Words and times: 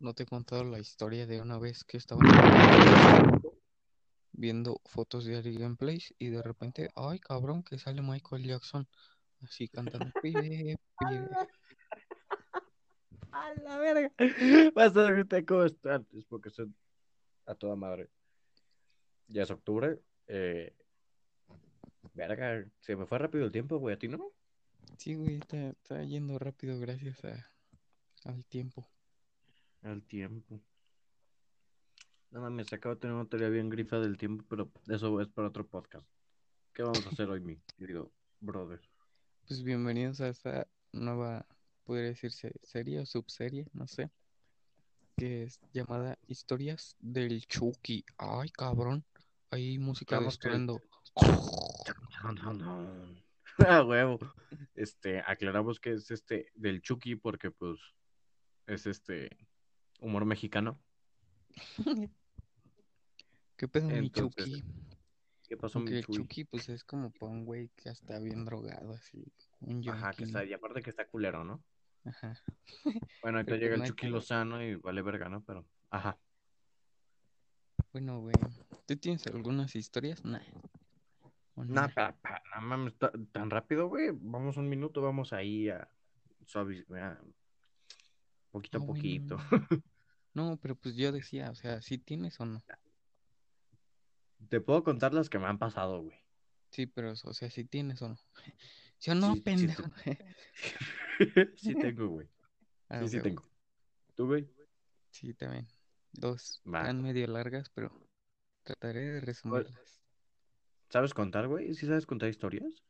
no 0.00 0.14
te 0.14 0.22
he 0.22 0.26
contado 0.26 0.64
la 0.64 0.78
historia 0.78 1.26
de 1.26 1.40
una 1.40 1.58
vez 1.58 1.84
que 1.84 1.96
estaba 1.96 2.20
viendo 4.32 4.80
fotos 4.84 5.24
de 5.24 5.36
Ari 5.36 5.56
Gameplays 5.56 6.14
y 6.18 6.28
de 6.28 6.42
repente, 6.42 6.90
ay 6.94 7.18
cabrón, 7.18 7.62
que 7.62 7.78
sale 7.78 8.02
Michael 8.02 8.44
Jackson 8.44 8.88
así 9.42 9.68
cantando. 9.68 10.12
"Pide, 10.22 10.78
pide". 10.98 11.28
A 13.32 13.54
la 13.54 13.78
verga. 13.78 14.12
Vas 14.74 14.96
a 14.96 15.10
ver 15.10 15.44
cómo 15.46 15.64
están. 15.64 16.06
Es 16.12 16.24
porque 16.24 16.50
son 16.50 16.74
a 17.46 17.54
toda 17.54 17.76
madre. 17.76 18.08
Ya 19.28 19.42
es 19.42 19.50
octubre. 19.50 20.00
Eh... 20.26 20.74
Verga, 22.14 22.64
se 22.80 22.96
me 22.96 23.06
fue 23.06 23.18
rápido 23.18 23.44
el 23.44 23.52
tiempo, 23.52 23.78
güey. 23.78 23.94
¿A 23.94 23.98
ti 23.98 24.08
no? 24.08 24.32
Sí, 24.96 25.14
güey, 25.14 25.36
está, 25.36 25.68
está 25.70 26.02
yendo 26.02 26.38
rápido 26.38 26.78
gracias 26.80 27.24
a, 27.24 27.50
al 28.24 28.44
tiempo. 28.46 28.88
Al 29.82 30.02
tiempo. 30.02 30.60
No 32.30 32.40
mames, 32.40 32.72
acabo 32.72 32.94
de 32.94 33.00
tener 33.00 33.14
una 33.14 33.28
teoría 33.28 33.48
bien 33.48 33.70
grifa 33.70 33.98
del 33.98 34.18
tiempo, 34.18 34.44
pero 34.48 34.70
eso 34.88 35.20
es 35.20 35.28
para 35.28 35.48
otro 35.48 35.66
podcast. 35.66 36.06
¿Qué 36.74 36.82
vamos 36.82 37.06
a 37.06 37.10
hacer 37.10 37.30
hoy, 37.30 37.40
mi 37.40 37.56
querido 37.78 38.12
brother? 38.40 38.80
Pues 39.46 39.62
bienvenidos 39.62 40.20
a 40.20 40.28
esta 40.28 40.66
nueva, 40.92 41.46
podría 41.84 42.08
decirse 42.08 42.52
serie 42.62 43.00
o 43.00 43.06
subserie, 43.06 43.68
no 43.72 43.86
sé, 43.86 44.10
que 45.16 45.44
es 45.44 45.60
llamada 45.72 46.18
Historias 46.26 46.96
del 46.98 47.46
Chucky. 47.46 48.04
Ay, 48.18 48.50
cabrón, 48.50 49.04
hay 49.50 49.78
música 49.78 50.18
estruendo. 50.26 50.82
Ah, 53.58 53.84
huevo. 53.86 54.18
Este, 54.74 55.20
aclaramos 55.20 55.80
que 55.80 55.92
es 55.92 56.10
este 56.10 56.50
del 56.54 56.82
Chucky 56.82 57.14
porque 57.14 57.50
pues 57.50 57.78
es 58.66 58.86
este 58.86 59.30
humor 59.98 60.24
mexicano. 60.24 60.80
¿Qué 63.56 63.66
pedo, 63.68 63.88
mi 63.88 63.96
Entonces, 63.96 64.44
Chucky? 64.44 64.64
¿Qué 65.48 65.56
pasó, 65.56 65.80
mi 65.80 65.90
el 65.92 66.04
Chuy? 66.04 66.16
Chucky, 66.16 66.44
pues 66.44 66.68
es 66.68 66.84
como 66.84 67.10
pa' 67.10 67.26
un 67.26 67.44
güey 67.44 67.70
que 67.70 67.88
está 67.88 68.18
bien 68.20 68.44
drogado, 68.44 68.92
así, 68.92 69.24
un 69.60 69.82
Ajá, 69.88 70.12
que 70.12 70.24
está, 70.24 70.44
y 70.44 70.52
aparte 70.52 70.82
que 70.82 70.90
está 70.90 71.06
culero, 71.06 71.42
¿no? 71.42 71.62
Ajá. 72.04 72.40
Bueno, 73.22 73.40
Pero 73.44 73.56
llega 73.56 73.74
el 73.74 73.82
Chucky 73.82 74.06
pedo. 74.06 74.16
Lozano 74.16 74.62
y 74.62 74.76
vale 74.76 75.02
verga, 75.02 75.28
¿no? 75.28 75.42
Pero, 75.42 75.66
ajá. 75.90 76.18
Bueno, 77.92 78.20
güey, 78.20 78.36
¿tú 78.86 78.96
tienes 78.96 79.26
algunas 79.26 79.74
historias? 79.74 80.24
Nah. 80.24 80.40
¿O 81.54 81.64
No, 81.64 81.88
nah? 81.88 82.12
mames, 82.60 82.96
ta- 82.98 83.12
tan 83.32 83.50
rápido, 83.50 83.88
güey. 83.88 84.10
Vamos 84.12 84.56
un 84.56 84.68
minuto, 84.68 85.02
vamos 85.02 85.32
ahí 85.32 85.68
a 85.68 85.88
a- 86.94 87.20
poquito 88.50 88.78
Ah, 88.78 88.82
a 88.82 88.86
poquito. 88.86 89.36
bueno. 89.50 89.66
No, 90.34 90.56
pero 90.58 90.76
pues 90.76 90.94
yo 90.94 91.10
decía, 91.10 91.50
o 91.50 91.54
sea, 91.56 91.82
¿sí 91.82 91.98
tienes 91.98 92.38
o 92.38 92.44
no? 92.46 92.62
Te 94.48 94.60
puedo 94.60 94.84
contar 94.84 95.12
las 95.12 95.28
que 95.28 95.38
me 95.38 95.46
han 95.46 95.58
pasado, 95.58 96.02
güey. 96.02 96.16
Sí, 96.70 96.86
pero, 96.86 97.12
o 97.12 97.32
sea, 97.34 97.50
¿sí 97.50 97.64
tienes 97.64 98.00
o 98.02 98.10
no? 98.10 98.16
¿Sí 98.98 99.10
o 99.10 99.14
no, 99.14 99.28
Sí, 99.32 99.34
sí 99.36 99.40
pendejo? 99.42 99.82
Sí 101.56 101.74
tengo, 101.74 102.08
güey. 102.08 102.28
Ah, 102.88 103.00
Sí, 103.02 103.08
sí 103.08 103.20
tengo. 103.20 103.48
¿Tú, 104.14 104.26
güey? 104.26 104.48
Sí, 105.10 105.34
también. 105.34 105.66
Dos. 106.12 106.60
Están 106.64 107.02
medio 107.02 107.26
largas, 107.26 107.68
pero 107.70 107.90
trataré 108.62 109.00
de 109.00 109.20
resumirlas. 109.20 110.00
¿Sabes 110.90 111.14
contar, 111.14 111.48
güey? 111.48 111.74
¿Sí 111.74 111.86
sabes 111.86 112.06
contar 112.06 112.28
historias? 112.28 112.84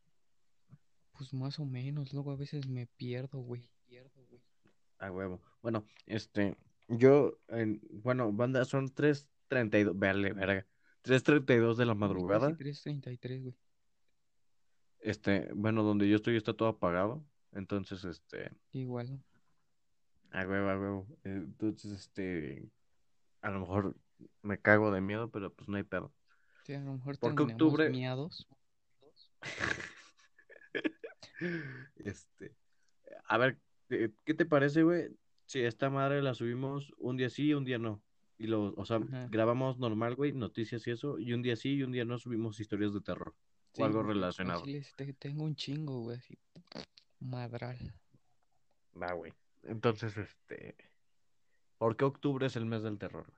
Pues 1.12 1.33
más 1.33 1.59
o 1.59 1.64
menos, 1.64 2.12
luego 2.12 2.31
a 2.33 2.36
veces 2.36 2.69
me 2.69 2.86
pierdo, 2.86 3.39
güey. 3.39 3.70
Pierdo, 3.86 4.25
güey. 4.27 4.42
A 4.98 5.11
huevo. 5.11 5.41
Bueno, 5.62 5.84
este, 6.06 6.56
yo, 6.89 7.39
en, 7.48 7.81
bueno, 7.91 8.33
banda, 8.33 8.64
son 8.64 8.89
3.32, 8.89 9.98
verle, 9.98 10.33
verga. 10.33 10.67
3.32 11.05 11.77
de 11.77 11.86
la 11.86 11.95
madrugada. 11.95 12.51
3.33, 12.51 13.42
güey. 13.42 13.55
Este, 15.01 15.48
bueno, 15.55 15.83
donde 15.83 16.08
yo 16.08 16.17
estoy 16.17 16.36
está 16.36 16.55
todo 16.55 16.69
apagado. 16.69 17.24
Entonces, 17.52 18.05
este, 18.05 18.51
Igual, 18.73 19.23
a 20.30 20.46
huevo, 20.46 20.69
a 20.69 20.79
huevo. 20.79 21.07
Entonces, 21.24 21.92
este, 21.92 22.69
a 23.40 23.51
lo 23.51 23.61
mejor 23.61 23.96
me 24.42 24.58
cago 24.61 24.90
de 24.90 25.01
miedo, 25.01 25.30
pero 25.30 25.52
pues 25.52 25.69
no 25.69 25.77
hay 25.77 25.85
pedo. 25.85 26.13
Sí, 26.64 26.75
a 26.75 26.80
lo 26.80 26.95
mejor 26.95 27.19
¿Por 27.19 27.30
qué 27.30 27.36
terminamos 27.36 27.63
octubre? 27.63 27.90
miados. 27.90 28.48
Este, 31.96 32.52
a 33.27 33.39
ver, 33.39 33.61
¿qué 33.89 34.13
qué 34.25 34.35
te 34.35 34.45
parece, 34.45 34.83
güey? 34.83 35.08
Si 35.48 35.61
esta 35.61 35.89
madre 35.89 36.20
la 36.20 36.35
subimos 36.35 36.92
un 36.98 37.17
día 37.17 37.31
sí 37.31 37.47
y 37.47 37.55
un 37.55 37.64
día 37.64 37.79
no. 37.79 38.03
Y 38.36 38.48
lo, 38.48 38.75
o 38.75 38.85
sea, 38.85 38.98
Ajá. 38.98 39.29
grabamos 39.31 39.79
normal, 39.79 40.14
güey, 40.14 40.33
noticias 40.35 40.86
y 40.86 40.91
eso, 40.91 41.19
y 41.19 41.33
un 41.33 41.41
día 41.41 41.57
sí 41.57 41.70
y 41.77 41.83
un 41.83 41.91
día 41.91 42.05
no 42.05 42.19
subimos 42.19 42.61
historias 42.61 42.92
de 42.92 43.01
terror 43.01 43.35
Sí, 43.73 43.81
o 43.81 43.87
algo 43.87 44.03
relacionado. 44.03 44.63
tengo 45.19 45.45
un 45.45 45.57
chingo, 45.57 46.03
güey, 46.03 46.19
así. 46.19 46.39
Madral. 47.19 47.79
Va, 49.01 49.14
güey. 49.14 49.33
Entonces, 49.63 50.19
este, 50.19 50.77
¿por 51.79 51.97
qué 51.97 52.05
octubre 52.05 52.47
es 52.47 52.57
el 52.57 52.67
mes 52.67 52.83
del 52.83 52.98
terror? 52.98 53.33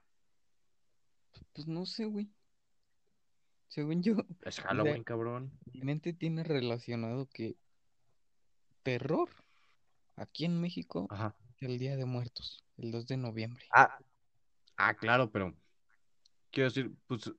Pues 1.53 1.69
no 1.69 1.87
sé, 1.87 2.07
güey. 2.07 2.29
Según 3.69 4.03
yo, 4.03 4.17
Es 4.43 4.59
Halloween, 4.63 5.05
cabrón. 5.05 5.53
mi 5.73 5.83
mente 5.83 6.13
tiene 6.13 6.43
relacionado 6.43 7.29
que 7.33 7.57
terror 8.83 9.29
aquí 10.17 10.45
en 10.45 10.61
México 10.61 11.07
Ajá. 11.09 11.37
El 11.61 11.79
Día 11.79 11.97
de 11.97 12.05
Muertos, 12.05 12.65
el 12.79 12.91
2 12.91 13.07
de 13.07 13.17
noviembre. 13.17 13.65
Ah, 13.73 13.99
ah, 14.77 14.95
claro, 14.95 15.31
pero 15.31 15.55
quiero 16.51 16.69
decir, 16.71 16.91
pues 17.07 17.31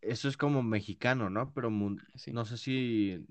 eso 0.00 0.28
es 0.28 0.36
como 0.36 0.62
mexicano, 0.62 1.30
¿no? 1.30 1.52
Pero 1.52 1.70
Sí. 2.16 2.32
no 2.32 2.44
sé 2.44 2.56
si 2.56 3.26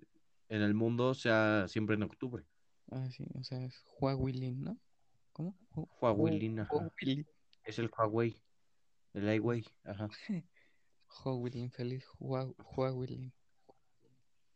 en 0.50 0.62
el 0.62 0.74
mundo 0.74 1.14
sea 1.14 1.68
siempre 1.68 1.96
en 1.96 2.04
octubre. 2.04 2.46
Ah, 2.92 3.10
sí, 3.12 3.26
o 3.36 3.44
sea, 3.44 3.64
es 3.64 3.84
Huawilin, 4.00 4.64
¿no? 4.64 4.80
¿Cómo? 5.34 5.58
Hu- 5.72 5.88
Huawilin. 6.02 6.66
Es 7.64 7.78
el 7.80 7.90
Huawei. 7.96 8.42
El 9.14 9.26
Huawei, 9.40 9.66
ajá, 9.84 10.08
Huawilin, 11.26 11.72
feliz 11.72 12.06
Hua- 12.20 12.54
Huawilin. 12.76 13.34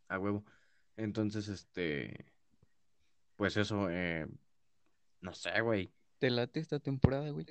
a 0.08 0.20
huevo. 0.20 0.46
Entonces, 0.96 1.48
este, 1.48 2.32
pues 3.36 3.58
eso, 3.58 3.90
eh, 3.90 4.28
no 5.24 5.34
sé, 5.34 5.62
güey. 5.62 5.90
¿Te 6.20 6.30
late 6.30 6.60
esta 6.60 6.80
temporada, 6.80 7.30
güey? 7.30 7.46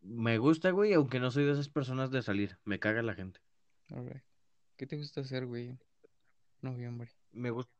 Me 0.00 0.38
gusta, 0.38 0.70
güey, 0.72 0.92
aunque 0.92 1.20
no 1.20 1.30
soy 1.30 1.44
de 1.44 1.52
esas 1.52 1.68
personas 1.68 2.10
de 2.10 2.20
salir. 2.22 2.58
Me 2.64 2.80
caga 2.80 3.00
la 3.02 3.14
gente. 3.14 3.40
Alright. 3.90 4.24
¿Qué 4.76 4.86
te 4.86 4.96
gusta 4.96 5.20
hacer, 5.20 5.46
güey? 5.46 5.78
Noviembre. 6.62 7.10
Me 7.30 7.50
gusta, 7.50 7.72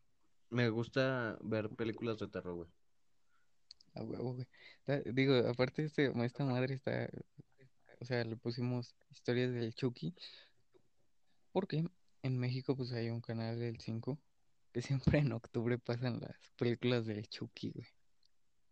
me 0.48 0.68
gusta 0.68 1.38
ver 1.42 1.70
películas 1.70 2.18
de 2.18 2.28
terror, 2.28 2.54
güey. 2.54 2.68
A 3.94 4.02
huevo, 4.04 4.34
güey. 4.34 4.46
Digo, 5.12 5.34
aparte 5.48 5.84
este, 5.84 6.12
esta 6.24 6.44
madre 6.44 6.74
está, 6.74 7.10
o 8.00 8.04
sea, 8.04 8.24
le 8.24 8.36
pusimos 8.36 8.94
historias 9.10 9.52
del 9.52 9.74
Chucky, 9.74 10.14
porque 11.50 11.84
en 12.22 12.38
México 12.38 12.76
pues 12.76 12.92
hay 12.92 13.10
un 13.10 13.20
canal 13.20 13.58
del 13.58 13.80
5 13.80 14.20
que 14.72 14.82
siempre 14.82 15.18
en 15.18 15.32
octubre 15.32 15.78
pasan 15.78 16.20
las 16.20 16.36
películas 16.56 17.06
del 17.06 17.28
Chucky, 17.28 17.70
güey. 17.70 17.86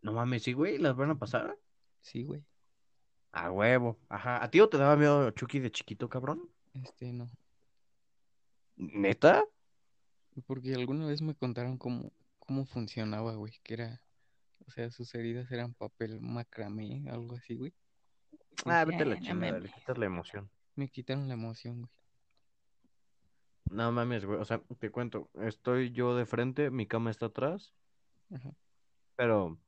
No 0.03 0.13
mames, 0.13 0.43
sí, 0.43 0.53
güey, 0.53 0.79
¿las 0.79 0.95
van 0.95 1.11
a 1.11 1.19
pasar? 1.19 1.59
Sí, 2.01 2.23
güey. 2.25 2.45
A 3.33 3.51
huevo. 3.51 3.99
Ajá. 4.09 4.43
¿A 4.43 4.51
ti 4.51 4.61
o 4.61 4.69
te 4.69 4.79
daba 4.79 4.97
miedo 4.97 5.31
Chucky 5.33 5.59
de 5.59 5.71
chiquito, 5.71 6.09
cabrón? 6.09 6.49
Este, 6.75 7.13
no. 7.13 7.29
¿Neta? 8.77 9.45
Porque 10.47 10.75
alguna 10.75 11.07
vez 11.07 11.23
me 11.23 11.35
contaron 11.35 11.79
cómo, 11.79 12.13
cómo 12.39 12.67
funcionaba, 12.67 13.35
güey, 13.35 13.55
que 13.63 13.75
era, 13.75 14.03
o 14.67 14.71
sea, 14.71 14.91
sus 14.91 15.15
heridas 15.15 15.51
eran 15.51 15.75
papel 15.75 16.21
macramé, 16.21 17.05
algo 17.11 17.37
así, 17.37 17.57
güey. 17.57 17.73
Ah, 18.67 18.85
vete 18.85 19.03
a 19.03 19.07
la 19.07 19.15
"Ah, 19.15 19.19
no 19.19 19.25
chingada, 19.27 19.53
le 19.53 19.53
mames". 19.61 19.75
quitas 19.75 19.99
la 19.99 20.07
emoción. 20.07 20.51
Me 20.75 20.89
quitaron 20.89 21.27
la 21.29 21.35
emoción, 21.35 21.81
güey. 21.81 21.91
No 23.71 23.93
mames, 23.93 24.25
güey. 24.25 24.39
O 24.39 24.45
sea, 24.45 24.61
te 24.79 24.91
cuento, 24.91 25.29
estoy 25.35 25.93
yo 25.93 26.17
de 26.17 26.27
frente, 26.27 26.71
mi 26.71 26.87
cama 26.87 27.11
está 27.11 27.27
atrás, 27.27 27.75
Ajá. 28.33 28.53
pero 29.17 29.59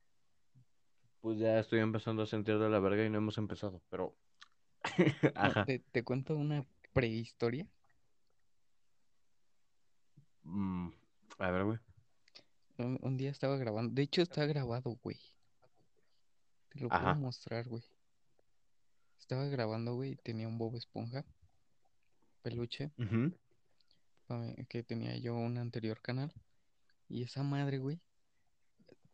pues 1.21 1.37
ya 1.37 1.59
estoy 1.59 1.79
empezando 1.79 2.23
a 2.23 2.27
sentir 2.27 2.57
de 2.59 2.69
la 2.69 2.79
verga 2.79 3.05
y 3.05 3.09
no 3.09 3.17
hemos 3.17 3.37
empezado, 3.37 3.81
pero... 3.89 4.15
Ajá. 5.35 5.65
te, 5.65 5.79
te 5.79 6.03
cuento 6.03 6.35
una 6.35 6.65
prehistoria. 6.93 7.67
Mm, 10.43 10.89
a 11.39 11.51
ver, 11.51 11.63
güey. 11.65 11.79
Un, 12.77 12.97
un 13.01 13.17
día 13.17 13.29
estaba 13.29 13.57
grabando. 13.57 13.93
De 13.93 14.03
hecho, 14.03 14.21
está 14.21 14.45
grabado, 14.45 14.97
güey. 15.03 15.19
Te 16.69 16.79
lo 16.79 16.89
puedo 16.89 17.15
mostrar, 17.15 17.67
güey. 17.67 17.83
Estaba 19.19 19.45
grabando, 19.45 19.95
güey, 19.95 20.11
y 20.11 20.15
tenía 20.15 20.47
un 20.47 20.57
Bob 20.57 20.75
Esponja, 20.75 21.25
peluche, 22.41 22.91
eh, 22.97 23.31
que 24.69 24.83
tenía 24.83 25.17
yo 25.17 25.35
un 25.35 25.57
anterior 25.57 26.01
canal. 26.01 26.31
Y 27.07 27.23
esa 27.23 27.43
madre, 27.43 27.77
güey, 27.79 27.99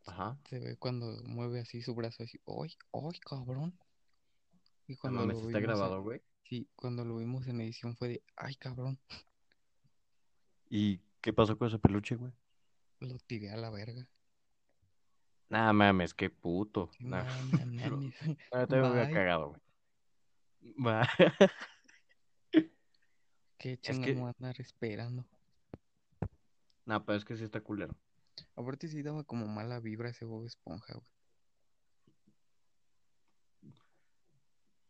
Ajá. 0.07 0.37
Se 0.49 0.59
ve 0.59 0.75
cuando 0.77 1.19
mueve 1.23 1.61
así 1.61 1.81
su 1.81 1.95
brazo 1.95 2.23
así, 2.23 2.39
¡ay, 2.45 2.75
ay, 2.93 3.19
cabrón! 3.21 3.75
Y 4.87 4.95
cuando 4.97 5.25
lo 5.25 5.31
está 5.31 5.47
vimos 5.47 5.55
en- 5.55 5.63
grabado, 5.63 6.03
güey. 6.03 6.21
sí, 6.43 6.69
cuando 6.75 7.03
lo 7.03 7.17
vimos 7.17 7.47
en 7.47 7.61
edición 7.61 7.95
fue 7.95 8.09
de, 8.09 8.23
¡ay, 8.35 8.53
cabrón! 8.55 8.99
¿Y 10.69 10.99
qué 11.21 11.33
pasó 11.33 11.57
con 11.57 11.67
ese 11.69 11.79
peluche, 11.79 12.15
güey? 12.15 12.31
Lo 12.99 13.17
tiré 13.19 13.49
a 13.51 13.57
la 13.57 13.71
verga. 13.71 14.07
Nah, 15.49 15.73
mames, 15.73 16.13
qué 16.13 16.29
puto. 16.29 16.91
Nah. 16.99 17.23
no, 17.23 17.65
no 17.65 17.97
mames. 17.97 18.15
Ahorita 18.51 18.75
me 18.75 18.89
hubiera 18.91 19.05
Bye. 19.05 19.13
cagado, 19.13 19.47
güey. 19.49 20.73
Va. 20.85 21.07
¿Qué 23.65 23.71
Es 23.73 23.81
chinga 23.81 24.05
que- 24.05 24.13
me 24.13 24.21
a 24.27 24.35
andar 24.37 24.61
esperando? 24.61 25.25
nah, 26.85 26.99
pero 26.99 27.17
es 27.17 27.25
que 27.25 27.35
sí 27.35 27.43
está 27.43 27.61
culero. 27.61 27.97
Aparte 28.55 28.87
sí 28.87 29.01
daba 29.01 29.23
como 29.23 29.47
mala 29.47 29.79
vibra 29.79 30.09
ese 30.11 30.23
Bob 30.23 30.45
Esponja, 30.45 30.93
güey. 30.93 31.07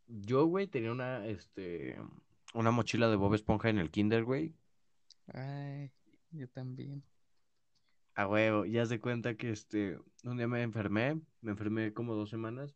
Yo, 0.07 0.45
güey, 0.45 0.68
tenía 0.68 0.92
una, 0.92 1.25
este, 1.25 1.98
una 2.54 2.72
mochila 2.72 3.07
de 3.07 3.16
Bob 3.16 3.33
Esponja 3.33 3.69
en 3.69 3.80
el 3.80 3.92
kinder, 3.92 4.25
güey. 4.25 4.54
Ay, 5.27 5.89
yo 6.31 6.50
también. 6.50 7.01
A 8.16 8.27
huevo, 8.27 8.66
ya 8.66 8.86
se 8.86 9.00
cuenta 9.00 9.36
que, 9.36 9.51
este, 9.51 9.98
un 10.25 10.36
día 10.36 10.50
me 10.50 10.62
enfermé, 10.63 11.22
me 11.39 11.51
enfermé 11.51 11.94
como 11.94 12.13
dos 12.13 12.30
semanas. 12.30 12.75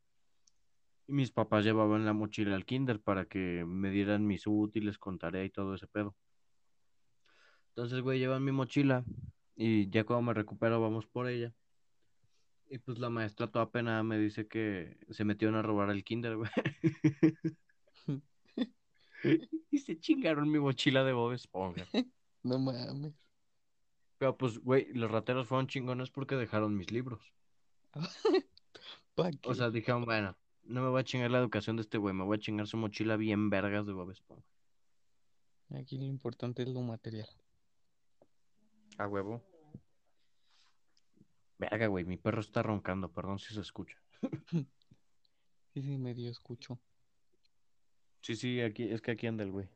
Y 1.10 1.12
mis 1.12 1.32
papás 1.32 1.66
llevaban 1.66 2.06
la 2.06 2.14
mochila 2.14 2.56
al 2.56 2.66
kinder 2.66 3.02
para 3.02 3.26
que 3.26 3.66
me 3.66 3.90
dieran 3.90 4.28
mis 4.28 4.46
útiles 4.46 5.00
con 5.00 5.18
tarea 5.18 5.44
y 5.44 5.50
todo 5.50 5.74
ese 5.74 5.88
pedo. 5.88 6.16
Entonces, 7.70 8.02
güey, 8.02 8.20
llevan 8.20 8.46
mi 8.46 8.52
mochila 8.52 9.04
y 9.56 9.90
ya 9.90 10.04
cuando 10.04 10.22
me 10.22 10.36
recupero 10.36 10.80
vamos 10.80 11.08
por 11.08 11.28
ella. 11.28 11.52
Y 12.70 12.78
pues 12.78 13.00
la 13.00 13.10
maestra 13.10 13.48
toda 13.48 13.72
pena 13.72 14.04
me 14.04 14.20
dice 14.20 14.48
que 14.48 15.00
se 15.10 15.26
metieron 15.26 15.56
a 15.56 15.64
robar 15.64 15.90
al 15.90 16.04
kinder, 16.04 16.38
güey. 16.38 16.52
y 19.72 19.80
se 19.80 20.00
chingaron 20.00 20.52
mi 20.52 20.60
mochila 20.60 21.04
de 21.04 21.14
Bob 21.14 21.34
Esponja. 21.34 21.86
No 22.44 22.60
mames. 22.60 23.16
Pero 24.20 24.38
pues, 24.38 24.60
güey, 24.60 24.94
los 24.94 25.12
rateros 25.12 25.48
fueron 25.48 25.68
chingones 25.68 26.12
porque 26.12 26.36
dejaron 26.36 26.78
mis 26.78 26.92
libros. 26.92 27.34
O 29.44 29.54
sea, 29.54 29.70
dijeron, 29.70 30.06
bueno, 30.06 30.38
no 30.70 30.84
me 30.84 30.90
voy 30.90 31.02
a 31.02 31.04
chingar 31.04 31.32
la 31.32 31.40
educación 31.40 31.76
de 31.76 31.82
este 31.82 31.98
güey, 31.98 32.14
me 32.14 32.24
voy 32.24 32.38
a 32.38 32.40
chingar 32.40 32.68
su 32.68 32.78
mochila 32.78 33.18
bien 33.18 33.50
vergas 33.50 33.88
de 33.88 33.94
Bob 33.94 34.12
Esponja. 34.12 34.46
Aquí 35.76 35.98
lo 35.98 36.06
importante 36.06 36.62
es 36.62 36.70
lo 36.70 36.82
material. 36.82 37.28
A 38.98 39.08
huevo. 39.08 39.44
Verga, 41.58 41.88
güey, 41.88 42.06
mi 42.06 42.18
perro 42.18 42.42
está 42.42 42.62
roncando, 42.64 43.12
perdón 43.12 43.40
si 43.40 43.54
se 43.54 43.62
escucha. 43.62 43.98
Sí, 45.72 45.84
sí, 45.84 46.00
medio 46.00 46.32
escucho. 46.32 46.80
Sí, 48.22 48.36
sí, 48.36 48.60
aquí, 48.60 48.90
es 48.90 49.02
que 49.02 49.12
aquí 49.12 49.28
anda 49.28 49.44
el 49.44 49.52
güey. 49.52 49.70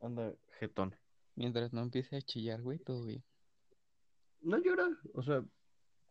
Anda 0.00 0.34
jetón. 0.58 0.96
Mientras 1.36 1.70
no 1.74 1.82
empiece 1.82 2.16
a 2.16 2.22
chillar, 2.22 2.62
güey, 2.62 2.78
todo 2.78 3.04
bien. 3.04 3.22
No 4.40 4.56
llora, 4.56 4.88
o 5.12 5.22
sea, 5.22 5.44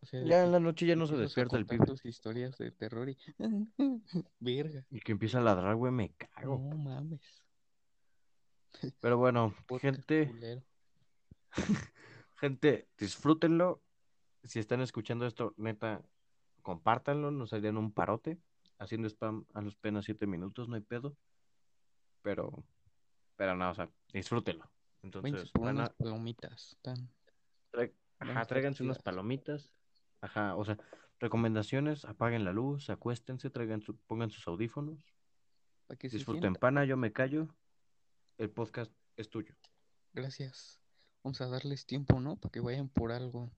O 0.04 0.06
sea, 0.06 0.20
de 0.20 0.28
ya 0.28 0.44
en 0.44 0.52
la 0.52 0.60
noche 0.60 0.84
ya 0.84 0.96
no 0.96 1.06
se 1.06 1.16
despierta 1.16 1.56
el 1.56 1.64
pibe. 1.64 1.86
tus 1.86 2.04
historias 2.04 2.58
de 2.58 2.70
terror 2.70 3.08
y... 3.08 3.16
Verga. 4.38 4.84
Y 4.90 5.00
que 5.00 5.12
empieza 5.12 5.38
a 5.38 5.40
ladrar, 5.40 5.74
güey, 5.76 5.92
me 5.92 6.10
cago. 6.10 6.58
No 6.58 6.76
mames. 6.76 7.22
Pero 9.00 9.16
bueno, 9.16 9.54
gente, 9.80 10.62
gente, 12.36 12.86
disfrútenlo. 12.98 13.80
Si 14.42 14.58
están 14.58 14.82
escuchando 14.82 15.26
esto, 15.26 15.54
neta, 15.56 16.02
compártanlo, 16.60 17.30
nos 17.30 17.54
harían 17.54 17.78
un 17.78 17.90
parote. 17.90 18.38
Haciendo 18.78 19.08
spam 19.08 19.46
a 19.54 19.62
los 19.62 19.74
penas 19.74 20.04
siete 20.04 20.26
minutos, 20.26 20.68
no 20.68 20.74
hay 20.74 20.82
pedo. 20.82 21.16
Pero, 22.20 22.62
pero 23.36 23.56
no, 23.56 23.70
o 23.70 23.74
sea, 23.74 23.88
disfrútenlo. 24.12 24.70
Entonces, 25.02 25.50
por 25.50 25.62
van 25.62 25.78
a- 25.78 25.80
unas 25.80 25.94
palomitas. 25.94 26.76
Tan... 26.82 27.08
Ajá, 28.18 28.44
tráiganse 28.44 28.82
unas 28.82 28.98
palomitas. 28.98 29.72
Ajá, 30.24 30.56
o 30.56 30.64
sea, 30.64 30.78
recomendaciones, 31.20 32.06
apaguen 32.06 32.44
la 32.46 32.52
luz, 32.54 32.88
acuéstense, 32.88 33.50
traigan 33.50 33.82
su- 33.82 33.98
pongan 34.06 34.30
sus 34.30 34.48
audífonos, 34.48 34.98
que 35.98 36.08
disfruten 36.08 36.54
pana, 36.54 36.86
yo 36.86 36.96
me 36.96 37.12
callo. 37.12 37.54
El 38.38 38.48
podcast 38.50 38.90
es 39.16 39.28
tuyo. 39.28 39.54
Gracias. 40.14 40.80
Vamos 41.22 41.42
a 41.42 41.46
darles 41.48 41.84
tiempo, 41.84 42.20
¿no? 42.20 42.36
Para 42.36 42.50
que 42.52 42.60
vayan 42.60 42.88
por 42.88 43.12
algo. 43.12 43.50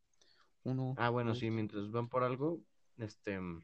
Uno, 0.65 0.95
Ah, 0.99 1.11
bueno, 1.11 1.37
sí, 1.37 1.51
mientras 1.51 1.89
van 1.93 2.09
por 2.09 2.25
algo, 2.25 2.61
este, 2.99 3.39
mm, 3.39 3.63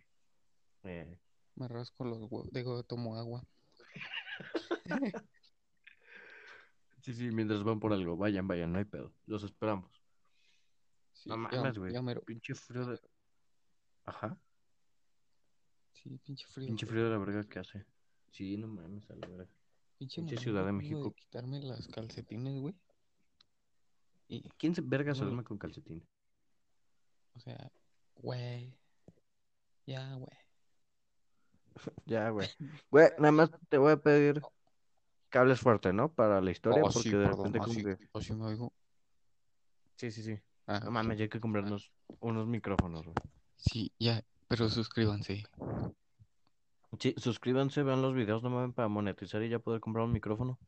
eh, 0.84 1.18
me 1.56 1.66
rasco 1.66 2.04
los 2.04 2.18
huevos. 2.30 2.52
Digo, 2.52 2.84
tomo 2.84 3.16
agua. 3.16 3.44
sí, 7.00 7.14
sí, 7.14 7.30
mientras 7.32 7.64
van 7.64 7.80
por 7.80 7.92
algo, 7.92 8.16
vayan, 8.16 8.46
vayan, 8.46 8.72
no 8.72 8.78
hay 8.78 8.84
pedo, 8.84 9.12
los 9.26 9.42
esperamos. 9.42 10.01
Sí, 11.22 11.28
No 11.28 11.36
mames, 11.36 11.78
güey, 11.78 11.94
pinche 12.26 12.52
frío 12.54 12.84
de... 12.84 13.00
Ajá, 14.06 14.36
Sí, 15.92 16.18
pinche 16.18 16.44
frío. 16.48 16.66
pinche 16.66 16.84
frío 16.84 17.04
de 17.04 17.10
la 17.10 17.18
verga 17.18 17.44
que 17.44 17.60
hace. 17.60 17.86
Sí, 18.32 18.56
no 18.56 18.66
mames, 18.66 19.08
a 19.08 19.14
la 19.14 19.28
verga. 19.28 19.48
Pinche 19.98 20.20
pinche 20.20 20.36
Ciudad 20.36 20.66
de 20.66 20.72
México. 20.72 21.12
quitarme 21.14 21.60
las 21.60 21.86
calcetines, 21.86 22.60
güey. 22.60 22.74
Y, 24.26 24.42
¿Quién 24.58 24.74
se 24.74 24.80
verga 24.80 25.14
se 25.14 25.22
duerme 25.22 25.44
con 25.44 25.58
calcetín? 25.58 26.04
o 27.36 27.38
sea, 27.38 27.70
güey. 28.16 28.76
Ya, 29.86 30.14
güey. 30.16 30.36
Ya, 32.06 32.30
güey. 32.30 32.48
Güey, 32.90 33.10
nada 33.18 33.32
más 33.32 33.50
te 33.68 33.78
voy 33.78 33.92
a 33.92 33.96
pedir 33.96 34.42
que 35.30 35.38
hables 35.38 35.60
fuerte, 35.60 35.92
¿no? 35.92 36.12
Para 36.12 36.40
la 36.40 36.50
historia, 36.50 36.82
Oh, 36.82 36.90
porque 36.90 37.10
sí, 37.10 37.10
de 37.10 37.24
perdón, 37.24 37.52
repente 37.52 37.58
como 37.60 37.70
así, 37.72 37.84
que... 37.84 37.98
así 38.12 38.32
me 38.34 38.44
oigo. 38.46 38.72
Sí, 39.96 40.10
sí, 40.10 40.22
sí. 40.24 40.38
Ah, 40.72 40.80
No 40.84 40.90
mames, 40.90 41.18
ya 41.18 41.24
hay 41.24 41.28
que 41.28 41.38
comprarnos 41.38 41.92
unos 42.20 42.46
micrófonos, 42.46 43.04
güey. 43.04 43.14
sí, 43.56 43.92
ya, 43.98 44.24
pero 44.48 44.70
suscríbanse. 44.70 45.44
Sí, 46.98 47.14
suscríbanse, 47.18 47.82
vean 47.82 48.00
los 48.00 48.14
videos, 48.14 48.42
no 48.42 48.48
mames, 48.48 48.74
para 48.74 48.88
monetizar 48.88 49.42
y 49.42 49.50
ya 49.50 49.58
poder 49.58 49.80
comprar 49.80 50.06
un 50.06 50.12
micrófono. 50.12 50.58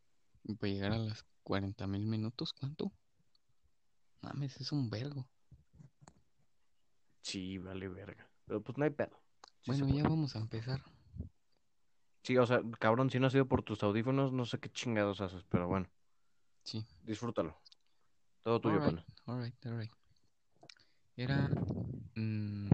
Para 0.59 0.73
llegar 0.73 0.93
a 0.93 0.99
las 0.99 1.25
40 1.43 1.87
mil 1.87 2.05
minutos, 2.07 2.53
¿cuánto? 2.53 2.93
Mames, 4.21 4.61
es 4.61 4.73
un 4.73 4.91
vergo. 4.91 5.27
Sí, 7.23 7.57
vale 7.57 7.89
verga. 7.89 8.29
Pero 8.45 8.61
pues 8.63 8.77
no 8.77 8.85
hay 8.85 8.91
pedo. 8.91 9.19
Sí 9.63 9.71
Bueno, 9.71 9.89
ya 9.89 10.03
vamos 10.03 10.37
a 10.37 10.41
empezar. 10.41 10.83
Sí, 12.23 12.37
o 12.37 12.47
sea, 12.47 12.61
cabrón, 12.79 13.09
si 13.11 13.19
no 13.19 13.27
ha 13.27 13.31
sido 13.31 13.47
por 13.47 13.63
tus 13.63 13.83
audífonos, 13.83 14.33
no 14.33 14.45
sé 14.45 14.59
qué 14.59 14.69
chingados 14.71 15.21
haces, 15.23 15.45
pero 15.49 15.67
bueno, 15.67 15.89
Sí. 16.63 16.87
disfrútalo. 17.03 17.59
Todo 18.43 18.61
tuyo, 18.61 18.77
Alright, 18.77 18.97
pana. 18.97 19.07
alright, 19.27 19.67
alright. 19.67 19.91
Era 21.17 21.49
mm, 22.17 22.69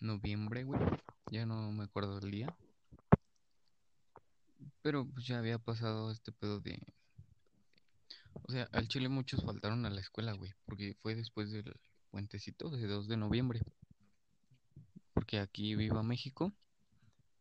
noviembre, 0.00 0.64
güey. 0.64 0.80
Ya 1.30 1.46
no 1.46 1.72
me 1.72 1.84
acuerdo 1.84 2.20
del 2.20 2.30
día. 2.30 2.56
Pero 4.82 5.06
pues 5.06 5.26
ya 5.26 5.38
había 5.38 5.58
pasado 5.58 6.10
este 6.10 6.32
pedo 6.32 6.60
de... 6.60 6.80
O 8.42 8.52
sea, 8.52 8.68
al 8.72 8.88
Chile 8.88 9.08
muchos 9.08 9.44
faltaron 9.44 9.84
a 9.86 9.90
la 9.90 10.00
escuela, 10.00 10.32
güey. 10.32 10.52
Porque 10.64 10.96
fue 11.00 11.14
después 11.14 11.50
del 11.50 11.74
puentecito 12.10 12.70
de 12.70 12.86
2 12.86 13.08
de 13.08 13.16
noviembre. 13.16 13.60
Porque 15.12 15.38
aquí 15.38 15.74
viva 15.74 16.02
México. 16.02 16.52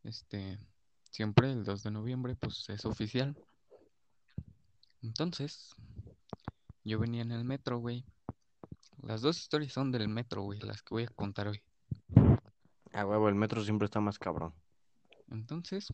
Este... 0.03 0.59
Siempre 1.11 1.51
el 1.51 1.63
2 1.63 1.83
de 1.83 1.91
noviembre, 1.91 2.35
pues 2.35 2.69
es 2.69 2.85
oficial. 2.85 3.35
Entonces, 5.01 5.71
yo 6.83 6.99
venía 6.99 7.23
en 7.23 7.31
el 7.31 7.43
metro, 7.43 7.79
güey. 7.79 8.05
Las 9.03 9.21
dos 9.21 9.37
historias 9.39 9.73
son 9.73 9.91
del 9.91 10.07
metro, 10.09 10.41
güey, 10.43 10.59
las 10.59 10.81
que 10.81 10.93
voy 10.93 11.03
a 11.03 11.07
contar 11.07 11.47
hoy. 11.47 11.61
Ah, 12.93 13.05
huevo, 13.05 13.29
el 13.29 13.35
metro 13.35 13.63
siempre 13.63 13.85
está 13.85 13.99
más 13.99 14.19
cabrón. 14.19 14.53
Entonces, 15.29 15.93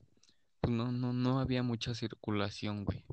pues 0.62 0.74
no, 0.74 0.91
no, 0.91 1.13
no 1.13 1.39
había 1.39 1.62
mucha 1.62 1.93
circulación, 1.93 2.85
güey. 2.85 3.03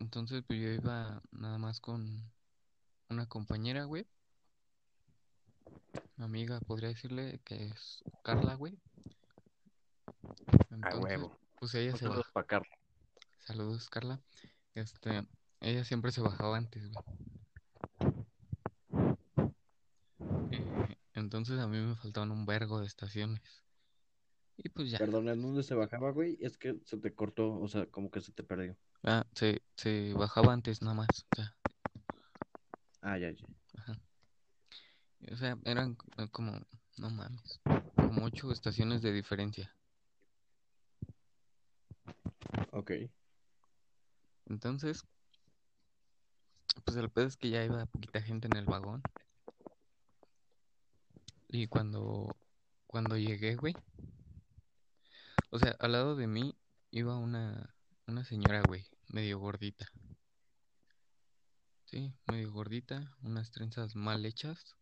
Entonces, 0.00 0.42
pues 0.46 0.60
yo 0.60 0.68
iba 0.70 1.22
nada 1.30 1.58
más 1.58 1.80
con 1.80 2.30
una 3.08 3.26
compañera, 3.26 3.84
güey. 3.84 4.06
Mi 6.16 6.24
amiga, 6.24 6.60
podría 6.60 6.88
decirle 6.88 7.40
que 7.44 7.66
es 7.66 8.02
Carla, 8.22 8.54
güey. 8.54 8.78
A 10.24 10.74
Entonces, 10.74 11.00
huevo. 11.00 11.38
pues 11.58 11.74
ella 11.74 11.92
Un 11.92 11.98
se 11.98 12.04
saludo 12.04 12.18
bajaba. 12.18 12.32
pa' 12.32 12.44
Carla. 12.46 12.78
Saludos, 13.46 13.88
Carla. 13.88 14.20
Este, 14.74 15.26
ella 15.60 15.84
siempre 15.84 16.12
se 16.12 16.20
bajaba 16.20 16.56
antes, 16.56 16.90
güey. 16.90 17.04
Eh, 20.52 20.96
entonces 21.14 21.58
a 21.60 21.66
mí 21.66 21.78
me 21.78 21.94
faltaban 21.96 22.30
un 22.30 22.46
vergo 22.46 22.80
de 22.80 22.86
estaciones. 22.86 23.40
Y 24.56 24.68
pues 24.68 24.90
ya. 24.90 24.98
Perdón, 24.98 25.28
¿en 25.28 25.40
dónde 25.40 25.62
se 25.62 25.74
bajaba, 25.74 26.10
güey? 26.10 26.36
Es 26.40 26.58
que 26.58 26.76
se 26.84 26.98
te 26.98 27.14
cortó, 27.14 27.58
o 27.58 27.68
sea, 27.68 27.86
como 27.86 28.10
que 28.10 28.20
se 28.20 28.32
te 28.32 28.42
perdió. 28.42 28.76
Ah, 29.02 29.24
se, 29.34 29.62
se 29.76 30.12
bajaba 30.14 30.52
antes 30.52 30.82
nada 30.82 30.94
más. 30.94 31.08
O 31.32 31.34
sea, 31.34 31.56
Ah, 33.02 33.16
ya, 33.16 33.30
ya. 33.30 33.46
ajá. 33.78 33.98
O 35.32 35.36
sea, 35.36 35.58
eran 35.64 35.96
c- 35.96 36.28
como, 36.30 36.52
no 36.98 37.10
mames, 37.10 37.60
como 37.94 38.24
ocho 38.24 38.52
estaciones 38.52 39.00
de 39.00 39.12
diferencia. 39.12 39.74
Ok. 42.72 42.92
Entonces, 44.46 45.04
pues 46.84 46.96
el 46.96 47.10
pedo 47.10 47.26
es 47.26 47.36
que 47.36 47.50
ya 47.50 47.64
iba 47.64 47.86
poquita 47.86 48.22
gente 48.22 48.48
en 48.48 48.56
el 48.56 48.64
vagón. 48.66 49.02
Y 51.48 51.66
cuando, 51.66 52.28
cuando 52.86 53.16
llegué, 53.16 53.56
güey, 53.56 53.74
o 55.50 55.58
sea, 55.58 55.76
al 55.80 55.92
lado 55.92 56.16
de 56.16 56.26
mí 56.26 56.56
iba 56.90 57.16
una, 57.16 57.74
una 58.06 58.24
señora, 58.24 58.62
güey, 58.66 58.86
medio 59.08 59.38
gordita. 59.38 59.86
Sí, 61.86 62.14
medio 62.30 62.52
gordita, 62.52 63.16
unas 63.22 63.50
trenzas 63.50 63.96
mal 63.96 64.24
hechas, 64.24 64.76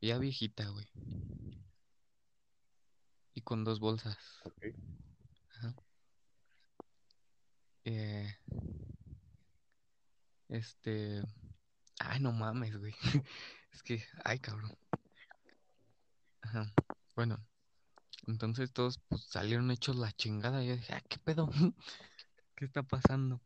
ya 0.00 0.18
viejita, 0.18 0.68
güey, 0.68 0.86
y 3.34 3.42
con 3.42 3.64
dos 3.64 3.80
bolsas. 3.80 4.16
Ok. 4.44 4.64
Ajá. 5.50 5.74
Eh, 7.84 8.34
este, 10.48 11.22
ay, 11.98 12.20
no 12.20 12.32
mames, 12.32 12.76
güey. 12.76 12.94
Es 13.72 13.82
que, 13.82 14.04
ay, 14.22 14.38
cabrón. 14.38 14.72
Ajá. 16.42 16.72
Bueno, 17.16 17.44
entonces 18.28 18.72
todos 18.72 18.98
pues, 19.08 19.24
salieron 19.24 19.70
hechos 19.72 19.96
la 19.96 20.12
chingada. 20.12 20.62
Y 20.62 20.68
yo 20.68 20.76
dije, 20.76 20.94
ah, 20.94 21.02
¿qué 21.08 21.18
pedo? 21.18 21.50
¿Qué 22.54 22.64
está 22.64 22.84
pasando? 22.84 23.40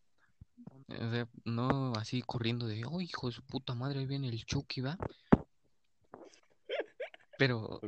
O 0.89 1.11
sea, 1.11 1.27
no 1.45 1.93
así 1.95 2.21
corriendo 2.21 2.67
de, 2.67 2.85
oh, 2.85 3.01
hijo 3.01 3.29
de 3.29 3.35
su 3.35 3.43
puta 3.43 3.75
madre, 3.75 4.01
ahí 4.01 4.07
viene 4.07 4.29
el 4.29 4.45
Chucky, 4.45 4.83
¿va? 4.83 4.99
Pero, 7.39 7.81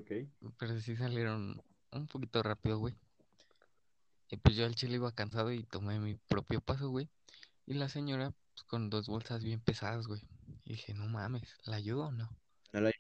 pero 0.59 0.81
sí 0.81 0.97
salieron 0.97 1.61
un 1.91 2.07
poquito 2.07 2.43
rápido, 2.43 2.79
güey. 2.79 2.95
Y 4.31 4.37
pues 4.37 4.55
yo 4.55 4.65
al 4.65 4.77
chile 4.77 4.95
iba 4.95 5.11
cansado 5.13 5.53
y 5.53 5.65
tomé 5.65 5.99
mi 5.99 6.15
propio 6.15 6.61
paso, 6.61 6.89
güey. 6.89 7.09
Y 7.67 7.75
la 7.75 7.89
señora, 7.89 8.33
con 8.65 8.91
dos 8.91 9.07
bolsas 9.07 9.43
bien 9.43 9.61
pesadas, 9.61 10.07
güey. 10.07 10.23
Y 10.65 10.73
dije, 10.73 10.95
no 10.95 11.07
mames, 11.07 11.57
¿la 11.65 11.77
ayudo 11.77 12.07
o 12.07 12.13
no? 12.13 12.29
No 12.73 12.81
la- 12.81 12.93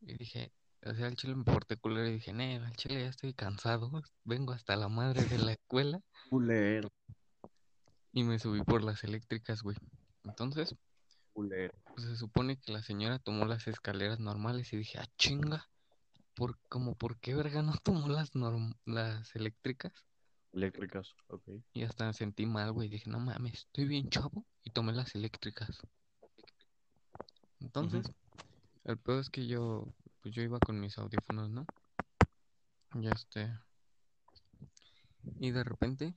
Y 0.00 0.14
dije, 0.18 0.52
o 0.84 0.94
sea, 0.94 1.06
al 1.06 1.16
chile 1.16 1.34
me 1.34 1.44
porté 1.44 1.76
culero 1.76 2.06
y 2.08 2.12
dije, 2.14 2.32
no, 2.32 2.42
al 2.66 2.76
chile 2.76 3.00
ya 3.00 3.08
estoy 3.08 3.32
cansado. 3.32 3.90
Vengo 4.24 4.52
hasta 4.52 4.76
la 4.76 4.88
madre 4.88 5.24
de 5.24 5.38
la 5.38 5.52
escuela 5.52 6.00
Culero. 6.28 6.92
y 8.12 8.22
me 8.24 8.38
subí 8.38 8.62
por 8.62 8.82
las 8.82 9.02
eléctricas, 9.04 9.62
güey. 9.62 9.76
Entonces, 10.24 10.74
Culero. 11.32 11.72
pues 11.94 12.06
se 12.06 12.16
supone 12.16 12.58
que 12.58 12.72
la 12.72 12.82
señora 12.82 13.18
tomó 13.18 13.46
las 13.46 13.66
escaleras 13.66 14.20
normales 14.20 14.72
y 14.72 14.76
dije, 14.76 14.98
ah, 14.98 15.08
chinga, 15.16 15.68
¿por, 16.34 16.58
como, 16.68 16.94
¿por 16.94 17.18
qué 17.18 17.34
verga 17.34 17.62
no 17.62 17.72
tomó 17.82 18.08
las, 18.08 18.34
norm- 18.34 18.76
las 18.84 19.34
eléctricas? 19.36 19.92
Eléctricas. 20.54 21.14
Ok. 21.28 21.42
Y 21.72 21.82
hasta 21.82 22.06
me 22.06 22.12
sentí 22.12 22.46
mal, 22.46 22.72
güey. 22.72 22.88
Dije, 22.88 23.10
no 23.10 23.18
mames, 23.18 23.54
estoy 23.54 23.86
bien 23.86 24.08
chavo 24.08 24.46
y 24.62 24.70
tomé 24.70 24.92
las 24.92 25.14
eléctricas. 25.14 25.82
Entonces, 27.60 28.06
el 28.84 28.98
peor 28.98 29.20
es 29.20 29.30
que 29.30 29.46
yo, 29.46 29.88
pues 30.20 30.34
yo 30.34 30.42
iba 30.42 30.58
con 30.60 30.78
mis 30.78 30.96
audífonos, 30.98 31.50
¿no? 31.50 31.66
Ya 32.94 33.10
este. 33.10 33.52
Y 35.40 35.50
de 35.50 35.64
repente 35.64 36.14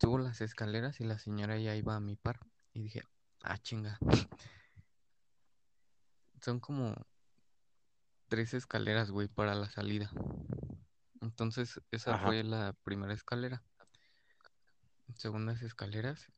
subo 0.00 0.18
las 0.18 0.40
escaleras 0.40 1.00
y 1.00 1.04
la 1.04 1.18
señora 1.18 1.58
ya 1.58 1.74
iba 1.74 1.96
a 1.96 2.00
mi 2.00 2.14
par. 2.14 2.38
Y 2.72 2.82
dije, 2.82 3.02
ah, 3.42 3.58
chinga. 3.58 3.98
Son 6.40 6.60
como 6.60 6.94
tres 8.28 8.54
escaleras, 8.54 9.10
güey, 9.10 9.26
para 9.26 9.56
la 9.56 9.68
salida. 9.70 10.12
Entonces, 11.20 11.80
esa 11.90 12.14
Ajá. 12.14 12.26
fue 12.26 12.42
la 12.44 12.74
primera 12.84 13.12
escalera. 13.12 13.62
Segundas 15.14 15.62
escaleras. 15.62 16.30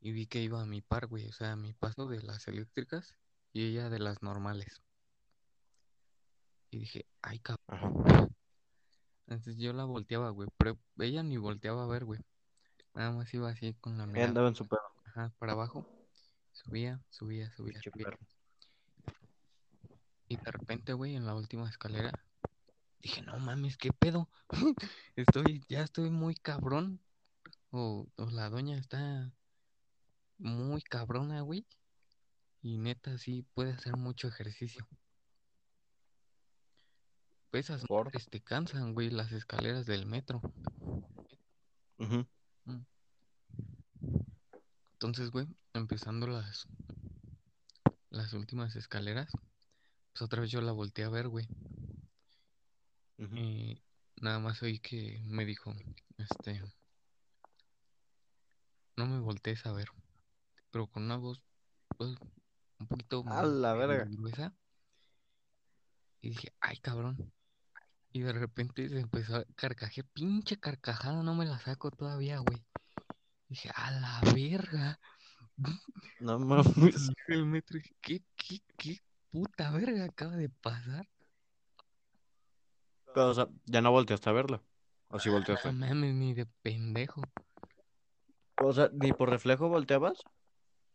Y 0.00 0.12
vi 0.12 0.26
que 0.26 0.40
iba 0.40 0.62
a 0.62 0.66
mi 0.66 0.80
par, 0.80 1.06
güey. 1.06 1.28
O 1.28 1.32
sea, 1.32 1.52
a 1.52 1.56
mi 1.56 1.72
paso 1.72 2.06
de 2.06 2.22
las 2.22 2.48
eléctricas 2.48 3.14
y 3.52 3.66
ella 3.66 3.90
de 3.90 3.98
las 3.98 4.22
normales. 4.22 4.82
Y 6.70 6.78
dije, 6.78 7.06
ay, 7.22 7.40
cabrón. 7.40 8.04
Ajá. 8.06 8.28
Entonces 9.26 9.58
yo 9.58 9.72
la 9.72 9.84
volteaba, 9.84 10.30
güey. 10.30 10.48
Pero 10.56 10.78
ella 10.98 11.22
ni 11.22 11.36
volteaba 11.36 11.84
a 11.84 11.86
ver, 11.86 12.04
güey. 12.04 12.20
Nada 12.94 13.12
más 13.12 13.32
iba 13.32 13.48
así 13.48 13.74
con 13.74 13.96
la 13.96 14.06
mirada. 14.06 14.28
andaba 14.28 14.48
en 14.48 14.54
su 14.56 14.66
pedo. 14.66 14.80
Ajá, 15.06 15.32
para 15.38 15.52
abajo. 15.52 15.86
Subía, 16.52 17.00
subía, 17.10 17.50
subía, 17.52 17.80
subía. 17.80 18.06
perro. 18.06 18.18
Y 20.28 20.36
de 20.36 20.50
repente, 20.50 20.92
güey, 20.92 21.16
en 21.16 21.26
la 21.26 21.34
última 21.34 21.68
escalera, 21.68 22.12
dije, 23.00 23.22
no 23.22 23.38
mames, 23.38 23.76
¿qué 23.76 23.92
pedo? 23.92 24.28
Estoy, 25.16 25.62
ya 25.68 25.82
estoy 25.82 26.10
muy 26.10 26.34
cabrón. 26.34 27.00
O, 27.72 28.08
o 28.16 28.26
la 28.30 28.50
doña 28.50 28.76
está 28.78 29.32
muy 30.38 30.82
cabrona, 30.82 31.42
güey. 31.42 31.66
Y 32.62 32.78
neta, 32.78 33.16
sí 33.18 33.46
puede 33.54 33.72
hacer 33.72 33.96
mucho 33.96 34.28
ejercicio. 34.28 34.86
Esas 37.52 37.84
Por. 37.84 38.10
te 38.12 38.40
cansan, 38.40 38.94
güey, 38.94 39.10
las 39.10 39.32
escaleras 39.32 39.86
del 39.86 40.06
metro. 40.06 40.40
Mm. 41.98 42.20
Entonces, 44.92 45.30
güey, 45.30 45.48
empezando 45.74 46.26
las, 46.26 46.68
las 48.10 48.32
últimas 48.34 48.76
escaleras, 48.76 49.30
pues 50.12 50.22
otra 50.22 50.42
vez 50.42 50.50
yo 50.50 50.60
la 50.60 50.72
volteé 50.72 51.04
a 51.04 51.08
ver, 51.08 51.28
güey. 51.28 51.48
Ujú. 53.20 53.36
Y 53.36 53.82
nada 54.20 54.38
más 54.38 54.62
oí 54.62 54.78
que 54.80 55.20
me 55.26 55.44
dijo, 55.44 55.74
este, 56.16 56.62
no 58.96 59.06
me 59.06 59.20
voltees 59.20 59.64
a 59.66 59.72
ver, 59.72 59.88
pero 60.70 60.86
con 60.86 61.04
una 61.04 61.16
voz, 61.16 61.42
pues, 61.98 62.16
un 62.78 62.86
poquito 62.86 63.22
A 63.24 63.42
más 63.42 63.48
la 63.48 63.74
verga. 63.74 64.04
gruesa. 64.08 64.54
Y 66.22 66.30
dije, 66.30 66.52
ay, 66.60 66.78
cabrón. 66.78 67.32
Y 68.12 68.20
de 68.20 68.32
repente 68.32 68.88
se 68.88 69.00
empezó 69.00 69.36
a 69.36 69.44
carcajear, 69.54 70.06
pinche 70.12 70.58
carcajada, 70.58 71.22
no 71.22 71.34
me 71.34 71.44
la 71.44 71.58
saco 71.60 71.90
todavía, 71.90 72.38
güey. 72.38 72.64
Dije, 73.48 73.70
a 73.74 73.90
la 73.90 74.20
verga. 74.34 74.98
No 76.20 76.38
mames. 76.38 76.74
Dije 77.08 77.14
el 77.28 77.46
metro, 77.46 77.78
dije, 77.78 77.94
¿qué, 78.00 78.22
qué, 78.36 78.60
qué 78.76 78.98
puta 79.30 79.70
verga 79.70 80.04
acaba 80.06 80.36
de 80.36 80.48
pasar? 80.48 81.08
Pero, 83.14 83.30
o 83.30 83.34
sea, 83.34 83.48
ya 83.66 83.80
no 83.80 83.90
volteaste 83.90 84.30
a 84.30 84.32
verla. 84.32 84.62
O 85.08 85.18
sí 85.18 85.28
No 85.28 85.34
volteaste. 85.36 85.72
mames, 85.72 86.14
ni 86.14 86.34
de 86.34 86.46
pendejo. 86.46 87.22
O 88.62 88.72
sea, 88.72 88.90
ni 88.92 89.12
por 89.12 89.30
reflejo 89.30 89.68
volteabas. 89.68 90.22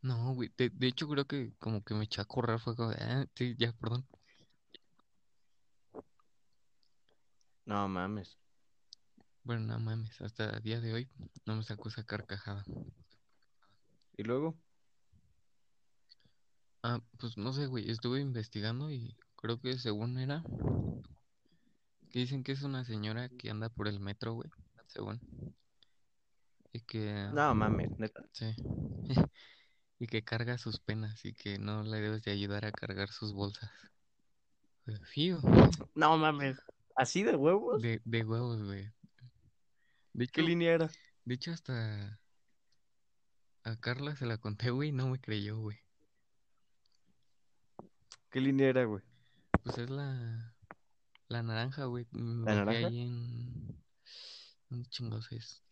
No, 0.01 0.33
güey. 0.35 0.51
De, 0.57 0.69
de 0.69 0.87
hecho, 0.87 1.07
creo 1.09 1.25
que 1.25 1.53
como 1.59 1.83
que 1.83 1.93
me 1.95 2.03
eché 2.05 2.21
a 2.21 2.25
correr. 2.25 2.59
Fue 2.59 2.75
como, 2.75 2.91
ah, 2.91 3.25
sí, 3.35 3.55
ya, 3.57 3.73
perdón. 3.73 4.05
No 7.65 7.87
mames. 7.87 8.37
Bueno, 9.43 9.61
no 9.73 9.79
mames. 9.79 10.21
Hasta 10.21 10.51
el 10.51 10.61
día 10.61 10.79
de 10.79 10.93
hoy 10.93 11.09
no 11.45 11.55
me 11.55 11.63
sacó 11.63 11.89
esa 11.89 12.03
carcajada. 12.03 12.63
¿Y 14.17 14.23
luego? 14.23 14.55
Ah, 16.83 17.01
pues 17.19 17.35
no 17.37 17.51
sé, 17.51 17.65
güey. 17.65 17.89
Estuve 17.89 18.21
investigando 18.21 18.91
y 18.91 19.17
creo 19.35 19.59
que 19.59 19.77
según 19.79 20.19
era. 20.19 20.43
Que 22.15 22.19
dicen 22.19 22.45
que 22.45 22.53
es 22.53 22.63
una 22.63 22.85
señora 22.85 23.27
que 23.27 23.49
anda 23.49 23.67
por 23.67 23.89
el 23.89 23.99
metro, 23.99 24.35
güey. 24.35 24.49
Según. 24.87 25.19
Y 26.71 26.79
que. 26.79 27.27
No 27.33 27.53
mames, 27.53 27.91
neta. 27.99 28.25
Sí. 28.31 28.55
y 29.99 30.07
que 30.07 30.23
carga 30.23 30.57
sus 30.57 30.79
penas 30.79 31.25
y 31.25 31.33
que 31.33 31.59
no 31.59 31.83
le 31.83 31.99
debes 31.99 32.23
de 32.23 32.31
ayudar 32.31 32.63
a 32.63 32.71
cargar 32.71 33.09
sus 33.09 33.33
bolsas. 33.33 33.69
Fío. 35.11 35.39
No 35.93 36.17
mames. 36.17 36.57
¿Así 36.95 37.21
de 37.23 37.35
huevos? 37.35 37.81
De, 37.81 38.01
de 38.05 38.23
huevos, 38.23 38.63
güey. 38.63 38.89
De 40.13 40.27
¿Qué 40.29 40.41
línea 40.41 40.71
era? 40.71 40.89
de 41.25 41.35
hecho, 41.35 41.51
hasta 41.51 42.21
a 43.65 43.75
Carla 43.81 44.15
se 44.15 44.25
la 44.25 44.37
conté, 44.37 44.69
güey, 44.69 44.87
y 44.87 44.93
no 44.93 45.09
me 45.09 45.19
creyó, 45.19 45.59
güey. 45.59 45.79
¿Qué 48.29 48.39
línea 48.39 48.69
era, 48.69 48.85
güey? 48.85 49.03
Pues 49.63 49.77
es 49.79 49.89
la, 49.89 50.54
la 51.27 51.43
naranja, 51.43 51.85
güey. 51.85 52.07
Me 52.11 52.45
¿La 52.45 52.63
bajé 52.63 52.65
naranja? 52.65 52.87
ahí 52.87 53.01
en. 53.01 53.83
¿Dónde 54.69 54.89
chingados 54.89 55.31
es? 55.31 55.63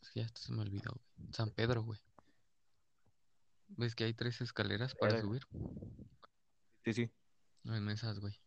Es 0.00 0.10
que 0.10 0.20
ya 0.20 0.26
hasta 0.26 0.40
se 0.40 0.52
me 0.52 0.62
olvidó, 0.62 0.90
güey. 0.90 1.32
San 1.32 1.50
Pedro, 1.50 1.82
güey. 1.82 2.00
¿Ves 3.68 3.94
que 3.94 4.04
hay 4.04 4.14
tres 4.14 4.40
escaleras 4.40 4.94
para 4.94 5.20
subir? 5.20 5.46
Sí, 6.84 6.92
sí. 6.92 7.10
En 7.64 7.88
esas, 7.88 8.20
güey. 8.20 8.38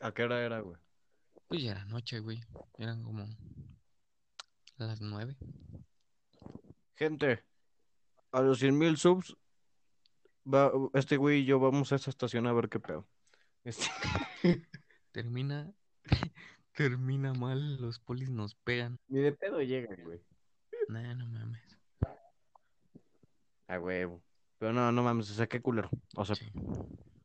¿A 0.00 0.12
qué 0.12 0.24
hora 0.24 0.42
era, 0.42 0.60
güey? 0.60 0.80
Pues 1.48 1.62
ya 1.62 1.72
era 1.72 1.84
noche, 1.84 2.20
güey. 2.20 2.40
Eran 2.78 3.02
como 3.02 3.26
las 4.76 5.00
nueve. 5.00 5.36
Gente, 6.94 7.44
a 8.32 8.40
los 8.40 8.58
100 8.58 8.76
mil 8.78 8.96
subs 8.96 9.36
Va, 10.52 10.72
este 10.94 11.18
güey 11.18 11.40
y 11.40 11.44
yo 11.44 11.58
vamos 11.58 11.92
a 11.92 11.96
esa 11.96 12.08
estación 12.08 12.46
a 12.46 12.52
ver 12.54 12.70
qué 12.70 12.80
pedo. 12.80 13.06
Este, 13.68 13.84
Termina, 15.12 15.70
termina 16.74 17.34
mal, 17.34 17.76
los 17.76 17.98
polis 17.98 18.30
nos 18.30 18.54
pegan. 18.54 18.98
Ni 19.08 19.20
de 19.20 19.32
pedo 19.32 19.60
llegan, 19.60 20.02
güey. 20.04 20.22
Nah, 20.88 21.14
no 21.14 21.26
mames. 21.28 21.60
A 23.66 23.78
huevo. 23.78 24.22
Pero 24.58 24.72
no, 24.72 24.90
no 24.90 25.02
mames, 25.02 25.30
o 25.30 25.34
sea, 25.34 25.46
qué 25.46 25.60
culero. 25.60 25.90
O 26.16 26.24
sea, 26.24 26.34
Sí. 26.34 26.50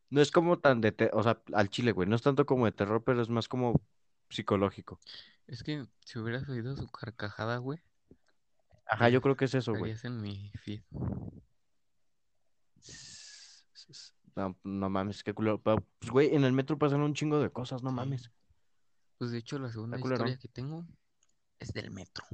no 0.09 0.19
es 0.21 0.31
como 0.31 0.59
tan 0.59 0.81
de, 0.81 0.91
te- 0.91 1.11
o 1.13 1.23
sea, 1.23 1.41
al 1.53 1.69
chile, 1.69 1.93
güey. 1.93 2.09
No 2.09 2.17
es 2.17 2.21
tanto 2.21 2.45
como 2.45 2.65
de 2.65 2.73
terror, 2.73 3.01
pero 3.05 3.21
es 3.21 3.29
más 3.29 3.47
como 3.47 3.81
psicológico. 4.29 4.99
Es 5.47 5.63
que 5.63 5.85
si 6.05 6.19
hubieras 6.19 6.47
oído 6.49 6.75
su 6.75 6.87
carcajada, 6.89 7.57
güey, 7.57 7.79
Ajá, 8.85 9.07
yo 9.07 9.21
creo 9.21 9.37
que 9.37 9.45
es 9.45 9.53
eso, 9.55 9.73
güey. 9.75 9.95
en 10.03 10.21
mi 10.21 10.51
feed. 10.61 10.81
No, 14.35 14.57
no 14.63 14.89
mames, 14.89 15.23
qué 15.23 15.33
culero. 15.33 15.61
Pero, 15.61 15.85
pues, 15.99 16.11
güey, 16.11 16.35
en 16.35 16.43
el 16.43 16.53
metro 16.53 16.77
pasan 16.77 17.01
un 17.01 17.13
chingo 17.13 17.39
de 17.39 17.51
cosas, 17.51 17.83
no 17.83 17.91
mames. 17.91 18.31
Pues 19.17 19.31
de 19.31 19.37
hecho 19.37 19.59
la 19.59 19.71
segunda 19.71 19.97
historia 19.97 20.37
que 20.37 20.47
tengo 20.47 20.85
es 21.59 21.71
del 21.71 21.91
metro. 21.91 22.25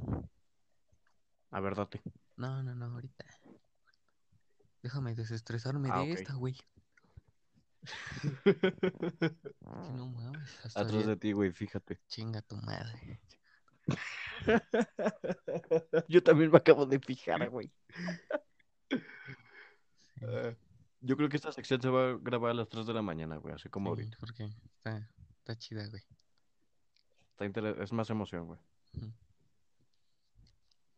A 1.50 1.60
ver, 1.60 1.74
date. 1.74 2.02
No, 2.36 2.62
no, 2.62 2.74
no, 2.74 2.86
ahorita. 2.86 3.24
Déjame 4.82 5.14
desestresarme 5.14 5.88
Ah, 5.92 6.00
de 6.00 6.12
esta, 6.12 6.34
güey. 6.34 6.56
No 9.62 10.06
mames, 10.08 10.64
hasta 10.64 10.80
Atrás 10.80 11.06
de 11.06 11.16
ti, 11.16 11.32
güey, 11.32 11.52
fíjate. 11.52 12.00
chinga 12.08 12.42
tu 12.42 12.56
madre. 12.56 13.20
Yo 16.08 16.22
también 16.22 16.50
me 16.50 16.58
acabo 16.58 16.86
de 16.86 16.98
fijar, 16.98 17.48
güey. 17.50 17.70
Sí. 18.90 18.96
Eh, 20.22 20.56
yo 21.00 21.16
creo 21.16 21.28
que 21.28 21.36
esta 21.36 21.52
sección 21.52 21.80
se 21.80 21.88
va 21.88 22.10
a 22.10 22.18
grabar 22.18 22.50
a 22.50 22.54
las 22.54 22.68
3 22.68 22.86
de 22.86 22.92
la 22.94 23.02
mañana, 23.02 23.36
güey, 23.36 23.54
así 23.54 23.68
como 23.68 23.94
Sí, 23.94 24.02
ahorita. 24.02 24.16
porque 24.20 24.44
está, 24.74 25.08
está 25.38 25.56
chida, 25.56 25.86
güey. 25.88 26.02
Está 27.32 27.44
inter- 27.46 27.80
Es 27.82 27.92
más 27.92 28.10
emoción, 28.10 28.46
güey. 28.46 28.60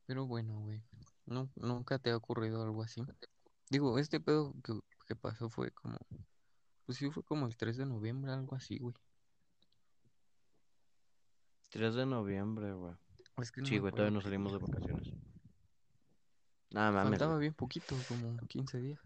Pero 0.07 0.27
bueno, 0.27 0.59
güey. 0.61 0.83
No, 1.27 1.49
¿Nunca 1.57 1.99
te 1.99 2.11
ha 2.11 2.17
ocurrido 2.17 2.63
algo 2.63 2.83
así? 2.83 3.03
Digo, 3.71 3.99
este 3.99 4.21
pedo 4.21 4.55
que, 4.65 4.79
que 5.07 5.15
pasó 5.17 5.49
fue 5.49 5.71
como... 5.71 5.97
Pues 6.85 6.99
sí, 6.99 7.11
fue 7.11 7.23
como 7.23 7.47
el 7.47 7.57
3 7.57 7.77
de 7.77 7.87
noviembre, 7.87 8.33
algo 8.33 8.57
así, 8.57 8.79
güey. 8.79 8.95
3 11.71 11.95
de 11.95 12.05
noviembre, 12.07 12.73
güey. 12.75 12.95
Es 13.39 13.51
que 13.53 13.61
no 13.63 13.67
Sí, 13.67 13.75
me 13.75 13.81
güey, 13.81 13.89
acuerdo 13.91 13.97
todavía 13.97 14.15
no 14.19 14.21
salimos 14.21 14.53
de 14.53 14.59
vacaciones. 14.59 15.09
Nada 16.71 16.91
mames, 16.91 17.11
Faltaba 17.11 17.33
güey. 17.35 17.41
bien 17.43 17.55
poquito, 17.55 17.97
como 18.09 18.37
15 18.49 18.79
días. 18.79 19.01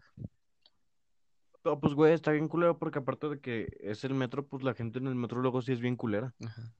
No, 1.67 1.81
pues, 1.81 1.95
güey, 1.95 2.13
está 2.13 2.31
bien 2.31 2.47
culero 2.47 2.79
porque 2.79 2.99
aparte 2.99 3.27
de 3.27 3.41
que 3.41 3.67
es 3.81 4.05
el 4.05 4.13
metro, 4.13 4.47
pues 4.47 4.63
la 4.63 4.73
gente 4.73 4.99
en 4.99 5.07
el 5.07 5.15
metro 5.15 5.41
luego 5.41 5.61
sí 5.61 5.73
es 5.73 5.81
bien 5.81 5.97
culera. 5.97 6.33
Ajá. 6.45 6.73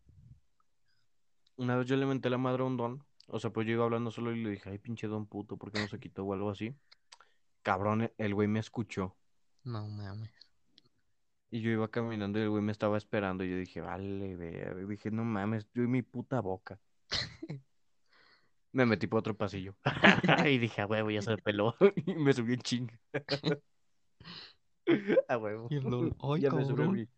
Una 1.58 1.76
vez 1.76 1.88
yo 1.88 1.98
le 1.98 2.06
menté 2.06 2.30
la 2.30 2.38
madre 2.38 2.64
a 2.64 2.68
un 2.68 2.78
don. 2.78 3.04
O 3.28 3.38
sea, 3.38 3.50
pues 3.50 3.68
yo 3.68 3.74
iba 3.74 3.84
hablando 3.84 4.12
solo 4.12 4.32
y 4.32 4.42
le 4.42 4.50
dije, 4.50 4.70
ay, 4.70 4.78
pinche 4.78 5.08
don 5.08 5.26
puto, 5.26 5.58
¿por 5.58 5.74
qué 5.74 5.82
no 5.82 5.90
se 5.90 6.00
quitó 6.00 6.24
o 6.24 6.34
algo 6.34 6.50
así? 6.50 6.74
Cabrón, 7.64 8.04
e- 8.04 8.14
el 8.18 8.34
güey 8.34 8.48
me 8.48 8.60
escuchó. 8.60 9.18
No 9.66 9.86
mames. 9.90 10.32
Y 11.52 11.60
yo 11.60 11.70
iba 11.70 11.90
caminando 11.90 12.40
y 12.40 12.44
el 12.44 12.50
güey 12.50 12.64
me 12.64 12.72
estaba 12.72 12.98
esperando. 12.98 13.44
Y 13.44 13.50
yo 13.50 13.58
dije, 13.58 13.82
vale. 13.82 14.38
Y 14.82 14.86
dije, 14.86 15.12
no 15.12 15.26
mames, 15.26 15.68
yo 15.74 15.84
y 15.84 15.88
mi 15.88 16.02
puta 16.02 16.40
boca. 16.40 16.80
Me 18.72 18.86
metí 18.86 19.08
por 19.08 19.20
otro 19.20 19.36
pasillo. 19.36 19.76
y 20.50 20.58
dije, 20.60 20.86
huevo, 20.86 21.12
ya 21.12 21.22
se 21.22 21.38
peló. 21.40 21.76
y 22.06 22.16
me 22.16 22.32
subí 22.32 22.54
en 22.54 22.62
ching. 22.62 22.92
A 25.28 25.38
huevo. 25.38 25.68
Y 25.70 25.76
el 25.76 25.84
don, 25.84 26.16
ay, 26.22 26.42
Ya 26.42 26.50
cabrón. 26.50 27.10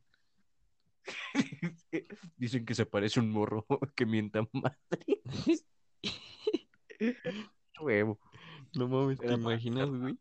Dicen 2.38 2.66
que 2.66 2.76
se 2.76 2.86
parece 2.86 3.20
un 3.20 3.32
morro 3.32 3.66
que 3.96 4.06
mienta 4.06 4.48
madre. 4.52 5.22
Huevo. 7.82 8.20
No 8.76 8.88
mames, 8.88 9.20
¿te 9.20 9.34
imaginas, 9.34 9.90
güey? 9.90 10.18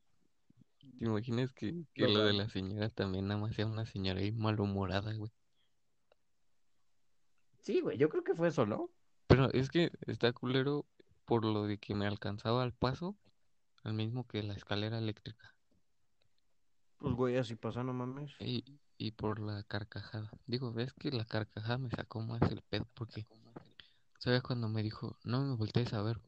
¿Te 0.98 1.04
imaginas 1.04 1.52
que, 1.52 1.84
que 1.94 2.02
No 2.04 2.08
lo 2.08 2.24
de 2.24 2.32
la 2.32 2.48
señora 2.48 2.88
también 2.88 3.28
nada 3.28 3.40
más 3.40 3.54
sea 3.54 3.66
una 3.66 3.84
señora 3.84 4.20
ahí 4.20 4.32
malhumorada, 4.32 5.12
güey? 5.14 5.30
Sí, 7.62 7.80
güey, 7.80 7.98
yo 7.98 8.08
creo 8.08 8.24
que 8.24 8.34
fue 8.34 8.48
eso, 8.48 8.64
¿no? 8.64 8.90
Pero 9.26 9.52
es 9.52 9.68
que 9.68 9.90
está 10.06 10.32
culero 10.32 10.86
por 11.26 11.44
lo 11.44 11.64
de 11.66 11.78
que 11.78 11.94
me 11.94 12.06
alcanzaba 12.06 12.62
al 12.62 12.72
paso, 12.72 13.16
al 13.84 13.92
mismo 13.92 14.26
que 14.26 14.42
la 14.42 14.54
escalera 14.54 14.98
eléctrica. 14.98 15.54
Pues, 16.98 17.14
güey, 17.14 17.36
así 17.36 17.54
pasa, 17.54 17.82
no 17.84 17.92
mames. 17.92 18.32
Y, 18.40 18.64
y 18.96 19.12
por 19.12 19.38
la 19.40 19.62
carcajada. 19.62 20.30
Digo, 20.46 20.72
ves 20.72 20.92
que 20.94 21.10
la 21.10 21.24
carcajada 21.24 21.78
me 21.78 21.90
sacó 21.90 22.20
más 22.20 22.42
el 22.50 22.60
pedo 22.62 22.86
porque, 22.94 23.26
¿sabes 24.18 24.42
cuando 24.42 24.68
me 24.68 24.82
dijo, 24.82 25.16
no 25.24 25.42
me 25.44 25.54
voltees 25.56 25.92
a 25.92 26.02
ver? 26.02 26.18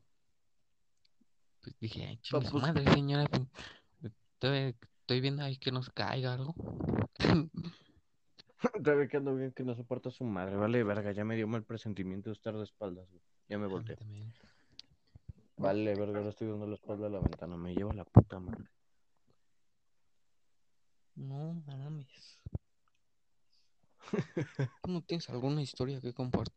Pues 1.62 1.76
dije, 1.80 2.06
ay, 2.06 2.18
chinga 2.18 2.44
su 2.46 2.52
pues- 2.52 2.62
madre, 2.62 2.90
señora. 2.92 3.26
pues, 3.28 4.12
Estoy, 4.35 4.74
estoy 5.00 5.20
viendo 5.20 5.42
ahí 5.42 5.56
que 5.59 5.72
nos 5.72 5.90
caiga 5.90 6.35
algo. 6.35 6.54
Todavía 8.83 9.09
que 9.09 9.16
ando 9.16 9.35
bien 9.35 9.52
que 9.52 9.64
no 9.64 9.74
soporta 9.74 10.11
su 10.11 10.24
madre. 10.24 10.56
Vale, 10.56 10.83
verga, 10.85 11.12
ya 11.12 11.24
me 11.24 11.35
dio 11.37 11.48
mal 11.48 11.64
presentimiento 11.64 12.30
de 12.30 12.35
estar 12.35 12.54
de 12.56 12.62
espaldas, 12.64 13.09
güey. 13.11 13.22
Ya 13.48 13.59
me 13.59 13.66
volteé. 13.66 13.96
Vale, 15.56 15.94
verga, 15.94 16.18
ahora 16.18 16.30
estoy 16.30 16.48
dando 16.48 16.66
la 16.66 16.74
espalda 16.74 17.06
a 17.06 17.11
la 17.11 17.18
ventana. 17.20 17.56
Me 17.56 17.74
lleva 17.74 17.92
la 17.92 18.04
puta 18.04 18.38
madre. 18.38 18.64
No 21.20 21.52
mames. 21.66 22.40
¿Tú 24.83 24.90
no 24.90 25.02
tienes 25.02 25.28
alguna 25.28 25.61
historia 25.61 26.00
que 26.00 26.14
compartir? 26.14 26.54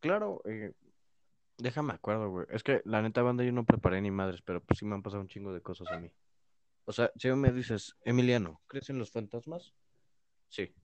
Claro, 0.00 0.42
eh, 0.44 0.72
déjame 1.58 1.92
acuerdo, 1.92 2.30
güey. 2.30 2.46
Es 2.50 2.64
que 2.64 2.82
la 2.84 3.00
neta 3.00 3.22
banda 3.22 3.44
yo 3.44 3.52
no 3.52 3.64
preparé 3.64 4.00
ni 4.00 4.10
madres, 4.10 4.42
pero 4.42 4.60
pues 4.60 4.80
sí 4.80 4.84
me 4.84 4.96
han 4.96 5.02
pasado 5.02 5.22
un 5.22 5.28
chingo 5.28 5.54
de 5.54 5.60
cosas 5.62 5.88
a 5.92 6.00
mí. 6.00 6.10
O 6.84 6.92
sea, 6.92 7.12
si 7.16 7.28
me 7.30 7.52
dices, 7.52 7.94
Emiliano, 8.04 8.60
¿crees 8.66 8.90
en 8.90 8.98
los 8.98 9.12
fantasmas? 9.12 9.72
Sí. 10.48 10.74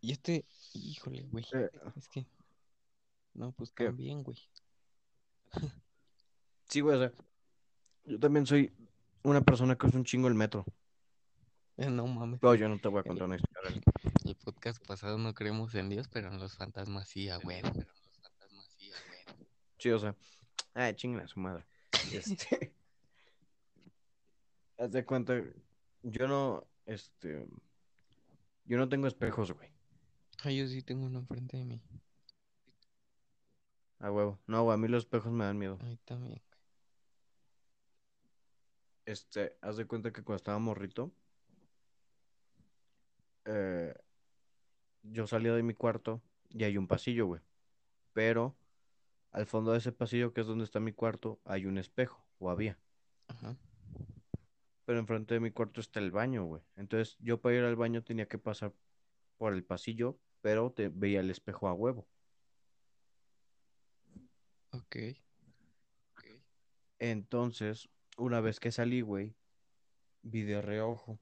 Y 0.00 0.12
este, 0.12 0.44
híjole, 0.74 1.24
güey. 1.24 1.44
Eh, 1.52 1.68
Es 1.96 2.08
que, 2.08 2.26
no, 3.34 3.50
pues 3.50 3.72
¿Qué? 3.72 3.86
también, 3.86 4.22
güey. 4.22 4.38
sí, 6.68 6.80
güey, 6.80 6.96
o 6.96 7.00
sea, 7.00 7.12
yo 8.04 8.18
también 8.18 8.46
soy 8.46 8.72
una 9.22 9.40
persona 9.40 9.76
que 9.76 9.86
usa 9.86 9.98
un 9.98 10.04
chingo 10.04 10.28
el 10.28 10.34
metro. 10.34 10.64
Eh, 11.76 11.88
No 11.88 12.06
mames. 12.06 12.40
Pero 12.40 12.54
yo 12.54 12.68
no 12.68 12.78
te 12.78 12.88
voy 12.88 13.00
a 13.00 13.02
contar 13.02 13.26
una 13.26 13.36
historia. 13.36 13.80
El 14.24 14.36
podcast 14.36 14.84
pasado 14.86 15.18
no 15.18 15.34
creemos 15.34 15.74
en 15.74 15.88
Dios, 15.88 16.08
pero 16.08 16.28
en 16.28 16.38
los 16.38 16.56
fantasmas 16.56 17.08
sí, 17.08 17.28
a 17.28 17.38
huevo. 17.38 17.70
Sí, 19.78 19.90
o 19.90 19.98
sea, 19.98 20.14
ay, 20.74 20.94
chinga 20.94 21.26
su 21.26 21.40
madre. 21.40 21.64
Este, 22.12 22.72
haz 24.78 24.92
de 24.92 25.04
cuenta, 25.04 25.40
yo 26.02 26.28
no, 26.28 26.64
este, 26.86 27.46
yo 28.64 28.78
no 28.78 28.88
tengo 28.88 29.06
espejos, 29.06 29.52
güey. 29.52 29.70
Ay, 30.44 30.58
yo 30.58 30.66
sí 30.66 30.82
tengo 30.82 31.06
uno 31.06 31.20
enfrente 31.20 31.56
de 31.56 31.64
mí. 31.64 31.82
A 33.98 34.10
huevo. 34.10 34.40
No, 34.46 34.64
güey, 34.64 34.74
a 34.74 34.78
mí 34.78 34.88
los 34.88 35.04
espejos 35.04 35.32
me 35.32 35.44
dan 35.44 35.58
miedo. 35.58 35.78
Ahí 35.82 35.96
también. 36.04 36.42
Este, 39.04 39.56
haz 39.60 39.76
de 39.76 39.86
cuenta 39.86 40.12
que 40.12 40.22
cuando 40.22 40.36
estaba 40.36 40.58
morrito, 40.58 41.12
eh, 43.44 43.94
yo 45.02 45.26
salía 45.26 45.54
de 45.54 45.62
mi 45.62 45.74
cuarto 45.74 46.22
y 46.50 46.64
hay 46.64 46.76
un 46.76 46.86
pasillo, 46.86 47.26
güey. 47.26 47.40
Pero 48.12 48.56
al 49.32 49.46
fondo 49.46 49.72
de 49.72 49.78
ese 49.78 49.92
pasillo, 49.92 50.32
que 50.32 50.42
es 50.42 50.46
donde 50.46 50.64
está 50.64 50.78
mi 50.78 50.92
cuarto, 50.92 51.40
hay 51.44 51.66
un 51.66 51.78
espejo, 51.78 52.24
o 52.38 52.50
había. 52.50 52.78
Ajá. 53.28 53.56
Pero 54.84 54.98
enfrente 54.98 55.34
de 55.34 55.40
mi 55.40 55.50
cuarto 55.50 55.80
está 55.80 56.00
el 56.00 56.10
baño, 56.10 56.44
güey. 56.44 56.62
Entonces 56.76 57.16
yo 57.18 57.40
para 57.40 57.56
ir 57.56 57.64
al 57.64 57.76
baño 57.76 58.02
tenía 58.02 58.28
que 58.28 58.38
pasar 58.38 58.72
por 59.38 59.54
el 59.54 59.64
pasillo, 59.64 60.18
pero 60.40 60.70
te 60.70 60.88
veía 60.88 61.20
el 61.20 61.30
espejo 61.30 61.68
a 61.68 61.72
huevo. 61.72 62.06
Ok. 64.72 64.96
Entonces, 66.98 67.88
una 68.16 68.40
vez 68.40 68.60
que 68.60 68.70
salí, 68.72 69.00
güey, 69.00 69.34
vi 70.22 70.42
de 70.42 70.60
reojo. 70.62 71.18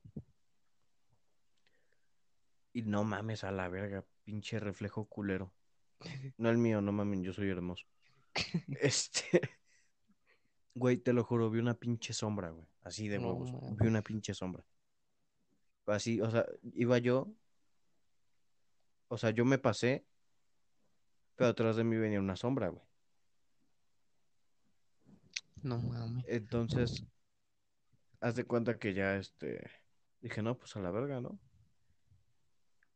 Y 2.73 2.83
no 2.83 3.05
mames 3.05 3.45
a 3.45 3.51
la 3.51 3.69
verga, 3.69 4.05
pinche 4.25 4.59
reflejo 4.61 5.05
culero. 5.07 5.53
No 6.39 6.49
el 6.51 6.59
mío, 6.59 6.81
no 6.81 6.93
mames, 6.93 7.21
yo 7.23 7.33
soy 7.33 7.51
hermoso. 7.51 7.87
Este, 8.81 9.41
güey, 10.75 10.97
te 10.99 11.13
lo 11.13 11.25
juro, 11.25 11.51
vi 11.51 11.59
una 11.59 11.75
pinche 11.75 12.13
sombra, 12.13 12.51
güey. 12.51 12.67
Así 12.83 13.09
de 13.09 13.19
No 13.19 13.29
huevos. 13.35 13.53
mames. 13.53 13.77
Vi 13.77 13.87
una 13.87 14.03
pinche 14.03 14.33
sombra. 14.35 14.65
Así, 15.87 16.21
o 16.21 16.31
sea, 16.31 16.47
iba 16.75 16.99
yo. 16.99 17.33
O 19.09 19.19
sea, 19.19 19.31
yo 19.31 19.45
me 19.45 19.59
pasé, 19.59 20.07
pero 21.35 21.51
atrás 21.51 21.75
de 21.77 21.83
mí 21.83 21.97
venía 21.97 22.21
una 22.21 22.37
sombra, 22.37 22.69
güey. 22.69 22.85
No 25.63 25.79
mames. 25.79 26.25
Entonces, 26.29 27.05
haz 28.21 28.35
de 28.35 28.45
cuenta 28.45 28.79
que 28.79 28.95
ya 28.95 29.17
este. 29.17 29.71
Dije, 30.21 30.43
no, 30.43 30.57
pues 30.59 30.77
a 30.77 30.81
la 30.81 30.91
verga, 30.91 31.21
¿no? 31.21 31.39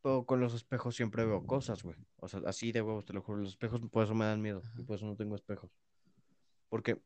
Pero 0.01 0.25
con 0.25 0.39
los 0.39 0.53
espejos 0.53 0.95
siempre 0.95 1.25
veo 1.25 1.45
cosas, 1.47 1.81
güey. 1.81 1.97
O 2.17 2.27
sea, 2.27 2.41
así 2.45 2.71
de 2.71 2.81
huevos, 2.81 3.05
te 3.05 3.13
lo 3.13 3.23
juro. 3.23 3.39
Los 3.39 3.49
espejos 3.49 3.81
por 3.91 4.03
eso 4.03 4.13
me 4.13 4.25
dan 4.25 4.41
miedo. 4.41 4.61
Y 4.77 4.83
por 4.83 4.97
eso 4.97 5.07
no 5.07 5.15
tengo 5.15 5.35
espejos. 5.35 5.71
Porque 6.69 7.01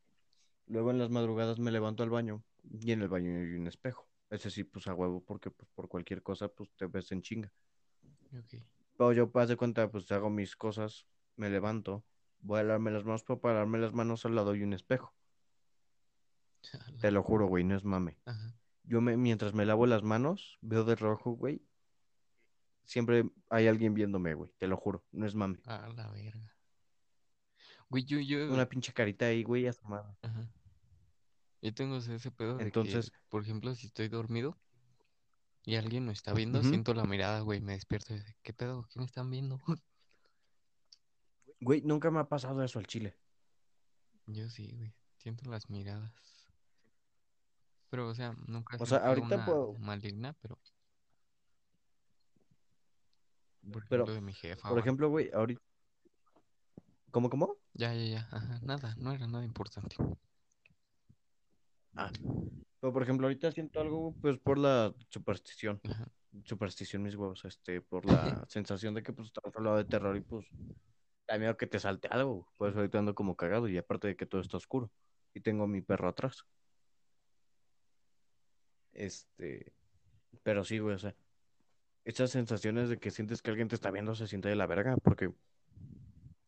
luego 0.67 0.91
en 0.91 0.97
las 0.97 1.09
madrugadas 1.09 1.59
me 1.59 1.71
levanto 1.71 2.03
al 2.03 2.09
baño 2.09 2.43
y 2.63 2.91
en 2.91 3.01
el 3.01 3.07
baño 3.07 3.31
hay 3.31 3.53
un 3.53 3.67
espejo. 3.67 4.09
Ese 4.29 4.51
sí, 4.51 4.63
pues 4.63 4.87
a 4.87 4.93
huevo, 4.93 5.23
porque 5.23 5.49
pues, 5.49 5.69
por 5.73 5.87
cualquier 5.87 6.21
cosa, 6.21 6.49
pues 6.49 6.69
te 6.75 6.85
ves 6.87 7.11
en 7.11 7.21
chinga. 7.21 7.51
Ok. 8.37 8.61
Pero 8.97 9.13
yo, 9.13 9.31
haz 9.33 9.47
de 9.47 9.55
cuenta, 9.55 9.89
pues 9.89 10.11
hago 10.11 10.29
mis 10.29 10.55
cosas, 10.55 11.07
me 11.37 11.49
levanto, 11.49 12.03
voy 12.41 12.59
a 12.59 12.63
lavarme 12.63 12.91
las 12.91 13.05
manos, 13.05 13.23
pero 13.23 13.39
para 13.39 13.55
lavarme 13.55 13.79
las 13.79 13.93
manos 13.93 14.25
al 14.25 14.35
lado 14.35 14.51
hay 14.51 14.61
un 14.61 14.73
espejo. 14.73 15.13
Te 16.99 17.11
lo 17.11 17.23
juro, 17.23 17.47
güey, 17.47 17.63
no 17.63 17.75
es 17.75 17.83
mame. 17.83 18.17
Ajá. 18.25 18.55
Yo 18.83 19.01
me, 19.01 19.17
mientras 19.17 19.53
me 19.53 19.65
lavo 19.65 19.85
las 19.85 20.03
manos, 20.03 20.57
veo 20.61 20.83
de 20.83 20.95
rojo, 20.95 21.31
güey. 21.31 21.61
Siempre 22.85 23.29
hay 23.49 23.67
alguien 23.67 23.93
viéndome, 23.93 24.33
güey. 24.33 24.51
Te 24.57 24.67
lo 24.67 24.77
juro, 24.77 25.05
no 25.11 25.27
es 25.27 25.35
mame. 25.35 25.59
A 25.65 25.87
la 25.89 26.09
verga. 26.11 26.55
Güey, 27.89 28.03
yo, 28.05 28.19
yo. 28.19 28.51
Una 28.51 28.67
pinche 28.67 28.93
carita 28.93 29.25
ahí, 29.25 29.43
güey, 29.43 29.67
asomada. 29.67 30.17
Ajá. 30.21 30.51
Yo 31.61 31.73
tengo 31.73 31.97
ese 31.97 32.31
pedo 32.31 32.53
de 32.53 32.59
que, 32.59 32.63
Entonces, 32.65 33.11
por 33.27 33.43
ejemplo, 33.43 33.75
si 33.75 33.87
estoy 33.87 34.07
dormido 34.07 34.57
y 35.65 35.75
alguien 35.75 36.05
me 36.05 36.13
está 36.13 36.33
viendo, 36.33 36.63
siento 36.63 36.93
la 36.93 37.03
mirada, 37.03 37.41
güey, 37.41 37.59
me 37.59 37.73
despierto 37.73 38.15
y 38.15 38.19
de, 38.19 38.35
¿qué 38.41 38.53
pedo? 38.53 38.87
¿Qué 38.89 38.99
me 38.99 39.05
están 39.05 39.29
viendo? 39.29 39.59
güey, 41.59 41.81
nunca 41.81 42.09
me 42.11 42.19
ha 42.19 42.29
pasado 42.29 42.63
eso 42.63 42.79
al 42.79 42.87
chile. 42.87 43.17
Yo 44.25 44.49
sí, 44.49 44.71
güey, 44.75 44.95
siento 45.17 45.49
las 45.49 45.69
miradas. 45.69 46.13
Pero, 47.89 48.07
o 48.09 48.13
sea, 48.15 48.35
nunca 48.47 48.77
O 48.79 48.85
sea, 48.85 48.99
ahorita 48.99 49.35
una 49.35 49.45
puedo- 49.45 49.73
maligna, 49.79 50.33
pero, 50.41 50.57
por 53.71 53.87
Pero, 53.87 54.03
ejemplo, 54.03 54.13
de 54.15 54.21
mi 54.21 54.33
jefa. 54.33 54.69
Por 54.69 54.79
ejemplo, 54.79 55.09
güey, 55.09 55.29
ahorita. 55.33 55.61
¿Cómo, 57.11 57.29
cómo? 57.29 57.57
Ya, 57.73 57.93
ya, 57.93 58.05
ya. 58.05 58.27
Ajá, 58.31 58.59
nada, 58.61 58.95
no 58.97 59.11
era 59.11 59.27
nada 59.27 59.43
importante. 59.43 59.95
Ah. 61.95 62.11
Pero 62.79 62.93
por 62.93 63.03
ejemplo, 63.03 63.27
ahorita 63.27 63.51
siento 63.51 63.81
algo, 63.81 64.13
pues 64.21 64.37
por 64.37 64.57
la 64.57 64.93
superstición. 65.09 65.81
Ajá. 65.89 66.07
Superstición, 66.45 67.01
mis 67.01 67.15
huevos, 67.15 67.43
este, 67.45 67.81
por 67.81 68.05
la 68.05 68.45
sensación 68.49 68.93
de 68.93 69.01
que 69.03 69.11
pues 69.11 69.27
estamos 69.27 69.53
hablando 69.55 69.77
de 69.77 69.85
terror 69.85 70.15
y 70.15 70.21
pues 70.21 70.45
da 71.27 71.37
miedo 71.37 71.57
que 71.57 71.67
te 71.67 71.79
salte 71.79 72.07
algo. 72.09 72.47
Por 72.57 72.69
eso 72.69 72.77
ahorita 72.79 72.99
ando 72.99 73.15
como 73.15 73.35
cagado 73.35 73.67
y 73.67 73.77
aparte 73.77 74.07
de 74.07 74.15
que 74.15 74.25
todo 74.27 74.41
está 74.41 74.57
oscuro. 74.57 74.91
Y 75.33 75.41
tengo 75.41 75.63
a 75.63 75.67
mi 75.67 75.81
perro 75.81 76.07
atrás. 76.07 76.45
Este. 78.93 79.73
Pero 80.43 80.63
sí, 80.63 80.79
güey, 80.79 80.95
o 80.95 80.99
sea. 80.99 81.15
Esas 82.05 82.31
sensaciones 82.31 82.89
de 82.89 82.97
que 82.97 83.11
sientes 83.11 83.41
que 83.41 83.51
alguien 83.51 83.67
te 83.67 83.75
está 83.75 83.91
viendo 83.91 84.15
se 84.15 84.27
siente 84.27 84.49
de 84.49 84.55
la 84.55 84.67
verga, 84.67 84.97
porque. 84.97 85.31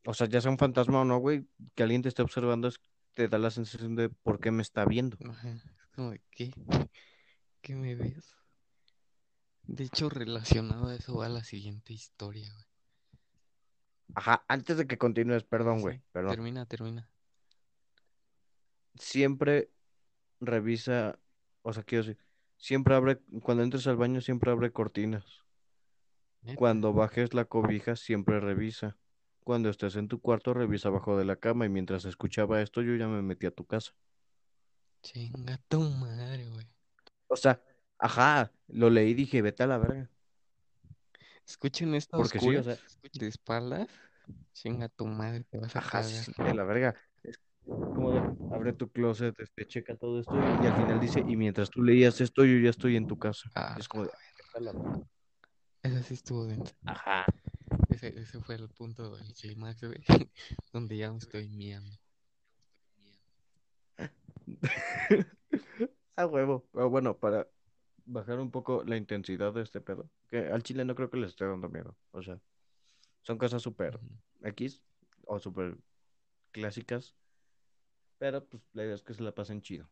O 0.05 0.13
sea, 0.13 0.27
ya 0.27 0.41
sea 0.41 0.49
un 0.49 0.57
fantasma 0.57 1.01
o 1.01 1.05
no, 1.05 1.19
güey, 1.19 1.45
que 1.75 1.83
alguien 1.83 2.01
te 2.01 2.09
esté 2.09 2.23
observando 2.23 2.67
es, 2.67 2.79
te 3.13 3.27
da 3.27 3.37
la 3.37 3.51
sensación 3.51 3.95
de 3.95 4.09
por 4.09 4.39
qué 4.39 4.49
me 4.49 4.63
está 4.63 4.85
viendo. 4.85 5.17
Ajá. 5.29 5.49
Es 5.49 5.87
como 5.93 6.11
de, 6.11 6.21
¿qué? 6.31 6.51
¿Qué 7.61 7.75
me 7.75 7.93
ves? 7.95 8.35
De 9.63 9.83
hecho, 9.83 10.09
relacionado 10.09 10.87
a 10.87 10.95
eso 10.95 11.17
va 11.17 11.29
la 11.29 11.43
siguiente 11.43 11.93
historia, 11.93 12.51
güey. 12.51 12.65
Ajá, 14.15 14.43
antes 14.47 14.77
de 14.77 14.87
que 14.87 14.97
continúes, 14.97 15.43
perdón, 15.43 15.77
Sí, 15.77 15.81
güey, 15.83 16.01
perdón. 16.11 16.31
Termina, 16.31 16.65
termina. 16.65 17.09
Siempre 18.95 19.71
revisa, 20.41 21.17
o 21.61 21.71
sea, 21.71 21.83
quiero 21.83 22.03
decir, 22.03 22.21
siempre 22.61 22.95
abre, 22.95 23.19
cuando 23.43 23.63
entres 23.63 23.87
al 23.87 23.97
baño, 23.97 24.21
siempre 24.21 24.51
abre 24.51 24.71
cortinas. 24.71 25.25
Neta. 26.43 26.55
Cuando 26.55 26.93
bajes 26.93 27.33
la 27.33 27.45
cobija, 27.45 27.95
siempre 27.95 28.39
revisa. 28.39 28.97
Cuando 29.43 29.69
estés 29.69 29.95
en 29.95 30.07
tu 30.07 30.21
cuarto, 30.21 30.53
revisa 30.53 30.87
abajo 30.89 31.17
de 31.17 31.25
la 31.25 31.35
cama. 31.35 31.65
Y 31.65 31.69
mientras 31.69 32.05
escuchaba 32.05 32.61
esto, 32.61 32.81
yo 32.81 32.95
ya 32.95 33.07
me 33.07 33.21
metí 33.21 33.47
a 33.47 33.51
tu 33.51 33.65
casa. 33.65 33.91
Chinga 35.01 35.57
tu 35.67 35.81
madre, 35.81 36.47
güey. 36.49 36.67
O 37.27 37.35
sea, 37.35 37.61
ajá, 37.97 38.51
lo 38.67 38.89
leí 38.89 39.11
y 39.11 39.13
dije, 39.15 39.41
vete 39.41 39.63
a 39.63 39.67
la 39.67 39.77
verga. 39.77 40.09
Escuchen 41.45 41.95
esta 41.95 42.17
Porque 42.17 42.39
sí, 42.39 42.55
o 42.55 42.63
sea, 42.63 42.77
de 43.13 43.27
espaldas. 43.27 43.87
Chinga 44.53 44.89
tu 44.89 45.05
madre, 45.07 45.43
te 45.43 45.57
vas 45.57 45.75
a 45.75 45.79
ajá, 45.79 45.89
cagar. 45.89 46.05
sí, 46.05 46.15
se 46.17 46.23
siente 46.25 46.43
de 46.43 46.53
la 46.53 46.63
verga. 46.63 46.95
Como 47.65 48.11
de, 48.11 48.55
abre 48.55 48.73
tu 48.73 48.89
closet, 48.89 49.39
este, 49.39 49.67
checa 49.67 49.95
todo 49.95 50.19
esto. 50.19 50.33
Y, 50.35 50.65
al 50.65 50.75
final 50.75 50.99
dice, 50.99 51.23
y 51.27 51.35
mientras 51.35 51.69
tú 51.69 51.83
leías 51.83 52.19
esto, 52.21 52.43
yo 52.43 52.57
ya 52.57 52.69
estoy 52.69 52.95
en 52.95 53.07
tu 53.07 53.17
casa. 53.17 53.49
Ah, 53.55 53.75
es 53.79 53.87
como 53.87 54.05
de. 54.05 54.11
Esa 55.83 56.03
sí 56.03 56.13
estuvo 56.13 56.45
densa. 56.45 56.75
Ajá. 56.85 57.25
Ese, 57.89 58.19
ese 58.19 58.39
fue 58.41 58.55
el 58.55 58.69
punto 58.69 59.15
del 59.15 59.33
clímax, 59.33 59.83
güey. 59.83 60.03
Donde 60.73 60.97
ya 60.97 61.11
me 61.11 61.17
estoy 61.17 61.49
miando. 61.49 61.97
A 66.15 66.25
huevo. 66.25 66.67
Pero 66.71 66.89
bueno, 66.89 67.17
para 67.17 67.47
bajar 68.05 68.39
un 68.39 68.51
poco 68.51 68.83
la 68.83 68.97
intensidad 68.97 69.53
de 69.53 69.63
este 69.63 69.81
pedo, 69.81 70.09
que 70.29 70.47
al 70.47 70.63
chile 70.63 70.85
no 70.85 70.95
creo 70.95 71.09
que 71.09 71.17
les 71.17 71.31
esté 71.31 71.45
dando 71.45 71.69
miedo. 71.69 71.95
O 72.11 72.21
sea, 72.21 72.39
son 73.21 73.37
cosas 73.37 73.61
súper. 73.61 73.99
X 74.43 74.81
o 75.25 75.39
súper 75.39 75.77
clásicas, 76.51 77.15
pero 78.21 78.45
pues 78.45 78.61
la 78.73 78.83
idea 78.83 78.93
es 78.93 79.01
que 79.01 79.15
se 79.15 79.23
la 79.23 79.31
pasen 79.31 79.63
chido. 79.63 79.89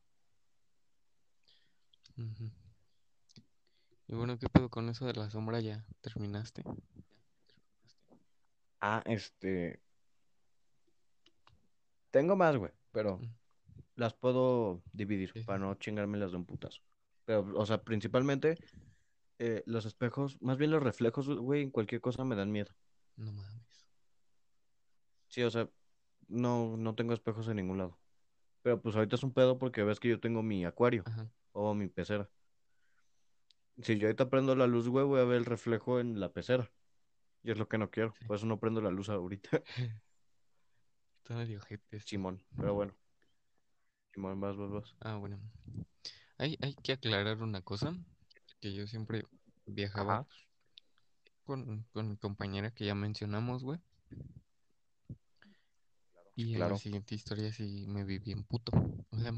Y 4.08 4.14
bueno, 4.14 4.38
¿qué 4.38 4.48
pedo 4.50 4.70
con 4.70 4.88
eso 4.88 5.08
de 5.08 5.14
la 5.14 5.32
sombra? 5.32 5.60
¿Ya 5.62 5.84
terminaste? 6.02 6.64
Ah, 8.82 9.02
este. 9.08 9.82
Tengo 12.12 12.36
más, 12.36 12.56
güey, 12.56 12.72
pero 12.92 13.20
las 13.96 14.14
puedo 14.14 14.84
dividir 14.94 15.32
Sí, 15.34 15.42
para 15.42 15.58
no 15.58 15.74
chingármelas 15.74 16.30
de 16.30 16.38
un 16.38 16.46
putazo. 16.46 16.82
Pero, 17.26 17.48
o 17.56 17.66
sea, 17.66 17.82
principalmente 17.84 18.60
eh, 19.40 19.64
los 19.66 19.86
espejos, 19.86 20.38
más 20.40 20.60
bien 20.60 20.70
los 20.70 20.84
reflejos, 20.84 21.28
güey, 21.28 21.64
en 21.64 21.72
cualquier 21.72 22.00
cosa 22.00 22.24
me 22.26 22.36
dan 22.36 22.52
miedo. 22.52 22.72
No 23.18 23.32
mames. 23.32 23.88
Sí, 25.30 25.42
o 25.42 25.50
sea, 25.50 25.68
no, 26.28 26.78
no 26.78 26.94
tengo 26.94 27.14
espejos 27.14 27.48
en 27.48 27.56
ningún 27.56 27.80
lado. 27.80 27.98
Pero 28.62 28.82
pues 28.82 28.96
ahorita 28.96 29.16
es 29.16 29.24
un 29.24 29.34
pedo 29.34 29.58
porque 29.58 29.84
ves 29.84 30.00
que 30.00 30.10
yo 30.10 30.20
tengo 30.20 30.44
mi 30.44 30.66
acuario 30.66 31.04
Ajá. 31.06 31.30
o 31.54 31.74
mi 31.74 31.88
pecera. 31.88 32.30
Si 33.82 33.98
yo 33.98 34.08
ahorita 34.08 34.30
prendo 34.30 34.56
la 34.56 34.68
luz, 34.68 34.90
güey, 34.90 35.06
voy 35.06 35.22
a 35.22 35.24
ver 35.24 35.38
el 35.38 35.46
reflejo 35.46 36.00
en 36.00 36.20
la 36.20 36.34
pecera. 36.34 36.70
Y 37.44 37.52
es 37.52 37.58
lo 37.58 37.70
que 37.70 37.78
no 37.78 37.90
quiero. 37.90 38.14
Sí. 38.20 38.26
Por 38.26 38.36
eso 38.36 38.46
no 38.46 38.60
prendo 38.60 38.82
la 38.82 38.92
luz 38.92 39.10
ahorita. 39.10 39.64
Ojete 41.30 41.98
esto. 41.98 42.10
Simón, 42.10 42.44
pero 42.58 42.74
bueno. 42.74 42.96
Simón, 44.14 44.40
vas, 44.42 44.58
vas, 44.58 44.72
vas. 44.72 44.96
Ah, 45.00 45.16
bueno. 45.16 45.40
Hay, 46.38 46.58
hay 46.62 46.74
que 46.76 46.94
aclarar 46.94 47.42
una 47.42 47.62
cosa. 47.62 47.96
Que 48.60 48.74
yo 48.74 48.88
siempre 48.88 49.24
viajaba 49.66 50.14
Ajá. 50.20 50.28
con, 51.44 51.86
con 51.94 52.10
mi 52.10 52.18
compañera 52.18 52.72
que 52.72 52.86
ya 52.86 52.96
mencionamos, 52.96 53.64
güey. 53.64 53.80
Y 56.40 56.56
en 56.56 56.60
la 56.68 56.68
claro. 56.68 56.78
siguiente 56.78 57.16
historia 57.16 57.52
sí 57.52 57.84
me 57.86 58.06
vi 58.06 58.18
bien 58.18 58.46
puto. 58.46 58.72
O 59.12 59.20
sea, 59.20 59.34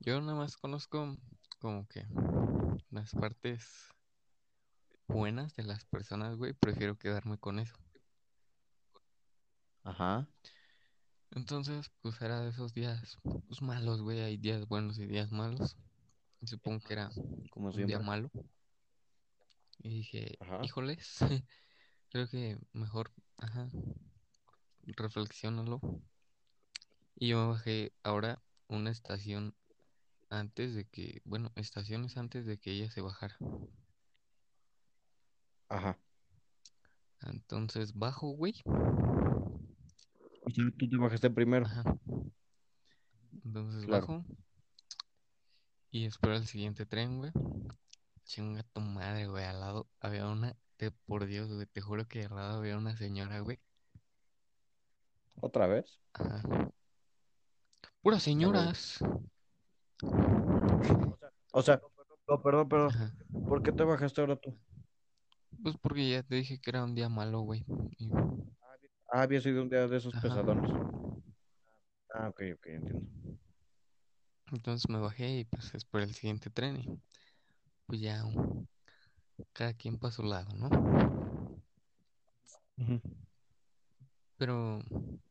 yo 0.00 0.20
nada 0.20 0.34
más 0.34 0.58
conozco 0.58 1.16
como 1.58 1.88
que 1.88 2.04
las 2.90 3.12
partes 3.14 3.64
buenas 5.06 5.56
de 5.56 5.62
las 5.62 5.86
personas, 5.86 6.36
güey. 6.36 6.52
Prefiero 6.52 6.98
quedarme 6.98 7.38
con 7.38 7.58
eso. 7.58 7.76
Ajá. 9.84 10.28
Entonces, 11.30 11.90
pues 12.02 12.20
era 12.20 12.42
de 12.42 12.50
esos 12.50 12.74
días 12.74 13.16
pues, 13.22 13.62
malos, 13.62 14.02
güey. 14.02 14.20
Hay 14.20 14.36
días 14.36 14.68
buenos 14.68 14.98
y 14.98 15.06
días 15.06 15.32
malos. 15.32 15.78
Y 16.42 16.46
supongo 16.46 16.80
que 16.80 16.92
era 16.92 17.08
Como 17.50 17.72
un 17.72 17.86
día 17.86 18.00
siempre. 18.00 18.06
malo. 18.06 18.30
Y 19.78 19.88
dije, 19.88 20.38
Ajá. 20.40 20.62
híjoles, 20.62 21.16
creo 22.10 22.28
que 22.28 22.58
mejor, 22.74 23.12
ajá, 23.38 23.70
reflexiónalo. 24.96 25.80
Y 27.20 27.28
yo 27.28 27.40
me 27.40 27.48
bajé 27.48 27.92
ahora 28.04 28.40
una 28.68 28.90
estación 28.90 29.54
antes 30.30 30.74
de 30.74 30.84
que, 30.84 31.20
bueno, 31.24 31.50
estaciones 31.56 32.16
antes 32.16 32.46
de 32.46 32.58
que 32.58 32.70
ella 32.70 32.90
se 32.90 33.00
bajara. 33.00 33.36
Ajá. 35.68 35.98
Entonces 37.22 37.94
bajo, 37.94 38.28
güey. 38.28 38.54
O 38.64 40.50
sea, 40.50 40.64
tú 40.78 40.88
te 40.88 40.96
bajaste 40.96 41.28
primero. 41.30 41.66
Ajá. 41.66 41.82
Entonces 43.44 43.84
Claro. 43.86 44.06
bajo. 44.06 44.24
Y 45.90 46.04
espero 46.04 46.36
el 46.36 46.46
siguiente 46.46 46.86
tren, 46.86 47.18
güey. 47.18 47.32
Chinga 48.24 48.62
tu 48.62 48.80
madre, 48.80 49.26
güey. 49.26 49.44
Al 49.44 49.58
lado 49.58 49.88
había 50.00 50.28
una, 50.28 50.56
te, 50.76 50.90
por 50.92 51.26
Dios, 51.26 51.52
güey, 51.52 51.66
te 51.66 51.80
juro 51.80 52.06
que 52.06 52.26
al 52.26 52.34
lado 52.36 52.58
había 52.58 52.78
una 52.78 52.96
señora, 52.96 53.40
güey. 53.40 53.58
¿Otra 55.40 55.66
vez? 55.66 55.98
Ajá. 56.14 56.70
Puras 58.02 58.22
señoras. 58.22 58.98
O 61.52 61.62
sea, 61.62 61.80
no, 62.28 62.42
perdón, 62.42 62.68
perdón. 62.68 62.90
Ajá. 62.90 63.12
¿Por 63.48 63.62
qué 63.62 63.72
te 63.72 63.82
bajaste 63.84 64.20
ahora 64.20 64.36
tú? 64.36 64.56
Pues 65.62 65.76
porque 65.78 66.08
ya 66.08 66.22
te 66.22 66.36
dije 66.36 66.60
que 66.60 66.70
era 66.70 66.84
un 66.84 66.94
día 66.94 67.08
malo, 67.08 67.40
güey. 67.40 67.64
Y- 67.98 68.10
Ah, 69.10 69.22
había 69.22 69.40
sido 69.40 69.62
un 69.62 69.70
día 69.70 69.88
de 69.88 69.96
esos 69.96 70.14
Ajá. 70.14 70.22
pesadones. 70.28 70.70
Ah, 72.12 72.28
ok, 72.28 72.42
ok, 72.54 72.66
entiendo. 72.66 73.06
Entonces 74.52 74.88
me 74.88 74.98
bajé 74.98 75.38
y 75.40 75.44
pues 75.44 75.74
esperé 75.74 76.04
el 76.04 76.14
siguiente 76.14 76.50
tren 76.50 76.76
y 76.76 77.00
pues 77.86 78.00
ya 78.00 78.22
cada 79.52 79.72
quien 79.74 79.98
para 79.98 80.12
su 80.12 80.22
lado, 80.22 80.54
¿no? 80.56 80.68
Pero, 84.36 84.80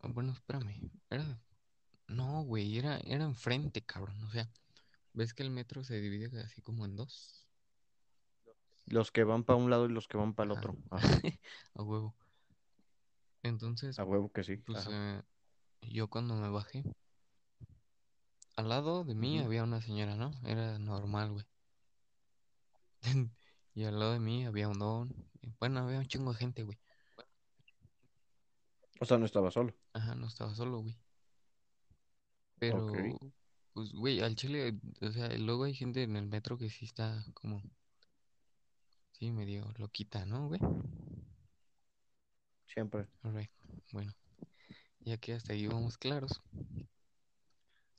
bueno, 0.03 0.33
espérame. 0.33 0.81
Era, 1.09 1.39
no, 2.07 2.43
güey, 2.43 2.77
era, 2.77 2.97
era 2.99 3.23
enfrente, 3.25 3.81
cabrón. 3.81 4.21
O 4.23 4.31
sea, 4.31 4.49
¿ves 5.13 5.33
que 5.33 5.43
el 5.43 5.51
metro 5.51 5.83
se 5.83 5.99
divide 5.99 6.41
así 6.41 6.61
como 6.61 6.85
en 6.85 6.95
dos? 6.95 7.45
Los 8.85 9.11
que 9.11 9.23
van 9.23 9.43
para 9.43 9.57
un 9.57 9.69
lado 9.69 9.85
y 9.85 9.89
los 9.89 10.07
que 10.07 10.17
van 10.17 10.33
para 10.33 10.51
el 10.51 10.57
otro. 10.57 10.77
Ajá. 10.89 11.07
A 11.75 11.83
huevo. 11.83 12.15
Entonces, 13.43 13.99
A 13.99 14.03
huevo 14.05 14.31
que 14.31 14.43
sí. 14.43 14.57
pues 14.57 14.87
eh, 14.89 15.21
yo 15.81 16.09
cuando 16.09 16.35
me 16.35 16.49
bajé, 16.49 16.83
al 18.55 18.69
lado 18.69 19.03
de 19.03 19.13
mí 19.15 19.39
había 19.39 19.63
una 19.63 19.81
señora, 19.81 20.15
¿no? 20.15 20.31
Era 20.45 20.79
normal, 20.79 21.31
güey. 21.31 21.45
Y 23.75 23.83
al 23.83 23.99
lado 23.99 24.13
de 24.13 24.19
mí 24.19 24.43
había 24.43 24.69
un 24.69 24.79
don. 24.79 25.13
Bueno, 25.59 25.81
había 25.81 25.99
un 25.99 26.07
chingo 26.07 26.33
de 26.33 26.39
gente, 26.39 26.63
güey. 26.63 26.79
O 28.99 29.05
sea, 29.05 29.19
no 29.19 29.27
estaba 29.27 29.51
solo. 29.51 29.71
Ajá, 29.93 30.15
no 30.15 30.25
estaba 30.25 30.55
solo, 30.55 30.79
güey. 30.79 30.97
Pero, 32.59 32.79
Ok. 32.79 33.19
pues, 33.73 33.91
güey, 33.93 34.21
al 34.21 34.35
chile, 34.35 34.79
o 35.01 35.11
sea, 35.11 35.29
luego 35.37 35.63
hay 35.65 35.73
gente 35.75 36.03
en 36.03 36.15
el 36.15 36.27
metro 36.27 36.57
que 36.57 36.69
sí 36.69 36.85
está 36.85 37.25
como, 37.33 37.61
sí, 39.11 39.31
medio 39.31 39.73
loquita, 39.77 40.25
¿no, 40.25 40.47
güey? 40.47 40.61
Siempre. 42.67 43.07
Alright, 43.23 43.51
bueno, 43.91 44.11
ya 45.01 45.17
que 45.17 45.33
hasta 45.33 45.53
ahí 45.53 45.67
vamos 45.67 45.97
claros. 45.97 46.41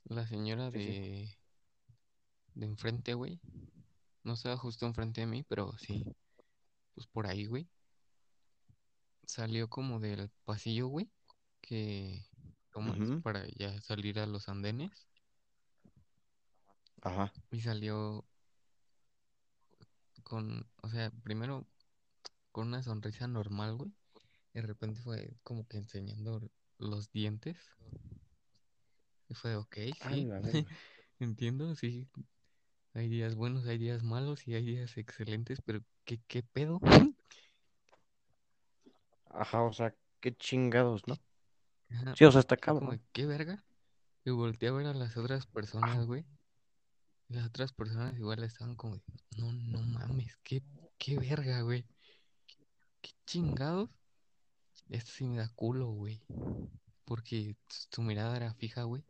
La 0.09 0.27
señora 0.27 0.71
Sí, 0.71 0.79
sí. 0.79 0.97
de, 0.97 1.37
de 2.53 2.65
enfrente, 2.67 3.15
güey, 3.15 3.39
no 4.23 4.33
estaba 4.33 4.57
justo 4.57 4.85
enfrente 4.85 5.21
de 5.21 5.27
mí, 5.27 5.43
pero 5.43 5.77
sí, 5.79 6.05
pues 6.95 7.07
por 7.07 7.27
ahí, 7.27 7.45
güey. 7.47 7.69
Salió 9.25 9.69
como 9.69 9.99
del 10.01 10.29
pasillo, 10.43 10.87
güey, 10.87 11.09
que 11.61 12.28
tomas 12.71 12.99
Ujú. 12.99 13.23
para 13.23 13.47
ya 13.49 13.79
salir 13.81 14.19
a 14.19 14.25
los 14.27 14.49
andenes. 14.49 15.07
Ajá. 17.01 17.31
Y 17.51 17.61
salió 17.61 18.25
con, 20.23 20.65
o 20.81 20.89
sea, 20.89 21.11
primero 21.23 21.65
con 22.51 22.69
una 22.69 22.83
sonrisa 22.83 23.27
normal, 23.27 23.77
güey. 23.77 23.91
Y 24.53 24.61
de 24.61 24.67
repente 24.67 25.01
fue 25.01 25.33
como 25.43 25.67
que 25.67 25.77
enseñando 25.77 26.41
los 26.79 27.11
dientes. 27.11 27.57
Y 29.29 29.33
fue, 29.33 29.55
ok, 29.55 29.77
A 30.01 30.09
sí, 30.09 30.25
la 30.27 30.39
verga. 30.41 30.65
entiendo, 31.19 31.75
sí. 31.75 32.07
Hay 32.93 33.09
días 33.09 33.35
buenos, 33.35 33.65
hay 33.67 33.77
días 33.79 34.03
malos 34.03 34.47
y 34.47 34.55
hay 34.55 34.65
días 34.65 34.97
excelentes, 34.97 35.61
pero 35.65 35.81
¿qué, 36.05 36.21
qué 36.27 36.43
pedo? 36.43 36.79
Ajá, 39.31 39.63
o 39.63 39.73
sea, 39.73 39.95
qué 40.19 40.35
chingados, 40.35 41.07
¿no? 41.07 41.17
Ajá, 41.89 42.13
Sí, 42.15 42.25
o 42.25 42.31
sea, 42.31 42.39
está 42.41 42.57
como, 42.57 42.79
cabrón. 42.79 43.01
¿qué 43.11 43.25
verga? 43.25 43.63
Y 44.25 44.31
volteé 44.31 44.69
a 44.69 44.73
ver 44.73 44.87
a 44.87 44.93
las 44.93 45.17
otras 45.17 45.45
personas, 45.47 46.05
güey. 46.05 46.25
Y 47.29 47.35
las 47.35 47.47
otras 47.47 47.71
personas 47.73 48.17
igual 48.17 48.43
estaban 48.43 48.75
como, 48.75 48.95
de, 48.95 49.03
no, 49.37 49.51
no 49.53 49.81
mames, 49.81 50.35
qué, 50.43 50.63
qué 50.97 51.17
verga, 51.17 51.61
güey. 51.61 51.85
¿Qué 53.01 53.11
chingados? 53.25 53.89
Esto 54.89 55.11
sí 55.11 55.25
me 55.25 55.37
da 55.37 55.49
culo, 55.55 55.87
güey. 55.91 56.21
Porque 57.05 57.55
su 57.91 58.01
mirada 58.01 58.35
era 58.35 58.53
fija, 58.53 58.83
güey. 58.83 59.03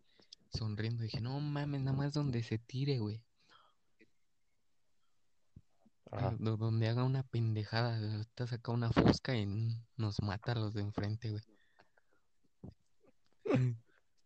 Sonriendo. 0.53 1.03
Dije, 1.03 1.21
no 1.21 1.39
mames, 1.39 1.81
nada 1.81 1.95
más 1.97 2.13
donde 2.13 2.43
se 2.43 2.57
tire, 2.59 2.99
güey. 2.99 3.21
Ajá. 6.11 6.35
Do- 6.39 6.57
Donde 6.57 6.87
haga 6.89 7.03
una 7.03 7.23
pendejada. 7.23 7.97
Ahorita 7.97 8.47
saca 8.47 8.71
una 8.71 8.91
fosca 8.91 9.35
y 9.35 9.45
nos 9.95 10.21
mata 10.21 10.53
a 10.53 10.55
los 10.55 10.73
de 10.73 10.81
enfrente, 10.81 11.29
güey. 11.31 11.43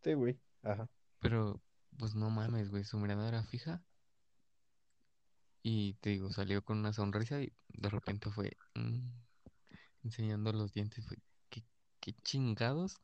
Sí, 0.04 0.14
güey. 0.14 0.38
Ajá. 0.64 0.90
Pero, 1.20 1.62
pues 1.98 2.16
no 2.16 2.30
mames, 2.30 2.70
güey. 2.70 2.84
Su 2.84 2.98
mirada 2.98 3.28
era 3.28 3.44
fija. 3.44 3.82
Y 5.62 5.94
te 5.96 6.10
digo, 6.10 6.30
salió 6.32 6.62
con 6.64 6.78
una 6.80 6.92
sonrisa 6.94 7.42
y 7.42 7.54
de 7.70 7.90
repente 7.90 8.30
fue 8.30 8.58
mm, 8.76 9.00
enseñando 10.04 10.52
los 10.52 10.74
dientes. 10.74 11.06
Fue, 11.08 11.18
¿qué, 11.50 11.64
qué 12.00 12.14
chingados? 12.24 12.98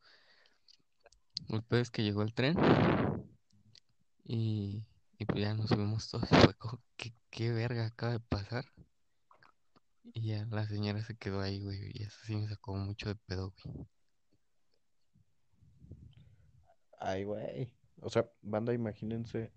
El 1.48 1.62
peor 1.62 1.82
es 1.82 1.90
que 1.90 2.02
llegó 2.02 2.22
el 2.22 2.34
tren 2.34 2.56
y, 4.24 4.84
y 5.18 5.24
pues 5.24 5.40
ya 5.40 5.54
nos 5.54 5.68
subimos 5.68 6.08
todos. 6.10 6.28
Fue 6.28 6.54
como, 6.54 6.80
¿qué, 6.96 7.14
qué 7.30 7.50
verga 7.50 7.86
acaba 7.86 8.12
de 8.12 8.20
pasar? 8.20 8.64
Y 10.12 10.28
ya 10.28 10.46
la 10.50 10.66
señora 10.66 11.02
se 11.02 11.16
quedó 11.16 11.40
ahí, 11.40 11.60
güey. 11.62 11.90
Y 11.94 12.02
eso 12.04 12.18
sí 12.24 12.36
me 12.36 12.46
sacó 12.48 12.74
mucho 12.76 13.08
de 13.08 13.14
pedo, 13.16 13.54
güey. 13.64 13.86
Ay, 17.00 17.24
güey. 17.24 17.72
O 18.02 18.10
sea, 18.10 18.30
banda, 18.42 18.72
imagínense 18.74 19.50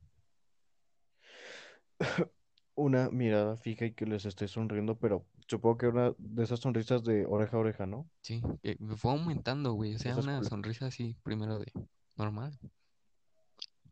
una 2.75 3.09
mirada 3.09 3.57
fija 3.57 3.85
y 3.85 3.93
que 3.93 4.05
les 4.05 4.25
esté 4.25 4.47
sonriendo, 4.47 4.97
pero 4.97 5.27
supongo 5.47 5.77
que 5.77 5.87
una 5.87 6.13
de 6.17 6.43
esas 6.43 6.61
sonrisas 6.61 7.03
de 7.03 7.25
oreja 7.25 7.57
a 7.57 7.59
oreja, 7.59 7.85
¿no? 7.85 8.09
Sí, 8.21 8.41
eh, 8.63 8.77
fue 8.95 9.11
aumentando, 9.11 9.73
güey. 9.73 9.95
O 9.95 9.99
sea, 9.99 10.13
Esas 10.13 10.23
una 10.23 10.43
sonrisa 10.43 10.87
así, 10.87 11.17
primero 11.23 11.59
de 11.59 11.71
normal. 12.15 12.57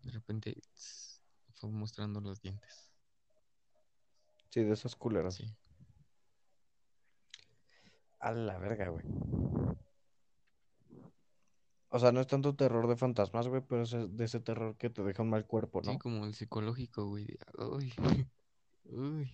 De 0.02 0.12
repente 0.12 0.56
tss, 0.74 1.22
fue 1.54 1.70
mostrando 1.70 2.22
los 2.22 2.42
dientes. 2.42 2.90
Sí, 4.50 4.64
de 4.64 4.74
esas 4.74 4.96
culeras. 4.96 5.36
Sí. 5.36 5.56
A 8.20 8.32
la 8.32 8.58
verga, 8.58 8.90
güey. 8.90 9.06
O 11.94 12.00
sea, 12.00 12.14
no 12.14 12.22
es 12.22 12.28
tanto 12.28 12.56
terror 12.56 12.88
de 12.88 12.96
fantasmas, 12.96 13.48
güey, 13.50 13.62
pero 13.68 13.82
es 13.84 13.92
de 13.92 14.24
ese 14.24 14.40
terror 14.40 14.78
que 14.78 14.90
te 14.90 15.04
deja 15.04 15.24
un 15.24 15.30
mal 15.30 15.46
cuerpo, 15.46 15.84
Sí, 15.84 15.92
¿no? 15.92 16.00
como 16.00 16.26
el 16.26 16.34
psicológico, 16.34 17.06
güey. 17.08 17.26
de, 17.26 17.38
Uy, 17.70 17.94
uy. 18.86 19.32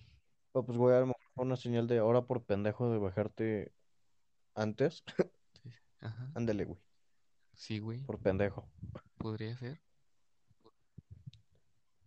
Pero 0.52 0.66
pues, 0.66 0.76
güey, 0.76 0.96
a 0.96 1.00
lo 1.00 1.06
mejor 1.06 1.22
fue 1.34 1.44
una 1.44 1.56
señal 1.56 1.86
de 1.86 1.98
ahora 1.98 2.22
por 2.22 2.42
pendejo 2.42 2.90
de 2.90 2.98
bajarte 2.98 3.72
antes. 4.54 5.04
Sí, 5.62 5.70
Ajá. 6.00 6.32
Ándale, 6.34 6.64
güey, 6.64 6.80
Sí, 7.54 7.78
güey. 7.78 8.02
por 8.04 8.18
pendejo. 8.18 8.68
Podría 9.18 9.56
ser. 9.56 9.80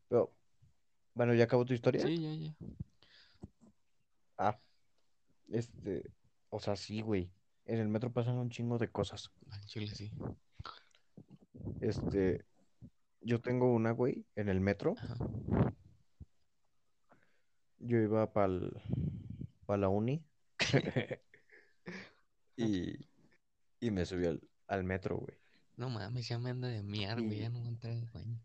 Pero, 0.09 0.33
bueno, 1.13 1.33
¿ya 1.33 1.45
acabó 1.45 1.63
tu 1.65 1.73
historia? 1.73 2.05
Sí, 2.05 2.21
ya, 2.21 2.33
ya. 2.33 2.55
Ah, 4.37 4.59
este, 5.49 6.03
o 6.49 6.59
sea, 6.59 6.75
sí, 6.75 6.99
güey. 7.01 7.31
En 7.71 7.79
el 7.79 7.87
metro 7.87 8.11
pasan 8.11 8.37
un 8.37 8.49
chingo 8.49 8.77
de 8.77 8.89
cosas. 8.89 9.31
Al 9.49 9.65
chile, 9.65 9.87
sí. 9.87 10.11
Este, 11.79 12.43
yo 13.21 13.39
tengo 13.39 13.71
una, 13.73 13.91
güey, 13.91 14.25
en 14.35 14.49
el 14.49 14.59
metro. 14.59 14.95
Ajá. 14.97 15.15
Yo 17.79 17.97
iba 17.97 18.29
para 18.33 18.49
la 19.77 19.87
uni 19.87 20.21
y, 22.57 23.07
y 23.79 23.89
me 23.89 24.05
subí 24.05 24.25
al, 24.25 24.41
al 24.67 24.83
metro, 24.83 25.15
güey. 25.19 25.37
No 25.77 25.89
mames, 25.89 26.27
ya 26.27 26.37
me 26.39 26.49
anda 26.49 26.67
de 26.67 26.83
miar, 26.83 27.21
güey. 27.21 27.37
Y- 27.37 27.39
Ya 27.43 27.49
no 27.49 27.59
voy 27.59 27.67
a 27.69 27.71
entrar 27.71 27.93
al 27.93 28.05
baño. 28.13 28.37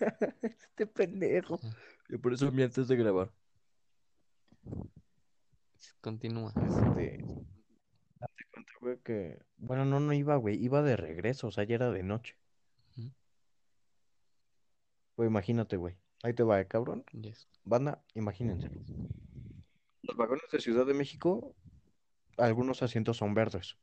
Este 0.42 0.86
pendejo. 0.86 1.54
Ajá. 1.62 1.74
Yo 2.10 2.20
por 2.20 2.34
eso 2.34 2.52
me 2.52 2.62
antes 2.62 2.86
de 2.88 2.96
grabar. 2.96 3.32
Continúa. 6.02 6.52
Este, 6.56 7.24
güey, 8.80 8.98
que, 8.98 9.38
bueno, 9.56 9.84
no, 9.84 10.00
no 10.00 10.12
iba, 10.12 10.36
güey, 10.36 10.62
iba 10.62 10.82
de 10.82 10.96
regreso, 10.96 11.48
o 11.48 11.50
sea, 11.50 11.64
ya 11.64 11.74
era 11.76 11.90
de 11.90 12.02
noche. 12.02 12.36
Ujú. 12.96 13.10
Pues 15.14 15.28
imagínate, 15.28 15.76
güey. 15.76 15.96
Ahí 16.22 16.32
te 16.32 16.42
va, 16.42 16.60
eh, 16.60 16.66
cabrón. 16.66 17.04
Yes. 17.12 17.48
Banda, 17.64 18.02
imagínense. 18.14 18.70
Los 20.02 20.16
vagones 20.16 20.44
de 20.50 20.60
Ciudad 20.60 20.86
de 20.86 20.94
México, 20.94 21.54
algunos 22.36 22.82
asientos 22.82 23.16
son 23.16 23.34
verdes, 23.34 23.76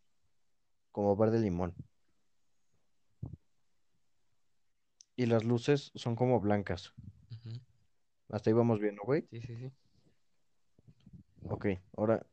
como 0.91 1.15
verde 1.15 1.39
limón. 1.39 1.76
Y 5.15 5.26
las 5.26 5.44
luces 5.44 5.91
son 5.96 6.15
como 6.15 6.39
blancas. 6.39 6.94
Hasta 8.30 8.50
ahí 8.50 8.54
vamos 8.54 8.80
viendo, 8.80 9.04
güey. 9.04 9.28
Sí, 9.30 9.41
sí, 9.41 9.56
sí. 9.58 9.72
Ok, 11.50 11.67
ahora 11.98 12.26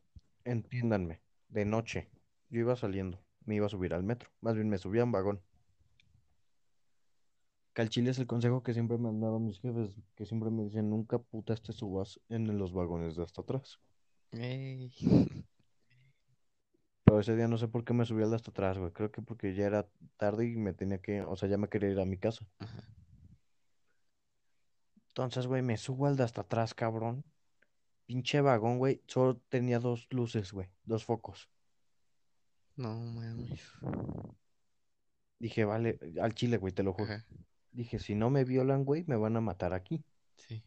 entiéndanme. 0.45 1.21
De 1.49 1.65
noche, 1.65 2.09
yo 2.49 2.59
iba 2.59 2.75
saliendo, 2.75 3.19
me 3.45 3.55
iba 3.55 3.65
a 3.65 3.69
subir 3.69 3.93
al 3.93 4.03
metro. 4.03 4.29
Más 4.41 4.55
bien 4.55 4.69
me 4.69 4.77
subí 4.77 4.99
a 4.99 5.03
un 5.03 5.11
vagón. 5.11 5.41
Que 7.73 7.81
al 7.81 7.89
chile 7.89 8.11
es 8.11 8.19
el 8.19 8.27
consejo 8.27 8.63
que 8.63 8.73
siempre 8.73 8.97
me 8.97 9.09
han 9.09 9.19
dado 9.19 9.39
mis 9.39 9.59
jefes, 9.59 9.95
que 10.15 10.25
siempre 10.25 10.49
me 10.49 10.63
dicen, 10.63 10.89
nunca 10.89 11.19
putas 11.19 11.61
te 11.61 11.73
subas 11.73 12.19
en 12.29 12.57
los 12.57 12.73
vagones 12.73 13.15
de 13.15 13.23
hasta 13.23 13.41
atrás. 13.41 13.79
Ey. 14.31 14.91
Pero 17.03 17.19
ese 17.19 17.35
día 17.35 17.47
no 17.47 17.57
sé 17.57 17.67
por 17.67 17.83
qué 17.83 17.93
me 17.93 18.05
subí 18.05 18.23
al 18.23 18.29
de 18.29 18.35
hasta 18.35 18.51
atrás, 18.51 18.77
güey. 18.77 18.91
Creo 18.91 19.11
que 19.11 19.21
porque 19.21 19.55
ya 19.55 19.65
era 19.65 19.87
tarde 20.17 20.47
y 20.47 20.55
me 20.55 20.73
tenía 20.73 20.99
que, 20.99 21.21
o 21.21 21.35
sea, 21.35 21.49
ya 21.49 21.57
me 21.57 21.69
quería 21.69 21.89
ir 21.89 21.99
a 21.99 22.05
mi 22.05 22.17
casa. 22.17 22.45
Ajá. 22.59 22.83
Entonces, 25.19 25.47
güey, 25.47 25.61
me 25.61 25.75
subo 25.75 26.05
al 26.05 26.15
de 26.15 26.23
hasta 26.23 26.41
atrás, 26.41 26.73
cabrón. 26.73 27.25
Pinche 28.05 28.39
vagón, 28.39 28.77
güey. 28.77 29.01
Solo 29.05 29.35
tenía 29.49 29.79
dos 29.79 30.07
luces, 30.11 30.53
güey. 30.53 30.69
Dos 30.85 31.03
focos. 31.03 31.49
No 32.79 32.97
mames. 32.97 33.61
Dije, 35.37 35.65
vale, 35.65 35.99
al 36.21 36.33
chile, 36.33 36.55
güey, 36.55 36.71
te 36.71 36.81
lo 36.81 36.93
juro. 36.93 37.13
Ajá. 37.13 37.25
Dije, 37.73 37.99
si 37.99 38.15
no 38.15 38.29
me 38.29 38.45
violan, 38.45 38.85
güey, 38.85 39.03
me 39.05 39.17
van 39.17 39.35
a 39.35 39.41
matar 39.41 39.73
aquí. 39.73 40.05
Sí. 40.37 40.63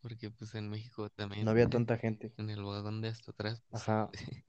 Porque 0.00 0.30
pues 0.30 0.54
en 0.54 0.70
México 0.70 1.10
también. 1.10 1.44
No 1.44 1.50
había 1.50 1.68
tanta 1.68 1.98
gente. 1.98 2.32
En 2.36 2.50
el 2.50 2.62
vagón 2.62 3.00
de 3.00 3.08
hasta 3.08 3.32
atrás. 3.32 3.64
pues, 3.68 3.82
Ajá. 3.82 4.08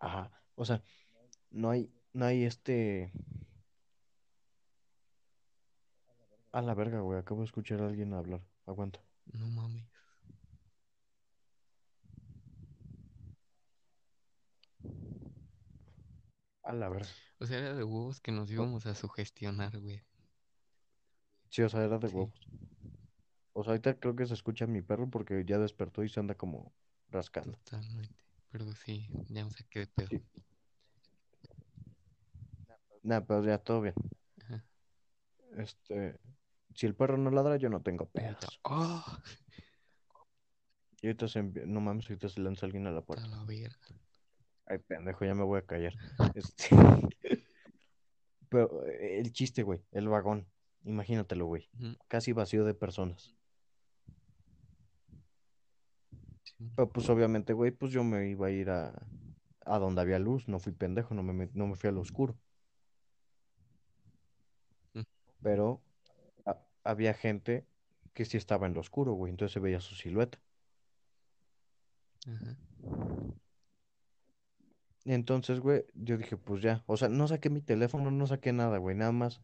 Ajá. 0.00 0.32
O 0.56 0.64
sea, 0.64 0.82
no 1.50 1.70
hay, 1.70 1.88
no 2.12 2.24
hay 2.24 2.42
este. 2.42 3.12
A 6.50 6.60
la 6.60 6.74
verga, 6.74 7.00
güey. 7.02 7.20
Acabo 7.20 7.42
de 7.42 7.46
escuchar 7.46 7.82
a 7.82 7.86
alguien 7.86 8.14
hablar. 8.14 8.40
Aguanta. 8.66 9.00
No 9.26 9.46
mames. 9.46 9.86
A 16.66 16.72
la 16.72 16.88
verga. 16.88 17.08
O 17.38 17.46
sea, 17.46 17.58
era 17.58 17.74
de 17.74 17.84
huevos 17.84 18.20
que 18.20 18.32
nos 18.32 18.50
íbamos 18.50 18.86
a 18.86 18.94
sugestionar, 18.94 19.78
güey. 19.78 20.02
Sí, 21.48 21.62
o 21.62 21.68
sea, 21.68 21.84
era 21.84 21.98
de 21.98 22.08
Sí. 22.08 22.14
huevos. 22.16 22.48
O 23.52 23.62
sea, 23.62 23.70
ahorita 23.72 23.98
creo 24.00 24.16
que 24.16 24.26
se 24.26 24.34
escucha 24.34 24.66
mi 24.66 24.82
perro 24.82 25.08
porque 25.08 25.44
ya 25.46 25.58
despertó 25.58 26.02
y 26.02 26.08
se 26.08 26.18
anda 26.20 26.34
como 26.34 26.74
rascando. 27.08 27.56
Totalmente. 27.58 28.24
Pero 28.50 28.72
sí, 28.74 29.08
ya 29.28 29.44
me 29.44 29.50
saqué 29.50 29.80
de 29.80 29.86
pedo. 29.86 30.08
Sí. 30.08 30.22
Nah, 33.02 33.20
pero 33.20 33.44
ya 33.44 33.58
todo 33.58 33.82
bien. 33.82 33.94
Ajá. 34.42 34.64
Este, 35.56 36.18
si 36.74 36.86
el 36.86 36.94
perro 36.96 37.16
no 37.16 37.30
ladra, 37.30 37.56
yo 37.56 37.68
no 37.68 37.80
tengo 37.80 38.10
Y 38.14 38.18
ahorita, 38.20 38.40
pedos. 38.40 38.60
¡Oh! 38.64 39.04
Y 41.02 41.06
ahorita 41.06 41.28
se 41.28 41.40
envi- 41.40 41.66
no 41.66 41.80
mames, 41.80 42.06
ahorita 42.10 42.28
se 42.28 42.40
lanza 42.40 42.66
alguien 42.66 42.86
a 42.88 42.90
la 42.90 42.98
A 42.98 43.02
puerta. 43.04 43.26
la 43.28 43.44
verga. 43.44 43.78
Ay, 44.66 44.78
pendejo, 44.78 45.24
ya 45.24 45.34
me 45.34 45.44
voy 45.44 45.58
a 45.58 45.62
callar. 45.66 45.94
Este, 46.34 46.68
pero 48.48 48.84
eh, 48.86 49.18
el 49.20 49.32
chiste, 49.32 49.62
güey, 49.62 49.80
el 49.92 50.08
vagón, 50.08 50.46
imagínatelo, 50.84 51.46
güey, 51.46 51.68
casi 52.08 52.32
vacío 52.32 52.64
de 52.64 52.74
personas. 52.74 53.34
Sí. 56.44 56.70
Pero 56.74 56.90
pues 56.90 57.08
obviamente, 57.10 57.52
güey, 57.52 57.70
pues 57.70 57.92
yo 57.92 58.02
me 58.04 58.28
iba 58.28 58.46
a 58.46 58.50
ir 58.50 58.70
a, 58.70 58.92
a 59.64 59.78
donde 59.78 60.00
había 60.00 60.18
luz, 60.18 60.48
no 60.48 60.58
fui 60.58 60.72
pendejo, 60.72 61.14
no 61.14 61.22
me, 61.22 61.48
no 61.52 61.66
me 61.66 61.76
fui 61.76 61.88
al 61.88 61.98
oscuro. 61.98 62.36
Pero 65.42 65.80
a- 66.44 66.58
había 66.84 67.14
gente 67.14 67.66
que 68.14 68.24
sí 68.24 68.36
estaba 68.36 68.66
en 68.66 68.74
lo 68.74 68.80
oscuro, 68.80 69.12
güey, 69.12 69.30
entonces 69.30 69.52
se 69.52 69.60
veía 69.60 69.80
su 69.80 69.94
silueta. 69.94 70.38
Ajá. 72.26 72.56
Entonces, 75.14 75.60
güey, 75.60 75.84
yo 75.94 76.16
dije, 76.18 76.36
pues 76.36 76.62
ya, 76.62 76.82
o 76.86 76.96
sea, 76.96 77.08
no 77.08 77.28
saqué 77.28 77.50
mi 77.50 77.60
teléfono, 77.60 78.10
no 78.10 78.26
saqué 78.26 78.52
nada, 78.52 78.78
güey, 78.78 78.96
nada 78.96 79.12
más 79.12 79.42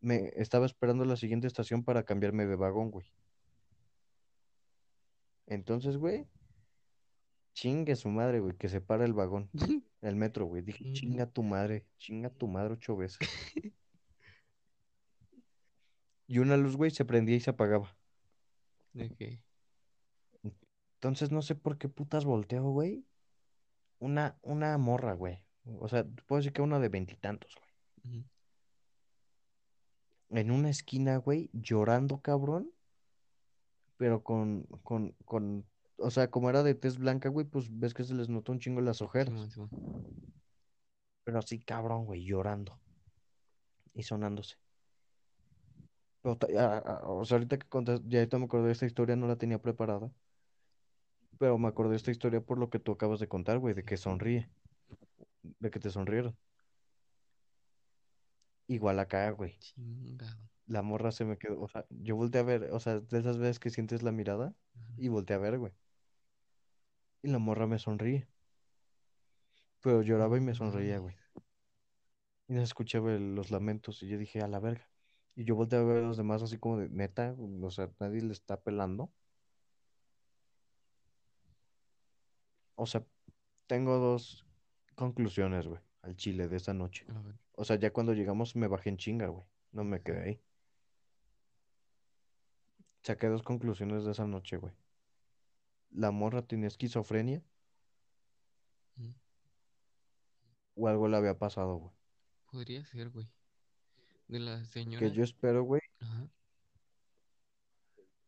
me 0.00 0.32
estaba 0.36 0.66
esperando 0.66 1.04
la 1.04 1.16
siguiente 1.16 1.46
estación 1.46 1.84
para 1.84 2.04
cambiarme 2.04 2.46
de 2.46 2.56
vagón, 2.56 2.90
güey. 2.90 3.06
Entonces, 5.46 5.96
güey, 5.96 6.26
chingue 7.54 7.96
su 7.96 8.08
madre, 8.08 8.40
güey, 8.40 8.56
que 8.56 8.68
se 8.68 8.80
para 8.80 9.04
el 9.04 9.12
vagón, 9.12 9.50
el 10.00 10.16
metro, 10.16 10.46
güey. 10.46 10.62
Dije, 10.62 10.92
chinga 10.92 11.26
tu 11.26 11.42
madre, 11.42 11.86
chinga 11.98 12.30
tu 12.30 12.46
madre 12.48 12.74
ocho 12.74 12.96
veces. 12.96 13.18
Y 16.26 16.38
una 16.38 16.56
luz, 16.56 16.76
güey, 16.76 16.92
se 16.92 17.04
prendía 17.04 17.34
y 17.34 17.40
se 17.40 17.50
apagaba. 17.50 17.98
Que. 19.18 19.42
Entonces, 20.94 21.32
no 21.32 21.42
sé 21.42 21.56
por 21.56 21.76
qué 21.76 21.88
putas 21.88 22.24
volteo, 22.24 22.70
güey. 22.70 23.04
Una, 24.00 24.36
una 24.42 24.76
morra, 24.78 25.12
güey. 25.12 25.44
O 25.78 25.86
sea, 25.86 26.04
puedo 26.26 26.40
decir 26.40 26.52
que 26.52 26.62
una 26.62 26.80
de 26.80 26.88
veintitantos, 26.88 27.54
güey. 28.02 28.24
En 30.30 30.50
una 30.50 30.70
esquina, 30.70 31.16
güey, 31.18 31.50
llorando, 31.52 32.20
cabrón. 32.20 32.70
Pero 33.96 34.22
con, 34.22 34.62
con, 34.82 35.12
con, 35.26 35.66
o 35.98 36.10
sea, 36.10 36.30
como 36.30 36.48
era 36.48 36.62
de 36.62 36.74
tez 36.74 36.96
blanca, 36.98 37.28
güey, 37.28 37.46
pues 37.46 37.68
ves 37.78 37.92
que 37.92 38.04
se 38.04 38.14
les 38.14 38.28
notó 38.28 38.52
un 38.52 38.58
chingo 38.58 38.80
las 38.80 39.02
ojeras. 39.02 39.58
Pero 41.24 41.38
así, 41.38 41.58
cabrón, 41.60 42.06
güey, 42.06 42.24
llorando. 42.24 42.80
Y 43.92 44.02
sonándose. 44.02 44.56
Pero 46.22 46.36
ta- 46.36 46.46
a- 46.58 46.78
a- 46.78 47.08
o 47.08 47.24
sea, 47.24 47.36
ahorita 47.36 47.58
que 47.58 47.68
contas, 47.68 48.00
ya 48.06 48.20
ahorita 48.20 48.38
me 48.38 48.44
acordé 48.46 48.66
de 48.66 48.72
esta 48.72 48.86
historia, 48.86 49.16
no 49.16 49.26
la 49.26 49.36
tenía 49.36 49.60
preparada. 49.60 50.10
Pero 51.40 51.56
me 51.56 51.68
acordé 51.68 51.92
de 51.92 51.96
esta 51.96 52.10
historia 52.10 52.42
por 52.42 52.58
lo 52.58 52.68
que 52.68 52.78
tú 52.78 52.92
acabas 52.92 53.18
de 53.18 53.26
contar, 53.26 53.58
güey, 53.58 53.72
de 53.72 53.82
que 53.82 53.96
sonríe. 53.96 54.50
De 55.58 55.70
que 55.70 55.80
te 55.80 55.88
sonrieron. 55.88 56.36
Igual 58.66 58.98
acá, 58.98 59.30
güey. 59.30 59.58
Chingado. 59.58 60.36
La 60.66 60.82
morra 60.82 61.12
se 61.12 61.24
me 61.24 61.38
quedó, 61.38 61.58
o 61.62 61.66
sea, 61.66 61.86
yo 61.88 62.14
volteé 62.14 62.42
a 62.42 62.44
ver, 62.44 62.64
o 62.72 62.78
sea, 62.78 63.00
de 63.00 63.18
esas 63.18 63.38
veces 63.38 63.58
que 63.58 63.70
sientes 63.70 64.02
la 64.02 64.12
mirada 64.12 64.54
Ajá. 64.74 64.94
y 64.98 65.08
volteé 65.08 65.34
a 65.34 65.38
ver, 65.38 65.56
güey. 65.58 65.72
Y 67.22 67.28
la 67.28 67.38
morra 67.38 67.66
me 67.66 67.78
sonríe. 67.78 68.28
Pero 69.80 70.02
lloraba 70.02 70.36
y 70.36 70.40
me 70.42 70.54
sonreía, 70.54 71.00
mames. 71.00 71.14
güey. 71.14 71.44
Y 72.48 72.52
no 72.52 72.60
escuchaba 72.60 73.12
los 73.12 73.50
lamentos 73.50 74.02
y 74.02 74.08
yo 74.08 74.18
dije, 74.18 74.42
a 74.42 74.46
la 74.46 74.60
verga. 74.60 74.86
Y 75.36 75.44
yo 75.44 75.54
volteé 75.54 75.78
a 75.78 75.82
ver 75.84 76.04
a 76.04 76.06
los 76.06 76.18
demás 76.18 76.42
así 76.42 76.58
como 76.58 76.76
de, 76.76 76.90
neta, 76.90 77.34
o 77.62 77.70
sea, 77.70 77.90
nadie 77.98 78.20
le 78.20 78.34
está 78.34 78.60
pelando. 78.60 79.10
O 82.82 82.86
sea, 82.86 83.04
tengo 83.66 83.98
dos 83.98 84.46
conclusiones, 84.94 85.66
güey, 85.66 85.80
al 86.00 86.16
chile 86.16 86.48
de 86.48 86.56
esa 86.56 86.72
noche. 86.72 87.04
O 87.52 87.64
sea, 87.66 87.76
ya 87.76 87.92
cuando 87.92 88.14
llegamos 88.14 88.56
me 88.56 88.68
bajé 88.68 88.88
en 88.88 88.96
chinga, 88.96 89.26
güey. 89.26 89.44
No 89.72 89.84
me 89.84 90.00
quedé 90.00 90.22
ahí. 90.22 90.40
Saqué 93.02 93.26
dos 93.26 93.42
conclusiones 93.42 94.04
de 94.06 94.12
esa 94.12 94.26
noche, 94.26 94.56
güey. 94.56 94.72
La 95.90 96.10
morra 96.10 96.40
tenía 96.40 96.68
esquizofrenia 96.68 97.42
Ujú. 98.96 99.12
o 100.76 100.88
algo 100.88 101.06
le 101.08 101.18
había 101.18 101.38
pasado, 101.38 101.76
güey. 101.76 101.92
Podría 102.50 102.82
ser, 102.86 103.10
güey. 103.10 103.28
De 104.28 104.38
la 104.40 104.58
Que 104.60 104.64
señora. 104.64 105.06
yo 105.08 105.22
espero, 105.22 105.64
güey, 105.64 105.82
Ajá. 105.98 106.28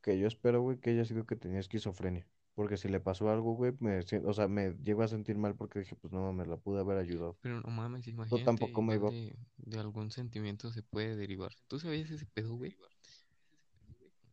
que 0.03 0.19
yo 0.19 0.27
espero, 0.27 0.61
güey, 0.61 0.79
que 0.79 0.91
haya 0.91 1.07
sido 1.07 1.25
que 1.25 1.37
tenía 1.37 1.61
esquizofrenia. 1.61 2.27
Porque 2.55 2.77
si 2.77 2.88
le 2.88 3.01
pasó 3.01 3.31
algo, 3.31 3.55
güey, 3.55 3.73
me, 3.81 4.01
o 4.01 4.33
sea, 4.33 4.49
me 4.49 4.73
llego 4.83 5.03
a 5.03 5.09
sentir 5.09 5.37
mal 5.38 5.55
porque 5.57 5.81
dije, 5.81 5.97
pues 5.97 6.12
no 6.12 6.21
mames, 6.23 6.49
la 6.49 6.57
pude 6.59 6.81
haber 6.81 6.99
ayudado. 6.99 7.38
Pero 7.41 7.61
no 7.61 7.71
mames, 7.71 8.07
Yo 8.31 8.38
imagínate, 8.38 8.43
tampoco 8.43 8.83
me 8.83 8.95
iba. 8.97 9.11
de, 9.11 9.37
de 9.59 9.79
algún 9.79 10.11
sentimiento 10.11 10.71
se 10.73 10.83
puede 10.83 11.15
derivar. 11.17 11.53
¿Tú 11.69 11.79
sabías 11.79 12.11
ese 12.11 12.27
pedo, 12.27 12.55
güey? 12.57 12.77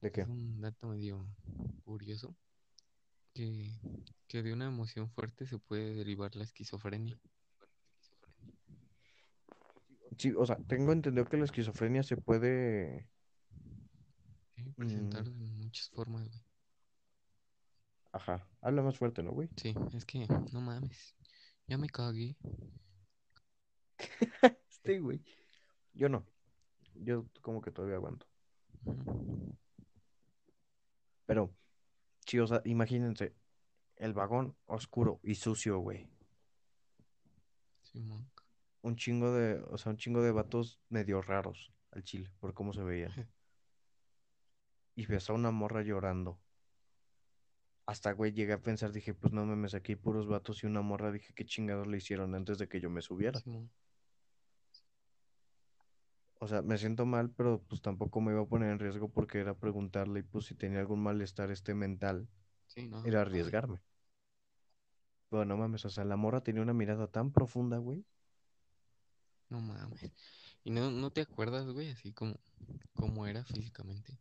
¿De 0.02 0.12
Es 0.12 0.12
qué? 0.12 0.28
un 0.28 0.62
dato 0.62 0.88
medio 0.90 1.26
curioso. 1.84 2.36
Que, 3.34 3.72
que 4.28 4.44
de 4.44 4.54
una 4.54 4.68
emoción 4.68 5.10
fuerte 5.10 5.48
se 5.48 5.58
puede 5.60 5.96
derivar 5.96 6.36
la 6.36 6.44
esquizofrenia. 6.44 7.20
Sí, 10.18 10.34
o 10.38 10.46
sea, 10.46 10.58
tengo 10.68 10.92
entendido 10.92 11.26
que 11.28 11.38
la 11.38 11.46
esquizofrenia 11.46 12.04
se 12.04 12.18
puede. 12.18 13.08
Sí, 14.56 14.64
presentar 14.78 15.24
mm, 15.24 15.32
de 15.32 15.32
muchas 15.32 15.90
formas, 15.90 16.28
güey. 16.30 16.44
Ajá, 18.12 18.48
habla 18.62 18.82
más 18.82 18.98
fuerte, 18.98 19.24
¿no, 19.24 19.32
güey? 19.32 19.50
Sí, 19.58 19.74
es 19.94 20.06
que 20.06 20.28
no 20.52 20.62
mames. 20.62 21.16
Ya 21.68 21.78
me 21.78 21.90
cagué. 21.90 22.36
Sí, 24.86 24.98
güey. 24.98 25.22
Yo 25.94 26.10
no. 26.10 26.26
Yo 26.96 27.26
como 27.42 27.62
que 27.62 27.72
todavía 27.72 27.98
aguanto. 27.98 28.26
Pero, 31.26 31.54
sí, 32.26 32.40
o 32.40 32.48
sea, 32.48 32.62
imagínense, 32.66 33.36
el 33.98 34.14
vagón 34.14 34.56
oscuro 34.66 35.20
y 35.24 35.36
sucio, 35.36 35.80
güey. 35.80 36.08
Simón. 37.84 38.30
Un 38.82 38.96
chingo 38.96 39.32
de, 39.34 39.62
o 39.70 39.78
sea, 39.78 39.92
un 39.92 39.98
chingo 39.98 40.24
de 40.24 40.32
vatos 40.32 40.80
medio 40.90 41.22
raros 41.22 41.72
al 41.92 42.04
chile, 42.04 42.32
por 42.40 42.54
cómo 42.54 42.74
se 42.74 42.84
veían. 42.84 43.12
Y 44.96 45.06
ves 45.06 45.30
a 45.30 45.34
una 45.34 45.50
morra 45.52 45.82
llorando. 45.82 46.42
Hasta, 47.90 48.12
güey, 48.12 48.32
llegué 48.32 48.54
a 48.54 48.62
pensar, 48.62 48.92
dije, 48.92 49.16
pues 49.16 49.34
no 49.34 49.44
mames, 49.48 49.74
aquí 49.74 49.94
hay 49.94 49.96
puros 49.96 50.28
vatos 50.28 50.64
y 50.64 50.68
una 50.68 50.84
morra, 50.84 51.12
dije, 51.12 51.34
qué 51.34 51.44
chingados 51.44 51.88
le 51.88 51.98
hicieron 51.98 52.36
antes 52.36 52.60
de 52.60 52.68
que 52.68 52.80
yo 52.80 52.88
me 52.92 53.02
subiera. 53.02 53.42
O 56.40 56.48
sea, 56.48 56.62
me 56.62 56.78
siento 56.78 57.08
mal, 57.08 57.32
pero 57.32 57.64
pues 57.68 57.82
tampoco 57.82 58.22
me 58.22 58.32
iba 58.32 58.44
a 58.44 58.46
poner 58.46 58.70
en 58.70 58.78
riesgo 58.78 59.10
porque 59.10 59.40
era 59.40 59.56
preguntarle 59.56 60.20
y 60.20 60.24
pues 60.24 60.46
si 60.46 60.54
tenía 60.54 60.82
algún 60.82 61.02
malestar 61.02 61.50
este 61.50 61.74
mental, 61.74 62.28
Sí, 62.68 62.88
no, 62.88 63.04
era 63.04 63.22
arriesgarme. 63.22 63.82
Pero 65.32 65.44
no 65.46 65.58
mames, 65.58 65.84
o 65.86 65.90
sea, 65.90 66.06
la 66.06 66.16
morra 66.16 66.42
tenía 66.42 66.62
una 66.62 66.74
mirada 66.74 67.08
tan 67.08 67.32
profunda, 67.32 67.80
güey. 67.80 68.06
no 69.50 69.60
mames. 69.62 70.12
¿Y 70.64 70.72
no, 70.72 70.92
no 70.92 71.12
te 71.12 71.22
acuerdas, 71.22 71.66
güey, 71.68 71.90
así 71.90 72.14
como 72.14 72.36
cómo 72.94 73.26
era 73.26 73.44
físicamente? 73.44 74.20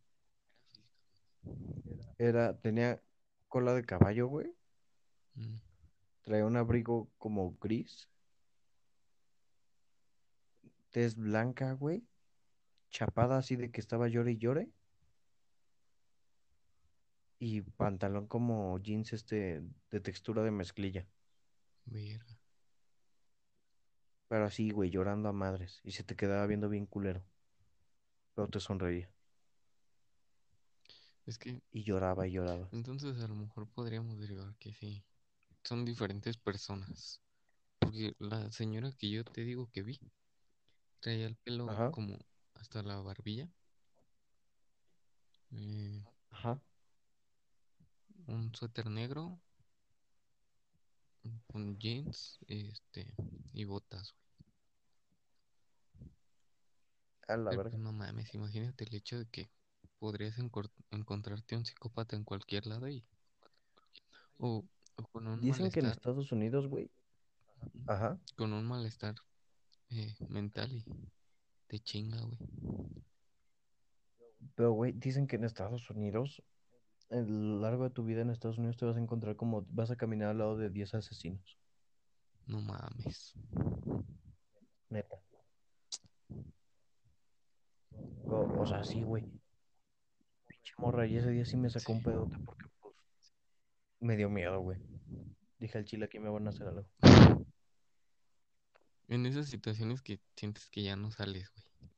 Era, 2.17 2.57
tenía 2.59 3.01
cola 3.49 3.73
de 3.73 3.83
caballo, 3.83 4.27
güey. 4.27 4.55
Mm, 5.35 5.57
Traía 6.21 6.45
un 6.45 6.55
abrigo 6.57 7.09
como 7.17 7.57
gris. 7.59 8.09
Tez 10.91 11.15
blanca, 11.15 11.73
güey. 11.73 12.07
Chapada 12.89 13.37
así 13.37 13.55
de 13.55 13.71
que 13.71 13.81
estaba 13.81 14.07
llore 14.07 14.31
y 14.33 14.37
llore. 14.37 14.69
Y 17.39 17.61
pantalón 17.61 18.27
como 18.27 18.79
jeans 18.79 19.13
este 19.13 19.61
de 19.91 19.99
textura 20.01 20.43
de 20.43 20.51
mezclilla. 20.51 21.07
verga. 21.85 22.37
Pero 24.29 24.45
así, 24.45 24.71
güey, 24.71 24.89
llorando 24.89 25.29
a 25.29 25.33
madres. 25.33 25.81
Y 25.83 25.91
se 25.91 26.03
te 26.03 26.15
quedaba 26.15 26.45
viendo 26.47 26.69
bien 26.69 26.85
culero. 26.85 27.23
Pero 28.33 28.47
te 28.49 28.59
sonreía. 28.59 29.11
Es 31.29 31.37
que 31.37 31.61
Y 31.71 31.83
lloraba 31.83 32.27
y 32.27 32.33
lloraba. 32.33 32.69
entonces 32.71 33.21
a 33.21 33.27
lo 33.27 33.35
mejor 33.35 33.67
podríamos 33.69 34.19
derivar 34.19 34.55
que 34.57 34.73
sí, 34.73 35.03
son 35.63 35.85
diferentes 35.85 36.37
personas. 36.37 37.21
Porque 37.79 38.15
la 38.19 38.51
señora 38.51 38.91
que 38.97 39.09
yo 39.11 39.25
te 39.25 39.43
digo 39.43 39.69
que 39.71 39.83
vi 39.83 39.99
traía 41.01 41.27
el 41.27 41.35
pelo 41.35 41.67
Ajá, 41.69 41.91
como 41.91 42.17
hasta 42.53 42.81
la 42.83 43.01
barbilla, 43.01 43.49
eh, 45.51 46.03
ajá. 46.31 46.59
un 48.27 48.53
suéter 48.55 48.87
negro, 48.89 49.41
con 51.47 51.77
jeans, 51.79 52.37
este, 52.47 53.13
y 53.53 53.63
botas, 53.65 54.15
A 57.29 57.37
la 57.37 57.53
Pero 57.53 57.61
verga. 57.61 57.69
pues 57.69 57.81
no 57.81 57.91
mames, 57.91 58.33
imagínate 58.33 58.85
el 58.85 58.95
hecho 58.95 59.19
de 59.19 59.25
que 59.27 59.51
podrías 59.99 60.37
encontrarte 60.39 61.57
un 61.57 61.65
psicópata 61.65 62.15
en 62.15 62.23
cualquier 62.23 62.65
lado 62.65 62.87
y, 62.87 63.03
o, 64.37 64.65
o 64.95 65.03
con 65.07 65.27
un 65.27 65.41
Dicen 65.41 65.69
que 65.69 65.81
en 65.81 65.87
Estados 65.87 66.31
Unidos, 66.31 66.67
güey. 66.67 66.89
Ajá. 67.87 68.17
con 68.37 68.53
un 68.53 68.65
malestar 68.65 69.15
eh, 69.89 70.15
mental 70.29 70.71
y 70.71 70.85
te 71.67 71.79
chinga, 71.79 72.21
güey. 72.21 72.37
Pero, 74.55 74.71
güey, 74.71 74.93
dicen 74.93 75.27
que 75.27 75.35
en 75.35 75.43
Estados 75.43 75.89
Unidos, 75.89 76.41
a 77.09 77.17
lo 77.17 77.59
largo 77.59 77.83
de 77.83 77.89
tu 77.89 78.05
vida 78.05 78.21
en 78.21 78.29
Estados 78.29 78.57
Unidos 78.57 78.77
te 78.77 78.85
vas 78.85 78.95
a 78.95 79.01
encontrar 79.01 79.35
como 79.35 79.65
vas 79.69 79.91
a 79.91 79.97
caminar 79.97 80.29
al 80.29 80.37
lado 80.37 80.57
de 80.57 80.69
10 80.69 80.95
asesinos. 80.95 81.57
No 82.45 82.61
mames. 82.61 83.33
Neta. 84.89 85.21
O, 88.25 88.61
o 88.61 88.65
sea, 88.65 88.83
sí, 88.83 89.03
güey. 89.03 89.38
Morra, 90.79 91.05
y 91.05 91.17
ese 91.17 91.29
día 91.29 91.45
sí 91.45 91.57
me 91.57 91.69
sacó 91.69 91.91
Sí. 91.91 91.97
un 91.97 92.03
pedote 92.03 92.37
porque, 92.45 92.65
pues, 92.79 92.95
me 93.99 94.15
dio 94.15 94.29
miedo, 94.29 94.59
güey. 94.61 94.79
Dije 95.59 95.77
al 95.77 95.85
chile 95.85 96.05
aquí 96.05 96.19
me 96.19 96.29
van 96.29 96.47
a 96.47 96.51
hacer 96.51 96.67
algo. 96.67 96.85
En 99.09 99.25
esas 99.25 99.49
situaciones 99.49 100.01
que 100.01 100.21
sientes 100.37 100.69
que 100.69 100.83
ya 100.83 100.95
no 100.95 101.11
sales, 101.11 101.51
güey. 101.51 101.91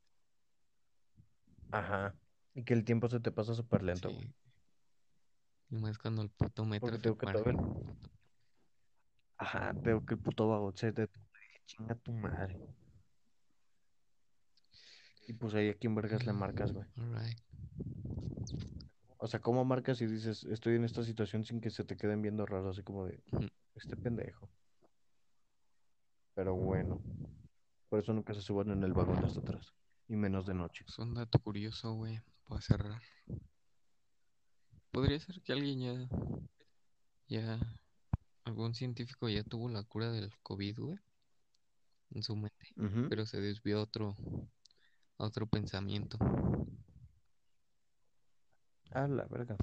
Ajá. 1.70 2.14
Y 2.54 2.64
que 2.64 2.74
el 2.74 2.84
tiempo 2.84 3.08
se 3.08 3.20
te 3.20 3.30
pasa 3.30 3.54
súper 3.54 3.82
lento, 3.82 4.10
güey. 4.10 4.34
Y 5.70 5.76
más 5.76 5.96
cuando 5.98 6.22
el 6.22 6.30
puto 6.30 6.64
metro 6.64 6.88
Porque 6.88 6.98
te 6.98 7.02
tengo 7.04 7.18
que 7.18 7.26
para. 7.26 7.40
Ajá, 9.38 9.72
veo 9.76 10.04
que 10.04 10.14
el 10.14 10.20
puto 10.20 10.48
vago 10.48 10.72
se 10.76 10.92
te 10.92 11.08
chinga 11.66 11.94
tu 11.94 12.12
madre. 12.12 12.58
Y 15.28 15.32
pues 15.34 15.54
ahí 15.54 15.68
a 15.68 15.74
quién 15.74 15.94
vergas 15.94 16.26
le 16.26 16.32
marcas, 16.32 16.72
güey. 16.72 16.86
O 19.24 19.28
sea, 19.28 19.40
¿cómo 19.40 19.64
marcas 19.64 20.00
y 20.00 20.06
dices, 20.06 20.42
estoy 20.44 20.74
en 20.74 20.82
esta 20.82 21.04
situación 21.04 21.44
sin 21.44 21.60
que 21.60 21.70
se 21.70 21.84
te 21.84 21.96
queden 21.96 22.22
viendo 22.22 22.44
raro, 22.44 22.70
así 22.70 22.82
como 22.82 23.06
de, 23.06 23.22
este 23.76 23.96
pendejo? 23.96 24.50
Pero 26.34 26.56
bueno, 26.56 27.00
por 27.88 28.00
eso 28.00 28.12
nunca 28.12 28.34
se 28.34 28.42
suban 28.42 28.70
en 28.70 28.82
el 28.82 28.92
vagón 28.92 29.20
de 29.20 29.28
hasta 29.28 29.38
atrás, 29.38 29.72
y 30.08 30.16
menos 30.16 30.44
de 30.44 30.54
noche. 30.54 30.84
Es 30.88 30.98
un 30.98 31.14
dato 31.14 31.38
curioso, 31.38 31.92
güey, 31.94 32.20
para 32.48 32.60
cerrar. 32.62 33.00
Podría 34.90 35.20
ser 35.20 35.40
que 35.40 35.52
alguien 35.52 35.78
ya, 35.78 36.08
ya, 37.28 37.78
algún 38.42 38.74
científico 38.74 39.28
ya 39.28 39.44
tuvo 39.44 39.68
la 39.68 39.84
cura 39.84 40.10
del 40.10 40.32
COVID, 40.42 40.78
güey, 40.80 40.98
en 42.10 42.24
su 42.24 42.34
mente, 42.34 42.74
pero 43.08 43.24
se 43.24 43.40
desvió 43.40 43.78
a 43.78 43.82
otro, 43.82 44.16
a 45.18 45.26
otro 45.26 45.46
pensamiento. 45.46 46.18
A 48.94 49.06
la 49.06 49.24
verga. 49.24 49.56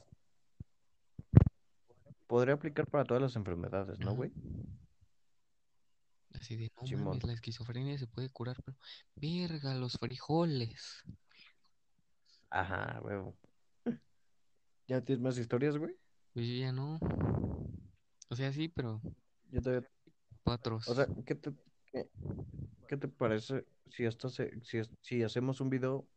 Podría 2.27 2.53
aplicar 2.55 2.87
para 2.87 3.05
todas 3.05 3.21
las 3.21 3.35
enfermedades, 3.35 3.99
¿no, 3.99 4.15
güey? 4.15 4.31
Así 6.33 6.55
de, 6.55 6.71
no 6.91 7.05
mames, 7.05 7.23
la 7.23 7.33
esquizofrenia 7.33 7.97
se 7.97 8.07
puede 8.07 8.29
curar, 8.29 8.57
pero, 8.63 8.77
verga, 9.15 9.73
los 9.73 9.93
frijoles. 9.93 11.03
Ajá, 12.49 12.99
huevo. 13.03 13.35
¿Ya 14.87 15.01
tienes 15.01 15.21
más 15.21 15.37
historias, 15.37 15.77
güey? 15.77 15.95
Pues 16.33 16.47
yo 16.47 16.53
ya 16.55 16.71
no. 16.71 16.99
O 18.29 18.35
sea, 18.35 18.51
sí, 18.53 18.69
pero 18.69 19.01
Yo 19.51 19.61
te... 19.61 19.87
patros. 20.43 20.87
O 20.87 20.95
sea, 20.95 21.07
¿qué 21.25 21.35
te, 21.35 21.51
qué, 21.85 22.09
qué 22.87 22.97
te 22.97 23.07
parece 23.07 23.65
si 23.89 24.05
esto 24.05 24.29
se, 24.29 24.51
si, 25.01 25.23
hacemos 25.23 25.61
un 25.61 25.69
video 25.69 26.07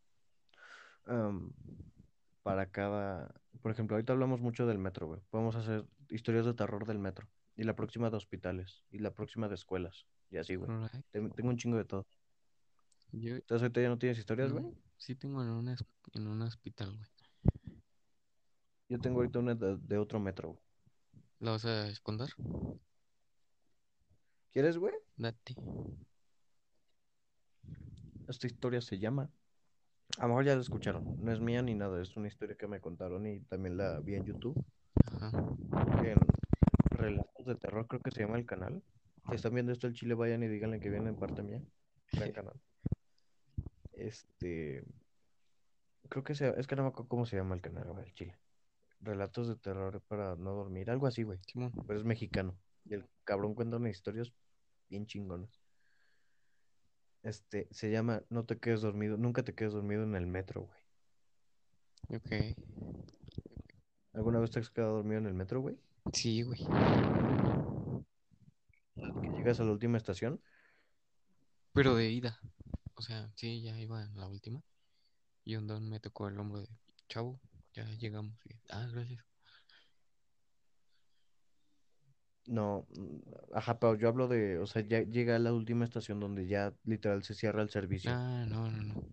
para 2.43 2.69
cada... 2.69 3.33
Por 3.61 3.71
ejemplo, 3.71 3.95
ahorita 3.95 4.13
hablamos 4.13 4.41
mucho 4.41 4.67
del 4.67 4.77
metro, 4.77 5.07
güey. 5.07 5.21
Podemos 5.29 5.55
hacer 5.55 5.85
historias 6.09 6.45
de 6.45 6.53
terror 6.53 6.85
del 6.85 6.99
metro. 6.99 7.27
Y 7.55 7.63
la 7.63 7.75
próxima 7.75 8.09
de 8.09 8.17
hospitales. 8.17 8.83
Y 8.91 8.99
la 8.99 9.13
próxima 9.13 9.47
de 9.47 9.55
escuelas. 9.55 10.05
Y 10.29 10.37
así, 10.37 10.55
güey. 10.55 10.69
Tengo 11.11 11.49
un 11.49 11.57
chingo 11.57 11.77
de 11.77 11.85
todo. 11.85 12.05
Yo 13.11 13.35
Entonces 13.35 13.61
ahorita 13.61 13.81
ya 13.81 13.89
no 13.89 13.97
tienes 13.99 14.17
historias, 14.17 14.51
no, 14.51 14.61
güey. 14.61 14.73
sí 14.97 15.15
tengo 15.15 15.41
en 15.43 15.49
un, 15.49 15.69
en 15.69 16.27
un 16.27 16.41
hospital, 16.41 16.95
güey. 16.95 17.07
Yo 18.89 18.99
tengo 18.99 19.17
ahorita 19.19 19.39
una 19.39 19.55
de, 19.55 19.77
de 19.77 19.97
otro 19.97 20.19
metro, 20.19 20.49
güey. 20.49 20.63
¿La 21.39 21.51
vas 21.51 21.65
a 21.65 21.87
esconder? 21.89 22.29
¿Quieres, 24.51 24.77
güey? 24.77 24.93
Date. 25.15 25.55
Esta 28.27 28.47
historia 28.47 28.81
se 28.81 28.97
llama. 28.97 29.29
A 30.17 30.23
lo 30.23 30.27
mejor 30.29 30.45
ya 30.45 30.55
la 30.55 30.61
escucharon. 30.61 31.17
No 31.23 31.31
es 31.31 31.39
mía 31.39 31.61
ni 31.61 31.73
nada. 31.73 32.01
Es 32.01 32.15
una 32.15 32.27
historia 32.27 32.55
que 32.55 32.67
me 32.67 32.79
contaron 32.79 33.25
y 33.25 33.39
también 33.41 33.77
la 33.77 33.99
vi 33.99 34.15
en 34.15 34.25
YouTube. 34.25 34.63
Ajá. 35.05 35.31
En 36.03 36.17
Relatos 36.91 37.45
de 37.45 37.55
Terror, 37.55 37.87
creo 37.87 38.01
que 38.01 38.11
se 38.11 38.21
llama 38.21 38.37
el 38.37 38.45
canal. 38.45 38.83
Si 39.29 39.35
están 39.35 39.53
viendo 39.53 39.71
esto 39.71 39.87
el 39.87 39.93
Chile, 39.93 40.13
vayan 40.13 40.43
y 40.43 40.47
díganle 40.47 40.79
que 40.79 40.89
vienen 40.89 41.09
en 41.09 41.15
parte 41.15 41.41
mía. 41.41 41.61
Gran 42.11 42.31
canal. 42.33 42.59
Este. 43.93 44.83
Creo 46.09 46.23
que 46.23 46.35
se, 46.35 46.53
es 46.59 46.67
que 46.67 46.75
no 46.75 46.83
me 46.83 46.89
acuerdo 46.89 47.09
cómo 47.09 47.25
se 47.25 47.37
llama 47.37 47.55
el 47.55 47.61
canal, 47.61 47.91
güey, 47.91 48.05
el 48.05 48.13
Chile. 48.13 48.37
Relatos 48.99 49.47
de 49.47 49.55
terror 49.55 50.01
para 50.07 50.35
no 50.35 50.53
dormir. 50.53 50.91
Algo 50.91 51.07
así, 51.07 51.23
güey. 51.23 51.39
Pero 51.87 51.99
es 51.99 52.05
mexicano. 52.05 52.55
Y 52.85 52.93
el 52.93 53.05
cabrón 53.23 53.55
cuenta 53.55 53.77
unas 53.77 53.91
historias 53.91 54.31
bien 54.89 55.05
chingonas. 55.07 55.62
Este, 57.23 57.69
se 57.71 57.89
llama 57.89 58.21
No 58.29 58.43
te 58.43 58.59
quedes 58.59 58.81
dormido, 58.81 59.15
nunca 59.17 59.43
te 59.43 59.55
quedes 59.55 59.73
dormido 59.73 60.03
en 60.03 60.15
el 60.15 60.27
metro, 60.27 60.67
güey. 60.67 60.79
Ok. 62.19 62.57
¿Alguna 64.13 64.39
vez 64.39 64.51
te 64.51 64.59
has 64.59 64.69
quedado 64.69 64.97
dormido 64.97 65.19
en 65.19 65.27
el 65.27 65.33
metro, 65.33 65.61
güey? 65.61 65.77
Sí, 66.11 66.43
güey. 66.43 66.59
Que 69.21 69.29
llegas 69.29 69.59
a 69.61 69.63
la 69.63 69.71
última 69.71 69.97
estación. 69.97 70.41
Pero 71.73 71.95
de 71.95 72.11
ida. 72.11 72.39
O 72.95 73.01
sea, 73.01 73.31
sí, 73.35 73.61
ya 73.61 73.79
iba 73.79 74.03
en 74.03 74.15
la 74.17 74.27
última. 74.27 74.61
Y 75.45 75.55
un 75.55 75.65
don 75.65 75.89
me 75.89 75.99
tocó 75.99 76.27
el 76.27 76.37
hombro 76.37 76.61
de 76.61 76.67
chavo. 77.07 77.39
Ya 77.73 77.85
llegamos. 77.85 78.37
Y, 78.45 78.59
ah, 78.69 78.87
gracias. 78.91 79.32
No, 82.45 82.85
mm, 82.95 83.19
ajá, 83.53 83.79
pero 83.79 83.95
yo 83.95 84.07
hablo 84.09 84.27
de, 84.27 84.59
o 84.59 84.65
sea, 84.65 84.81
ya 84.81 85.01
llega 85.01 85.35
a 85.35 85.39
la 85.39 85.53
última 85.53 85.85
estación 85.85 86.19
donde 86.19 86.45
ya 86.47 86.73
literal 86.83 87.23
se 87.23 87.33
cierra 87.33 87.61
el 87.61 87.69
servicio. 87.69 88.11
Ah, 88.11 88.45
no, 88.47 88.69
no, 88.69 88.83
no. 88.83 89.03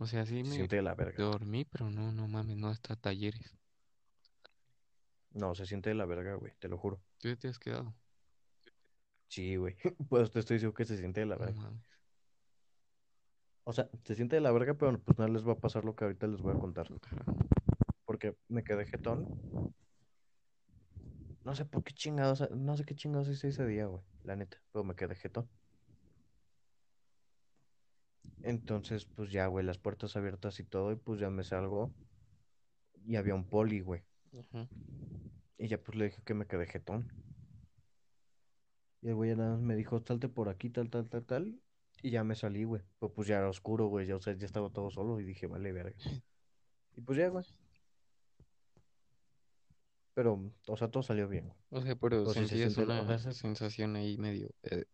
O 0.00 0.06
sea, 0.06 0.24
sí 0.26 0.36
Se 0.36 0.42
me 0.42 0.50
siente 0.50 0.76
de 0.76 0.82
la 0.82 0.94
verga. 0.94 1.22
dormí, 1.22 1.64
pero 1.64 1.90
no, 1.90 2.10
no 2.12 2.26
mames, 2.26 2.56
no 2.56 2.68
hasta 2.68 2.96
talleres. 2.96 3.54
No, 5.32 5.54
se 5.54 5.66
siente 5.66 5.90
de 5.90 5.94
la 5.96 6.06
verga, 6.06 6.34
güey, 6.36 6.52
te 6.58 6.68
lo 6.68 6.78
juro. 6.78 7.00
¿Tú 7.18 7.28
ya 7.28 7.36
te 7.36 7.48
has 7.48 7.58
quedado? 7.58 7.94
Sí, 9.28 9.56
güey. 9.56 9.76
Pues 10.08 10.30
te 10.30 10.38
estoy 10.40 10.56
diciendo 10.56 10.74
que 10.74 10.84
se 10.84 10.96
siente 10.96 11.20
de 11.20 11.26
la 11.26 11.36
No 11.36 11.44
verga. 11.46 11.60
mames. 11.60 11.82
O 13.64 13.72
sea, 13.72 13.88
se 14.04 14.14
siente 14.14 14.36
de 14.36 14.42
la 14.42 14.52
verga, 14.52 14.74
pero 14.74 14.98
pues 15.00 15.18
no 15.18 15.26
les 15.26 15.46
va 15.46 15.52
a 15.52 15.58
pasar 15.58 15.84
lo 15.84 15.94
que 15.96 16.04
ahorita 16.04 16.26
les 16.26 16.40
voy 16.40 16.54
a 16.54 16.58
contar. 16.58 16.86
Ajá. 17.02 17.24
Porque 18.04 18.36
me 18.48 18.62
quedé 18.62 18.86
jetón. 18.86 19.26
No 21.44 21.54
sé 21.54 21.64
por 21.66 21.84
qué 21.84 21.92
chingados, 21.92 22.50
no 22.50 22.76
sé 22.76 22.84
qué 22.84 22.94
chingados 22.94 23.28
hice 23.28 23.48
ese 23.48 23.66
día, 23.66 23.86
güey. 23.86 24.02
La 24.24 24.34
neta, 24.34 24.56
pero 24.72 24.82
me 24.82 24.94
quedé 24.94 25.14
jetón. 25.14 25.48
Entonces, 28.42 29.04
pues 29.04 29.30
ya, 29.30 29.46
güey, 29.46 29.64
las 29.64 29.78
puertas 29.78 30.16
abiertas 30.16 30.58
y 30.60 30.64
todo, 30.64 30.92
y 30.92 30.96
pues 30.96 31.20
ya 31.20 31.30
me 31.30 31.44
salgo. 31.44 31.92
Y 33.06 33.16
había 33.16 33.34
un 33.34 33.44
poli, 33.44 33.80
güey. 33.80 34.02
Ajá. 34.38 34.68
Y 35.58 35.68
ya 35.68 35.78
pues 35.78 35.96
le 35.96 36.06
dije 36.06 36.22
que 36.24 36.34
me 36.34 36.46
quedé 36.46 36.66
jetón. 36.66 37.12
Y 39.02 39.08
el 39.08 39.14
güey 39.14 39.36
nada 39.36 39.52
más 39.52 39.60
me 39.60 39.76
dijo, 39.76 40.02
salte 40.06 40.28
por 40.28 40.48
aquí, 40.48 40.70
tal, 40.70 40.88
tal, 40.88 41.08
tal, 41.10 41.24
tal. 41.24 41.60
Y 42.02 42.10
ya 42.10 42.24
me 42.24 42.34
salí, 42.34 42.64
güey. 42.64 42.82
Pues, 42.98 43.12
pues 43.14 43.28
ya 43.28 43.36
era 43.38 43.50
oscuro, 43.50 43.86
güey. 43.86 44.06
Ya, 44.06 44.16
o 44.16 44.20
sea, 44.20 44.34
ya 44.34 44.46
estaba 44.46 44.70
todo 44.70 44.90
solo 44.90 45.20
y 45.20 45.24
dije, 45.24 45.46
vale, 45.46 45.72
verga. 45.72 45.96
Y 46.96 47.00
pues 47.00 47.18
ya, 47.18 47.28
güey. 47.28 47.44
Pero, 50.14 50.40
o 50.68 50.76
sea, 50.76 50.90
todo 50.90 51.02
salió 51.02 51.28
bien. 51.28 51.52
O 51.70 51.82
sea, 51.82 51.94
pero 51.96 52.24
Pues 52.24 52.38
sí 52.38 52.46
se 52.46 52.58
sentías 52.58 52.58
siente, 52.58 52.88
o 52.94 53.04
una 53.04 53.06
sea, 53.06 53.18
se- 53.18 53.34
sensación 53.34 53.96
ahí 53.96 54.16
medio... 54.18 54.48
eh, 54.62 54.84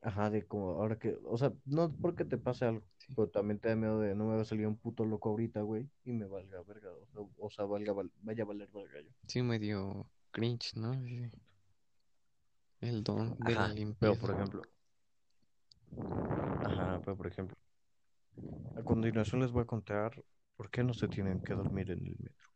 Ajá, 0.00 0.30
de 0.30 0.46
como 0.46 0.70
ahora 0.72 0.98
que, 0.98 1.16
o 1.24 1.36
sea, 1.38 1.52
no 1.64 1.94
porque 2.00 2.24
te 2.24 2.36
pase 2.38 2.64
algo, 2.66 2.84
Sí. 2.98 3.14
pero 3.14 3.28
también 3.28 3.58
te 3.60 3.68
da 3.68 3.76
miedo 3.76 4.00
de 4.00 4.14
no 4.14 4.26
me 4.26 4.36
va 4.36 4.42
a 4.42 4.44
salir 4.44 4.66
un 4.66 4.76
puto 4.76 5.04
loco 5.04 5.30
ahorita, 5.30 5.62
güey, 5.62 5.88
y 6.04 6.12
me 6.12 6.26
valga 6.26 6.60
verga, 6.62 6.90
o 6.92 7.06
sea, 7.06 7.20
o 7.38 7.50
sea, 7.50 7.64
valga, 7.66 7.92
val- 7.92 8.12
vaya 8.22 8.42
a 8.44 8.46
valer 8.46 8.68
verga 8.72 9.00
yo. 9.00 9.10
sí, 9.26 9.42
medio 9.42 10.08
cringe, 10.30 10.72
¿no? 10.76 10.92
Sí. 10.94 11.30
El 12.82 13.02
don 13.02 13.34
de 13.38 13.56
la 13.56 13.66
Ajá, 13.66 13.78
pero 13.98 14.18
limpieza. 14.18 14.18
por 14.18 14.30
ejemplo, 14.30 14.62
ajá, 16.62 17.00
pero 17.04 17.16
por 17.16 17.26
ejemplo, 17.26 17.56
a 18.74 18.82
continuación 18.82 19.40
les 19.40 19.50
voy 19.50 19.62
a 19.62 19.66
contar 19.66 20.22
por 20.56 20.70
qué 20.70 20.84
no 20.84 20.92
se 20.92 21.08
tienen 21.08 21.40
que 21.40 21.54
dormir 21.54 21.90
en 21.90 22.06
el 22.06 22.16
metro. 22.18 22.48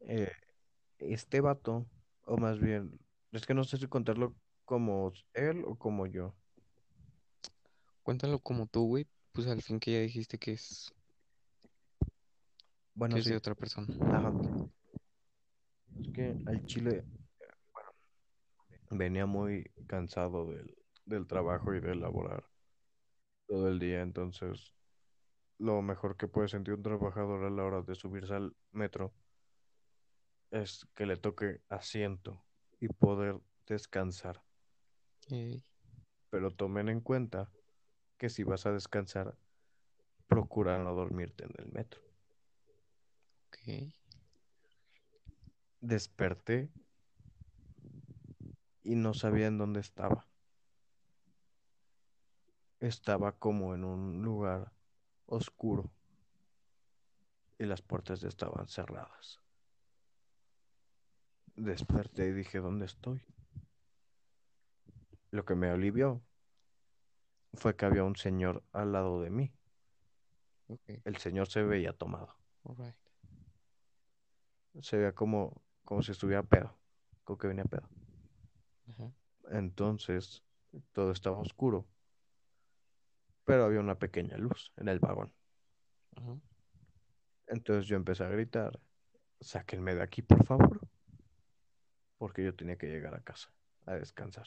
Eh, 0.00 0.30
este 0.98 1.40
vato, 1.40 1.86
o 2.26 2.36
más 2.36 2.58
bien, 2.60 2.98
es 3.32 3.46
que 3.46 3.54
no 3.54 3.64
sé 3.64 3.76
si 3.78 3.86
contarlo 3.86 4.34
como 4.64 5.12
él 5.34 5.64
o 5.66 5.76
como 5.76 6.06
yo. 6.06 6.34
Cuéntalo 8.02 8.38
como 8.38 8.66
tú, 8.66 8.86
güey. 8.86 9.06
Pues 9.32 9.46
al 9.46 9.62
fin 9.62 9.80
que 9.80 9.92
ya 9.92 10.00
dijiste 10.00 10.38
que 10.38 10.52
es, 10.52 10.92
Bueno, 12.94 13.14
que 13.14 13.20
es 13.20 13.24
sí, 13.24 13.30
de 13.30 13.36
otra 13.36 13.54
persona. 13.54 13.86
ajá. 14.00 14.32
Es 16.00 16.08
que 16.12 16.36
al 16.46 16.66
chile, 16.66 17.04
bueno, 17.72 17.90
venía 18.90 19.26
muy 19.26 19.70
cansado 19.86 20.46
del, 20.46 20.76
del 21.06 21.26
trabajo 21.26 21.74
y 21.74 21.80
de 21.80 21.94
laborar 21.94 22.44
todo 23.46 23.68
el 23.68 23.78
día, 23.78 24.02
entonces 24.02 24.72
lo 25.62 25.80
mejor 25.80 26.16
que 26.16 26.26
puede 26.26 26.48
sentir 26.48 26.74
un 26.74 26.82
trabajador 26.82 27.44
a 27.44 27.50
la 27.50 27.62
hora 27.62 27.82
de 27.82 27.94
subirse 27.94 28.34
al 28.34 28.56
metro 28.72 29.14
es 30.50 30.88
que 30.94 31.06
le 31.06 31.16
toque 31.16 31.60
asiento 31.68 32.44
y 32.80 32.88
poder 32.88 33.40
descansar. 33.66 34.42
Pero 36.30 36.50
tomen 36.50 36.88
en 36.88 37.00
cuenta 37.00 37.48
que 38.18 38.28
si 38.28 38.42
vas 38.42 38.66
a 38.66 38.72
descansar, 38.72 39.38
procura 40.26 40.82
no 40.82 40.94
dormirte 40.94 41.44
en 41.44 41.52
el 41.58 41.72
metro. 41.72 42.02
ok. 43.46 43.94
Desperté 45.80 46.72
y 48.82 48.96
no 48.96 49.14
sabía 49.14 49.46
en 49.46 49.58
dónde 49.58 49.78
estaba. 49.78 50.26
Estaba 52.80 53.38
como 53.38 53.74
en 53.74 53.84
un 53.84 54.22
lugar 54.22 54.72
oscuro 55.32 55.90
y 57.58 57.64
las 57.64 57.82
puertas 57.82 58.22
estaban 58.22 58.68
cerradas. 58.68 59.40
Desperté 61.56 62.28
y 62.28 62.32
dije, 62.32 62.58
¿dónde 62.58 62.86
estoy? 62.86 63.22
Lo 65.30 65.44
que 65.44 65.54
me 65.54 65.68
alivió 65.68 66.22
fue 67.54 67.76
que 67.76 67.86
había 67.86 68.04
un 68.04 68.16
señor 68.16 68.62
al 68.72 68.92
lado 68.92 69.22
de 69.22 69.30
mí. 69.30 69.52
El 71.04 71.16
señor 71.16 71.48
se 71.48 71.62
veía 71.62 71.92
tomado. 71.92 72.34
Se 74.80 74.96
veía 74.96 75.12
como, 75.12 75.62
como 75.84 76.02
si 76.02 76.12
estuviera 76.12 76.42
pedo, 76.42 76.74
como 77.24 77.38
que 77.38 77.46
venía 77.46 77.64
pedo. 77.64 77.88
Entonces, 79.50 80.42
todo 80.92 81.12
estaba 81.12 81.38
oscuro, 81.38 81.86
pero 83.52 83.66
había 83.66 83.80
una 83.80 83.98
pequeña 83.98 84.38
luz 84.38 84.72
en 84.78 84.88
el 84.88 84.98
vagón. 84.98 85.30
Entonces 87.46 87.84
yo 87.84 87.96
empecé 87.96 88.24
a 88.24 88.30
gritar, 88.30 88.80
sáquenme 89.42 89.94
de 89.94 90.00
aquí, 90.00 90.22
por 90.22 90.42
favor, 90.46 90.80
porque 92.16 92.42
yo 92.42 92.54
tenía 92.56 92.78
que 92.78 92.86
llegar 92.86 93.14
a 93.14 93.20
casa 93.20 93.52
a 93.84 93.92
descansar. 93.92 94.46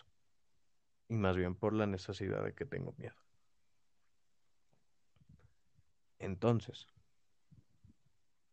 Y 1.07 1.17
más 1.17 1.37
bien 1.37 1.53
por 1.53 1.73
la 1.73 1.85
necesidad 1.85 2.43
de 2.43 2.55
que 2.55 2.65
tengo 2.65 2.95
miedo. 2.97 3.13
Entonces, 6.17 6.87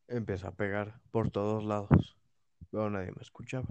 empecé 0.07 0.47
a 0.47 0.53
pegar 0.53 1.01
por 1.11 1.31
todos 1.31 1.65
lados, 1.65 2.19
pero 2.71 2.91
nadie 2.91 3.13
me 3.13 3.23
escuchaba. 3.23 3.69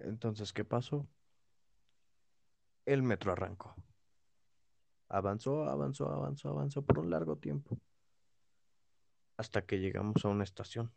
Entonces, 0.00 0.52
¿qué 0.52 0.66
pasó? 0.66 1.08
El 2.84 3.02
metro 3.02 3.32
arrancó. 3.32 3.74
Avanzó, 5.14 5.62
avanzó, 5.68 6.10
avanzó, 6.10 6.48
avanzó 6.48 6.82
por 6.82 6.98
un 6.98 7.08
largo 7.08 7.36
tiempo. 7.36 7.78
Hasta 9.36 9.64
que 9.64 9.78
llegamos 9.78 10.24
a 10.24 10.28
una 10.28 10.42
estación. 10.42 10.92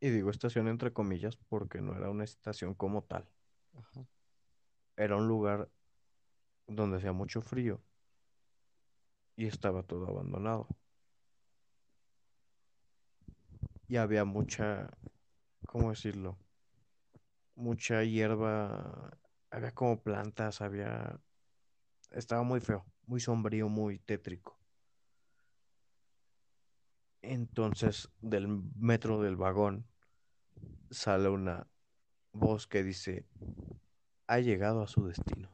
Y 0.00 0.08
digo 0.08 0.30
estación 0.30 0.68
entre 0.68 0.90
comillas 0.90 1.36
porque 1.36 1.82
no 1.82 1.94
era 1.94 2.08
una 2.08 2.24
estación 2.24 2.72
como 2.72 3.04
tal. 3.04 3.28
Ajá. 3.74 4.06
Era 4.96 5.16
un 5.16 5.28
lugar 5.28 5.68
donde 6.66 6.96
hacía 6.96 7.12
mucho 7.12 7.42
frío 7.42 7.82
y 9.36 9.48
estaba 9.48 9.82
todo 9.82 10.08
abandonado. 10.08 10.66
Y 13.86 13.96
había 13.96 14.24
mucha, 14.24 14.88
¿cómo 15.66 15.90
decirlo? 15.90 16.38
Mucha 17.54 18.02
hierba, 18.02 19.18
había 19.50 19.72
como 19.72 20.00
plantas, 20.02 20.62
había... 20.62 21.20
Estaba 22.12 22.42
muy 22.42 22.60
feo, 22.60 22.84
muy 23.06 23.20
sombrío, 23.20 23.68
muy 23.68 23.98
tétrico. 23.98 24.58
Entonces, 27.22 28.10
del 28.20 28.48
metro 28.76 29.22
del 29.22 29.36
vagón 29.36 29.86
sale 30.90 31.28
una 31.28 31.66
voz 32.32 32.66
que 32.66 32.82
dice, 32.82 33.26
ha 34.26 34.40
llegado 34.40 34.82
a 34.82 34.88
su 34.88 35.06
destino. 35.06 35.48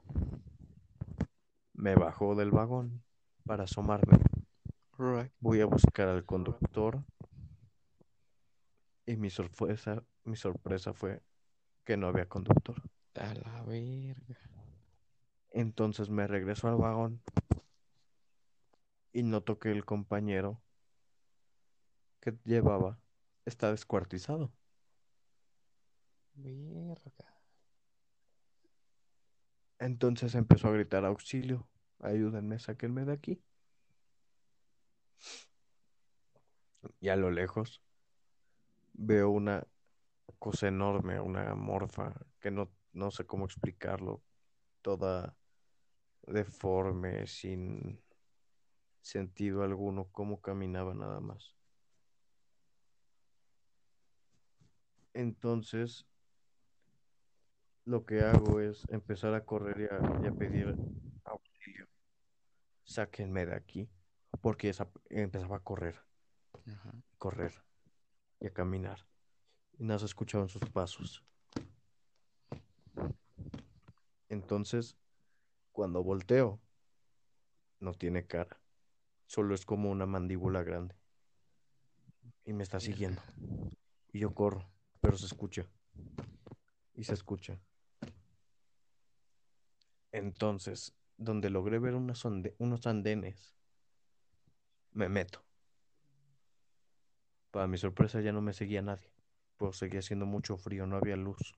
Me 1.74 1.94
bajó 1.94 2.34
del 2.34 2.50
vagón 2.50 3.04
para 3.44 3.64
asomarme. 3.64 4.18
Voy 5.40 5.60
a 5.60 5.66
buscar 5.66 6.08
al 6.08 6.24
conductor 6.24 7.04
y 9.06 9.16
mi 9.16 9.30
sorpresa, 9.30 10.02
mi 10.24 10.36
sorpresa 10.36 10.92
fue 10.92 11.22
que 11.84 11.96
no 11.96 12.08
había 12.08 12.26
conductor. 12.26 12.82
A 13.14 13.32
la 13.34 13.62
verga. 13.62 14.57
Entonces 15.50 16.10
me 16.10 16.26
regreso 16.26 16.68
al 16.68 16.76
vagón 16.76 17.22
y 19.12 19.22
noto 19.22 19.58
que 19.58 19.70
el 19.70 19.84
compañero 19.84 20.62
que 22.20 22.36
llevaba 22.44 23.00
está 23.44 23.70
descuartizado. 23.70 24.52
Verga. 26.34 27.38
Entonces 29.78 30.34
empezó 30.34 30.68
a 30.68 30.72
gritar 30.72 31.04
auxilio, 31.04 31.68
ayúdenme, 32.00 32.58
sáquenme 32.58 33.04
de 33.04 33.12
aquí. 33.12 33.42
Y 37.00 37.08
a 37.08 37.16
lo 37.16 37.30
lejos 37.30 37.82
veo 38.92 39.30
una 39.30 39.66
cosa 40.38 40.68
enorme, 40.68 41.20
una 41.20 41.54
morfa, 41.54 42.12
que 42.40 42.50
no, 42.50 42.70
no 42.92 43.10
sé 43.10 43.24
cómo 43.26 43.44
explicarlo, 43.44 44.22
toda 44.88 45.36
deforme, 46.26 47.26
sin 47.26 48.00
sentido 49.02 49.62
alguno, 49.62 50.08
cómo 50.12 50.40
caminaba 50.40 50.94
nada 50.94 51.20
más. 51.20 51.54
Entonces, 55.12 56.06
lo 57.84 58.06
que 58.06 58.22
hago 58.22 58.60
es 58.60 58.86
empezar 58.88 59.34
a 59.34 59.44
correr 59.44 59.78
y 59.78 59.94
a, 59.94 60.24
y 60.24 60.26
a 60.26 60.32
pedir 60.32 60.74
auxilio. 61.24 61.86
Sáquenme 62.84 63.44
de 63.44 63.56
aquí, 63.56 63.90
porque 64.40 64.70
esa- 64.70 64.90
empezaba 65.10 65.56
a 65.56 65.60
correr, 65.60 65.96
Ajá. 66.66 66.94
correr 67.18 67.52
y 68.40 68.46
a 68.46 68.54
caminar. 68.54 69.06
Y 69.78 69.84
no 69.84 69.98
se 69.98 70.06
escuchaban 70.06 70.48
sus 70.48 70.62
pasos. 70.70 71.22
Entonces, 74.28 74.96
cuando 75.72 76.02
volteo, 76.02 76.60
no 77.80 77.94
tiene 77.94 78.26
cara. 78.26 78.60
Solo 79.26 79.54
es 79.54 79.64
como 79.64 79.90
una 79.90 80.06
mandíbula 80.06 80.62
grande. 80.62 80.94
Y 82.44 82.52
me 82.52 82.62
está 82.62 82.80
siguiendo. 82.80 83.22
Y 84.12 84.20
yo 84.20 84.34
corro, 84.34 84.70
pero 85.00 85.16
se 85.16 85.26
escucha. 85.26 85.66
Y 86.94 87.04
se 87.04 87.14
escucha. 87.14 87.60
Entonces, 90.12 90.94
donde 91.16 91.50
logré 91.50 91.78
ver 91.78 91.94
unos 91.94 92.86
andenes, 92.86 93.54
me 94.92 95.08
meto. 95.08 95.44
Para 97.50 97.66
mi 97.66 97.78
sorpresa 97.78 98.20
ya 98.20 98.32
no 98.32 98.40
me 98.40 98.52
seguía 98.52 98.82
nadie, 98.82 99.12
pues 99.56 99.76
seguía 99.76 100.00
haciendo 100.00 100.26
mucho 100.26 100.56
frío, 100.56 100.86
no 100.86 100.96
había 100.96 101.16
luz. 101.16 101.54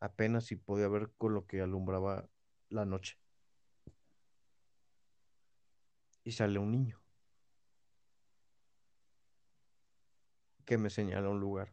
Apenas 0.00 0.46
si 0.46 0.56
podía 0.56 0.88
ver 0.88 1.12
con 1.18 1.34
lo 1.34 1.46
que 1.46 1.60
alumbraba 1.60 2.28
la 2.70 2.84
noche. 2.86 3.18
Y 6.24 6.32
sale 6.32 6.58
un 6.58 6.70
niño 6.70 7.00
que 10.64 10.78
me 10.78 10.90
señala 10.90 11.28
un 11.28 11.40
lugar 11.40 11.72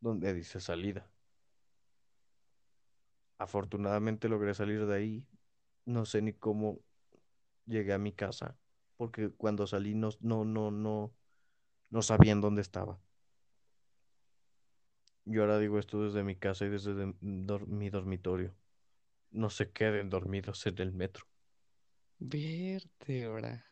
donde 0.00 0.32
dice 0.34 0.60
salida. 0.60 1.10
Afortunadamente 3.38 4.28
logré 4.28 4.54
salir 4.54 4.86
de 4.86 4.94
ahí. 4.94 5.26
No 5.84 6.04
sé 6.04 6.22
ni 6.22 6.32
cómo 6.32 6.80
llegué 7.66 7.92
a 7.92 7.98
mi 7.98 8.12
casa, 8.12 8.56
porque 8.96 9.30
cuando 9.30 9.66
salí 9.66 9.94
no, 9.94 10.10
no, 10.20 10.44
no, 10.44 10.70
no, 10.70 11.12
no 11.90 12.02
sabía 12.02 12.32
en 12.32 12.40
dónde 12.40 12.62
estaba. 12.62 13.00
Yo 15.26 15.42
ahora 15.42 15.58
digo 15.58 15.78
esto 15.78 16.02
desde 16.04 16.22
mi 16.22 16.36
casa 16.36 16.64
y 16.64 16.68
desde 16.68 16.94
de- 16.94 17.14
dor- 17.20 17.66
mi 17.66 17.90
dormitorio. 17.90 18.54
No 19.32 19.50
se 19.50 19.70
queden 19.72 20.08
dormidos 20.08 20.64
en 20.66 20.78
el 20.78 20.92
metro. 20.92 21.26
Vértebra. 22.18 23.66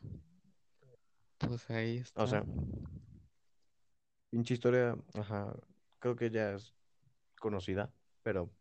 Pues 1.37 1.69
ahí 1.69 1.99
O 1.99 2.01
está. 2.01 2.27
sea, 2.27 2.45
pinche 4.29 4.53
historia, 4.53 4.97
ajá, 5.13 5.55
creo 5.99 6.15
que 6.15 6.29
ya 6.29 6.53
es 6.53 6.75
conocida, 7.39 7.91
pero 8.21 8.51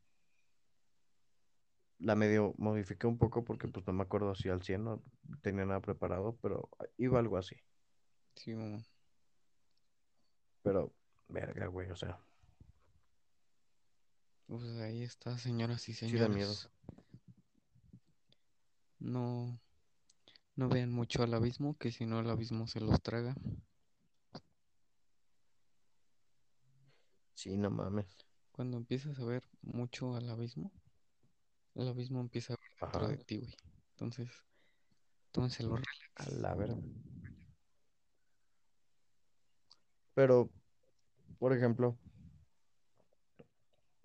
la 1.99 2.15
medio 2.15 2.55
modifiqué 2.59 3.07
un 3.09 3.19
poco 3.19 3.45
porque 3.45 3.67
pues 3.69 3.85
no 3.87 3.93
me 3.93 4.03
acuerdo 4.03 4.31
así 4.31 4.49
al 4.49 4.63
100, 4.63 4.85
no 4.85 5.03
tenía 5.43 5.65
nada 5.67 5.81
preparado, 5.81 6.37
pero 6.41 6.69
iba 6.97 7.19
algo 7.19 7.39
así. 7.39 7.57
Sí, 8.37 8.55
mamá. 8.55 8.79
Pero, 10.63 10.93
verga, 11.29 11.67
güey, 11.67 11.91
o 11.91 11.97
sea, 11.97 12.19
Pues 14.47 14.63
ahí 14.79 15.03
está, 15.03 15.39
señoras 15.39 15.89
y 15.89 15.95
sí 15.95 16.17
da 16.17 16.29
miedo. 16.29 16.53
señores. 16.53 16.71
No, 18.99 19.59
no 20.57 20.69
vean 20.69 20.91
mucho 20.91 21.23
al 21.23 21.35
abismo, 21.35 21.77
que 21.79 21.91
si 21.91 22.07
no 22.07 22.21
el 22.21 22.31
abismo 22.31 22.67
se 22.67 22.81
los 22.81 23.01
traga. 23.03 23.35
Sí, 27.35 27.57
no 27.57 27.71
mames. 27.71 28.07
Cuando 28.53 28.77
empiezas 28.77 29.19
a 29.19 29.25
ver 29.25 29.43
mucho 29.63 30.15
al 30.15 30.31
abismo, 30.31 30.73
el 31.75 31.89
abismo 31.89 32.21
empieza 32.21 32.55
a 32.55 32.57
ver 32.57 32.93
dentro 32.93 33.09
de 33.09 33.25
ti, 33.25 33.39
güey. 33.39 33.55
Entonces, 33.91 34.31
tómenselo 35.33 35.77
a 36.17 36.31
la 36.31 36.55
verga. 36.55 36.81
Pero, 40.15 40.49
por 41.39 41.53
ejemplo, 41.53 41.99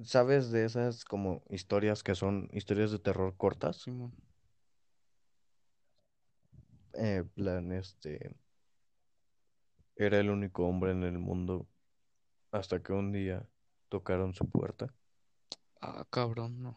¿sabes 0.03 0.51
de 0.51 0.65
esas 0.65 1.05
como 1.05 1.43
historias 1.49 2.03
que 2.03 2.15
son 2.15 2.49
historias 2.53 2.91
de 2.91 2.99
terror 2.99 3.35
cortas? 3.37 3.77
Simón, 3.77 4.13
Eh, 6.93 7.23
plan, 7.35 7.71
este, 7.71 8.35
era 9.95 10.19
el 10.19 10.31
único 10.31 10.65
hombre 10.67 10.91
en 10.93 11.03
el 11.03 11.19
mundo 11.19 11.67
hasta 12.51 12.81
que 12.83 12.93
un 12.93 13.11
día 13.13 13.47
tocaron 13.89 14.33
su 14.33 14.49
puerta. 14.49 14.93
ah, 15.81 16.05
cabrón, 16.09 16.61
no. 16.63 16.75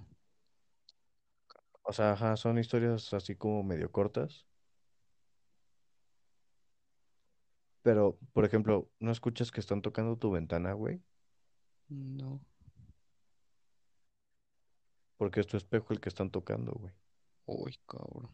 O 1.85 1.93
sea, 1.93 2.13
ajá, 2.13 2.37
son 2.37 2.59
historias 2.59 3.13
así 3.15 3.37
como 3.37 3.63
medio 3.63 3.91
cortas. 3.93 4.47
Pero, 7.83 8.19
por 8.33 8.45
ejemplo, 8.45 8.91
¿no 9.01 9.11
escuchas 9.13 9.51
que 9.53 9.61
están 9.61 9.83
tocando 9.83 10.17
tu 10.19 10.31
ventana, 10.33 10.73
güey? 10.73 11.03
No. 11.91 12.41
Porque 15.23 15.39
es 15.39 15.47
tu 15.47 15.57
espejo 15.57 15.93
el 15.93 16.01
que 16.01 16.09
están 16.09 16.31
tocando, 16.33 16.73
güey. 16.73 16.93
Uy, 17.47 17.79
cabrón. 17.87 18.29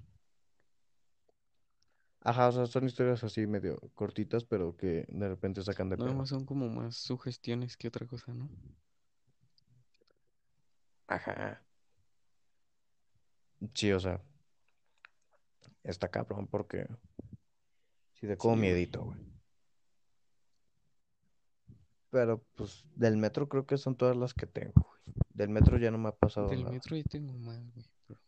Ajá, 2.20 2.49
o 2.49 2.53
sea, 2.53 2.66
son 2.66 2.84
historias 2.86 3.24
así 3.24 3.47
medio 3.47 3.76
cortitas, 3.97 4.45
pero 4.45 4.76
que 4.76 5.05
de 5.09 5.28
repente 5.28 5.62
sacan 5.62 5.89
de 5.89 5.97
Nada 5.97 6.12
pedo. 6.12 6.14
más 6.14 6.30
son 6.30 6.47
como 6.47 6.66
más 6.70 6.97
sugestiones 6.97 7.76
que 7.76 7.89
otra 7.89 8.07
cosa, 8.07 8.32
¿no? 8.32 8.49
Ajá. 11.09 11.62
Sí, 13.74 13.93
o 13.93 14.01
sea, 14.01 14.20
está 15.82 16.09
cabrón 16.09 16.47
porque 16.47 16.86
sí 18.14 18.26
de 18.26 18.36
como 18.36 18.57
Sí, 18.57 18.61
güey. 18.64 18.68
miedito, 18.68 19.05
güey. 19.05 19.18
Pero, 22.11 22.45
pues, 22.55 22.84
del 22.95 23.16
metro 23.16 23.49
creo 23.49 23.66
que 23.66 23.78
son 23.78 23.97
todas 23.97 24.16
las 24.16 24.34
que 24.34 24.47
tengo, 24.47 24.72
güey. 24.89 24.98
Del 25.39 25.51
metro 25.51 25.78
ya 25.78 25.93
no 25.93 25.99
me 25.99 26.09
ha 26.09 26.12
pasado 26.16 26.49
Del 26.49 26.61
nada. 26.64 26.72
metro 26.72 26.97
ahí 26.97 27.05
tengo 27.05 27.32
más, 27.39 27.59
güey. 27.72 27.86
Pero... 28.09 28.20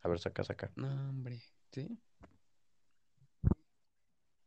A 0.00 0.08
ver, 0.08 0.18
saca, 0.18 0.42
saca. 0.42 0.72
No, 0.74 0.88
hombre. 1.10 1.42
¿Sí? 1.70 1.98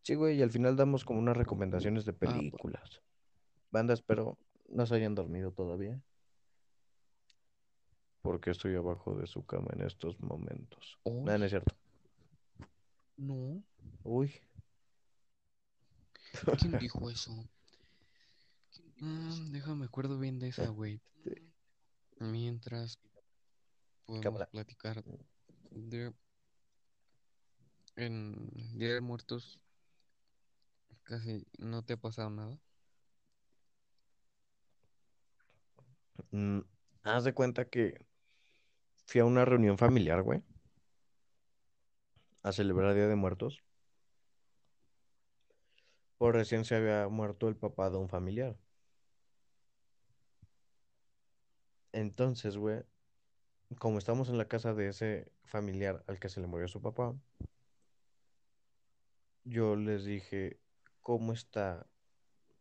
Sí, 0.02 0.16
güey, 0.16 0.40
y 0.40 0.42
al 0.42 0.50
final 0.50 0.76
damos 0.76 1.06
como 1.06 1.20
unas 1.20 1.38
recomendaciones 1.38 2.04
de 2.06 2.14
Ah, 2.14 2.18
películas. 2.20 3.02
Banda, 3.70 3.94
espero 3.94 4.40
no 4.70 4.88
se 4.88 4.96
hayan 4.96 5.14
dormido 5.14 5.52
todavía. 5.52 6.02
Porque 8.24 8.50
estoy 8.50 8.74
abajo 8.76 9.14
de 9.16 9.28
su 9.28 9.46
cama 9.46 9.68
en 9.74 9.82
estos 9.82 10.20
momentos. 10.20 10.98
Nada, 11.06 11.38
no 11.38 11.46
es 11.46 11.52
cierto. 11.52 11.76
no. 13.18 13.62
Uy. 14.04 14.34
¿Quién 16.60 16.80
dijo 16.80 17.08
eso? 17.12 17.48
Ah, 19.02 19.36
déjame 19.52 19.86
acuerdo 19.86 20.20
bien 20.20 20.40
de 20.40 20.50
esa, 20.50 20.68
güey. 20.70 21.02
Mientras 22.20 23.00
podemos 24.06 24.24
Cámara. 24.24 24.50
platicar 24.52 25.04
de 25.72 26.14
en 27.96 28.50
Día 28.78 28.94
de 28.94 29.02
Muertos 29.02 29.60
casi 31.04 31.46
no 31.58 31.84
te 31.84 31.94
ha 31.94 31.98
pasado 31.98 32.30
nada. 32.30 32.60
Mm, 36.32 36.62
haz 37.04 37.24
de 37.24 37.34
cuenta 37.34 37.66
que 37.66 38.06
fui 39.06 39.22
a 39.22 39.26
una 39.26 39.46
reunión 39.46 39.78
familiar, 39.78 40.22
güey, 40.22 40.42
a 42.42 42.52
celebrar 42.52 42.94
Día 42.94 43.08
de 43.08 43.16
Muertos. 43.16 43.64
Por 46.18 46.36
recién 46.36 46.64
se 46.66 46.76
había 46.76 47.08
muerto 47.10 47.48
el 47.50 47.56
papá 47.56 47.90
de 47.90 47.98
un 47.98 48.10
familiar. 48.10 48.58
Entonces, 51.94 52.58
güey, 52.58 52.84
como 53.80 53.98
estamos 54.00 54.30
en 54.30 54.38
la 54.38 54.48
casa 54.48 54.74
de 54.74 54.90
ese 54.90 55.32
familiar 55.46 56.04
al 56.08 56.20
que 56.20 56.30
se 56.30 56.42
le 56.42 56.48
murió 56.48 56.68
su 56.68 56.82
papá, 56.82 57.16
yo 59.46 59.76
les 59.76 60.06
dije, 60.06 60.60
¿cómo 61.02 61.34
está 61.34 61.88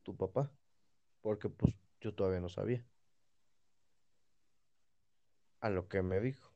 tu 0.02 0.16
papá? 0.16 0.52
Porque 1.22 1.48
pues 1.50 1.74
yo 2.00 2.14
todavía 2.14 2.40
no 2.40 2.48
sabía. 2.48 2.84
A 5.60 5.70
lo 5.70 5.88
que 5.88 6.02
me 6.02 6.20
dijo, 6.20 6.52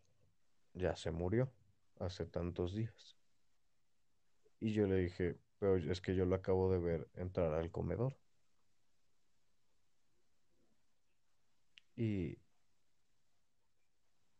ya 0.74 0.96
se 0.96 1.10
murió 1.10 1.50
hace 1.98 2.26
tantos 2.26 2.74
días. 2.74 3.16
Y 4.60 4.72
yo 4.74 4.86
le 4.86 4.96
dije, 4.96 5.38
pero 5.58 5.76
es 5.78 6.00
que 6.02 6.14
yo 6.14 6.26
lo 6.26 6.36
acabo 6.36 6.70
de 6.70 6.78
ver 6.78 7.08
entrar 7.14 7.54
al 7.54 7.70
comedor. 7.70 8.16
Y, 11.96 12.36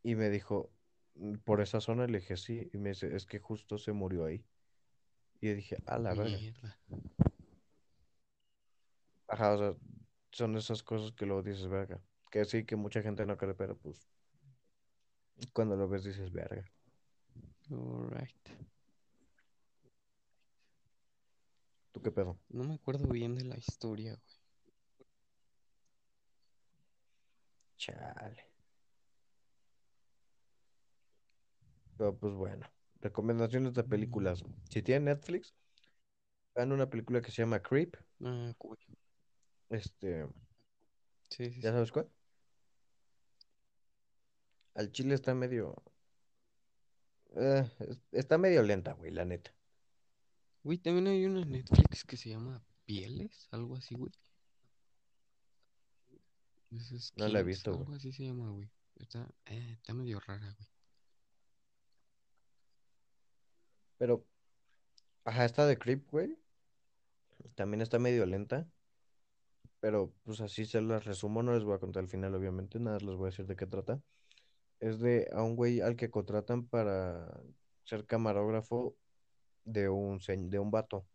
y 0.06 0.14
me 0.14 0.30
dijo, 0.30 0.70
"Mm, 1.16 1.38
por 1.38 1.60
esa 1.60 1.80
zona 1.80 2.06
le 2.06 2.20
dije, 2.20 2.36
sí. 2.36 2.70
Y 2.72 2.78
me 2.78 2.90
dice, 2.90 3.16
es 3.16 3.26
que 3.26 3.40
justo 3.40 3.76
se 3.76 3.90
murió 3.90 4.24
ahí. 4.24 4.44
Y 5.40 5.48
yo 5.48 5.54
dije, 5.56 5.82
a 5.84 5.98
la 5.98 6.14
verga. 6.14 6.38
Ajá, 9.26 9.54
o 9.54 9.58
sea, 9.58 9.74
son 10.30 10.56
esas 10.56 10.84
cosas 10.84 11.10
que 11.10 11.26
luego 11.26 11.42
dices, 11.42 11.66
verga. 11.66 12.00
Que 12.30 12.44
sí, 12.44 12.64
que 12.64 12.76
mucha 12.76 13.02
gente 13.02 13.26
no 13.26 13.36
cree, 13.36 13.54
pero 13.54 13.76
pues 13.76 14.08
cuando 15.52 15.74
lo 15.74 15.88
ves 15.88 16.04
dices, 16.04 16.30
verga. 16.30 16.64
Alright. 17.68 18.48
¿Tú 21.90 22.00
qué 22.00 22.12
pedo? 22.12 22.38
No 22.50 22.62
me 22.62 22.74
acuerdo 22.74 23.08
bien 23.08 23.34
de 23.34 23.44
la 23.44 23.58
historia, 23.58 24.14
güey. 24.14 24.36
Chale. 27.76 28.55
Pero 31.96 32.16
pues 32.16 32.34
bueno, 32.34 32.66
recomendaciones 33.00 33.74
de 33.74 33.84
películas. 33.84 34.44
Si 34.70 34.82
tienen 34.82 35.04
Netflix, 35.06 35.54
vean 36.54 36.72
una 36.72 36.88
película 36.90 37.20
que 37.22 37.30
se 37.30 37.42
llama 37.42 37.60
Creep. 37.62 37.96
Ah, 38.22 38.52
güey. 38.58 38.78
Este, 39.70 40.26
Sí, 41.30 41.50
sí, 41.50 41.60
¿ya 41.60 41.70
sí. 41.70 41.74
sabes 41.74 41.92
cuál? 41.92 42.08
Al 44.74 44.92
chile 44.92 45.14
está 45.14 45.34
medio... 45.34 45.74
eh, 47.34 47.68
es- 47.80 48.00
está 48.12 48.38
medio 48.38 48.62
lenta, 48.62 48.92
güey, 48.92 49.10
la 49.10 49.24
neta. 49.24 49.52
Güey, 50.62 50.78
también 50.78 51.06
hay 51.06 51.24
una 51.24 51.40
en 51.42 51.50
Netflix 51.52 52.04
que 52.04 52.16
se 52.16 52.28
llama 52.30 52.62
Pieles, 52.84 53.48
algo 53.52 53.76
así, 53.76 53.94
güey. 53.94 54.12
Es 56.72 57.12
No 57.16 57.28
la 57.28 57.40
he 57.40 57.42
Skins, 57.42 57.46
visto, 57.46 57.70
güey. 57.72 57.84
algo 57.84 57.94
así 57.94 58.12
se 58.12 58.24
llama, 58.24 58.50
güey. 58.50 58.68
Está, 58.96 59.28
eh, 59.46 59.72
está 59.72 59.94
medio 59.94 60.20
rara, 60.20 60.52
güey. 60.58 60.68
Pero, 63.98 64.24
ajá, 65.24 65.44
esta 65.44 65.66
de 65.66 65.78
Creep, 65.78 66.10
güey. 66.10 66.38
También 67.54 67.80
está 67.80 67.98
medio 67.98 68.26
lenta. 68.26 68.68
Pero, 69.80 70.12
pues 70.24 70.40
así 70.40 70.64
se 70.66 70.80
las 70.80 71.04
resumo. 71.04 71.42
No 71.42 71.54
les 71.54 71.64
voy 71.64 71.74
a 71.74 71.78
contar 71.78 72.02
el 72.02 72.08
final, 72.08 72.34
obviamente. 72.34 72.78
Nada, 72.78 72.98
les 72.98 73.16
voy 73.16 73.26
a 73.26 73.30
decir 73.30 73.46
de 73.46 73.56
qué 73.56 73.66
trata. 73.66 74.00
Es 74.80 75.00
de 75.00 75.28
a 75.32 75.42
un 75.42 75.56
güey 75.56 75.80
al 75.80 75.96
que 75.96 76.10
contratan 76.10 76.66
para 76.66 77.40
ser 77.84 78.04
camarógrafo 78.04 78.96
de 79.64 79.88
un, 79.88 80.18
de 80.18 80.58
un 80.58 80.70
vato. 80.70 81.06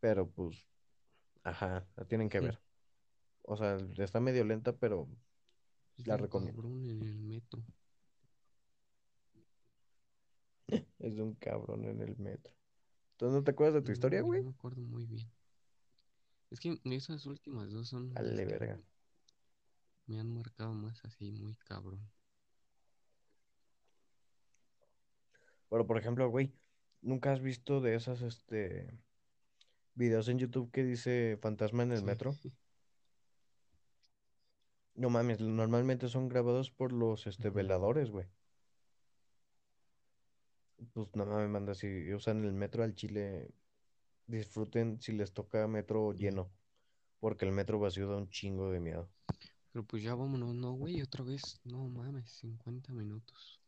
Pero, 0.00 0.28
pues, 0.28 0.66
ajá, 1.42 1.86
la 1.96 2.04
tienen 2.04 2.28
que 2.28 2.40
ver. 2.40 2.60
O 3.42 3.56
sea, 3.56 3.76
está 3.98 4.20
medio 4.20 4.44
lenta, 4.44 4.72
pero 4.76 5.08
la 6.04 6.16
recomiendo. 6.16 6.62
cabrón 6.62 6.84
en 6.88 7.02
el 7.02 7.20
metro. 7.20 7.62
Es 10.98 11.16
de 11.16 11.22
un 11.22 11.34
cabrón 11.34 11.84
en 11.84 12.00
el 12.00 12.16
metro. 12.18 12.52
¿Tú 13.16 13.28
no 13.30 13.42
te 13.42 13.50
acuerdas 13.52 13.74
de 13.74 13.82
tu 13.82 13.90
No, 13.90 13.92
historia, 13.92 14.22
güey, 14.22 14.40
no 14.40 14.50
me 14.50 14.50
acuerdo 14.50 14.82
muy 14.82 15.06
bien. 15.06 15.30
Es 16.50 16.58
que 16.60 16.80
esas 16.84 17.26
últimas 17.26 17.70
dos 17.70 17.88
son 17.88 18.08
Dale, 18.14 18.44
verga. 18.46 18.80
me 20.06 20.18
han 20.18 20.32
marcado 20.32 20.72
más 20.72 21.04
así, 21.04 21.30
muy 21.30 21.54
cabrón. 21.56 22.00
Pero, 25.68 25.86
por 25.86 25.98
ejemplo, 25.98 26.28
güey, 26.30 26.52
¿nunca 27.02 27.32
has 27.32 27.40
visto 27.40 27.80
de 27.80 27.94
esas, 27.96 28.22
este, 28.22 28.98
videos 29.94 30.28
en 30.28 30.38
YouTube 30.38 30.70
que 30.70 30.84
dice 30.84 31.38
fantasma 31.42 31.82
en 31.82 31.92
el 31.92 32.00
Sí. 32.00 32.06
metro? 32.06 32.34
No 34.96 35.08
mames, 35.08 35.38
normalmente 35.40 36.08
son 36.08 36.28
grabados 36.28 36.72
por 36.72 36.90
los, 36.92 37.28
este, 37.28 37.50
veladores, 37.50 38.10
güey. 38.10 38.26
Pues 40.92 41.08
no 41.14 41.26
mames, 41.26 41.48
manda, 41.48 41.74
si 41.74 42.12
usan 42.12 42.44
el 42.44 42.52
metro 42.52 42.82
al 42.84 42.94
Chile, 42.94 43.50
disfruten 44.26 45.00
si 45.00 45.12
les 45.12 45.32
toca 45.32 45.66
metro 45.66 46.12
lleno, 46.12 46.50
porque 47.20 47.44
el 47.44 47.52
metro 47.52 47.78
vacío 47.78 48.08
da 48.08 48.16
un 48.16 48.28
chingo 48.28 48.70
de 48.70 48.80
miedo. 48.80 49.08
Pero 49.72 49.84
pues 49.84 50.02
ya 50.02 50.14
vámonos, 50.14 50.54
no, 50.54 50.72
güey, 50.72 51.02
otra 51.02 51.24
vez. 51.24 51.60
No 51.64 51.88
mames, 51.88 52.30
50 52.30 52.92
minutos. 52.92 53.60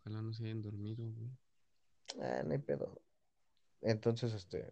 Ojalá 0.00 0.20
no 0.22 0.32
se 0.32 0.44
hayan 0.44 0.62
dormido, 0.62 1.10
güey. 1.10 1.30
Ah, 2.20 2.42
no 2.44 2.52
hay 2.52 2.58
pedo. 2.58 3.00
Entonces, 3.80 4.32
este, 4.34 4.70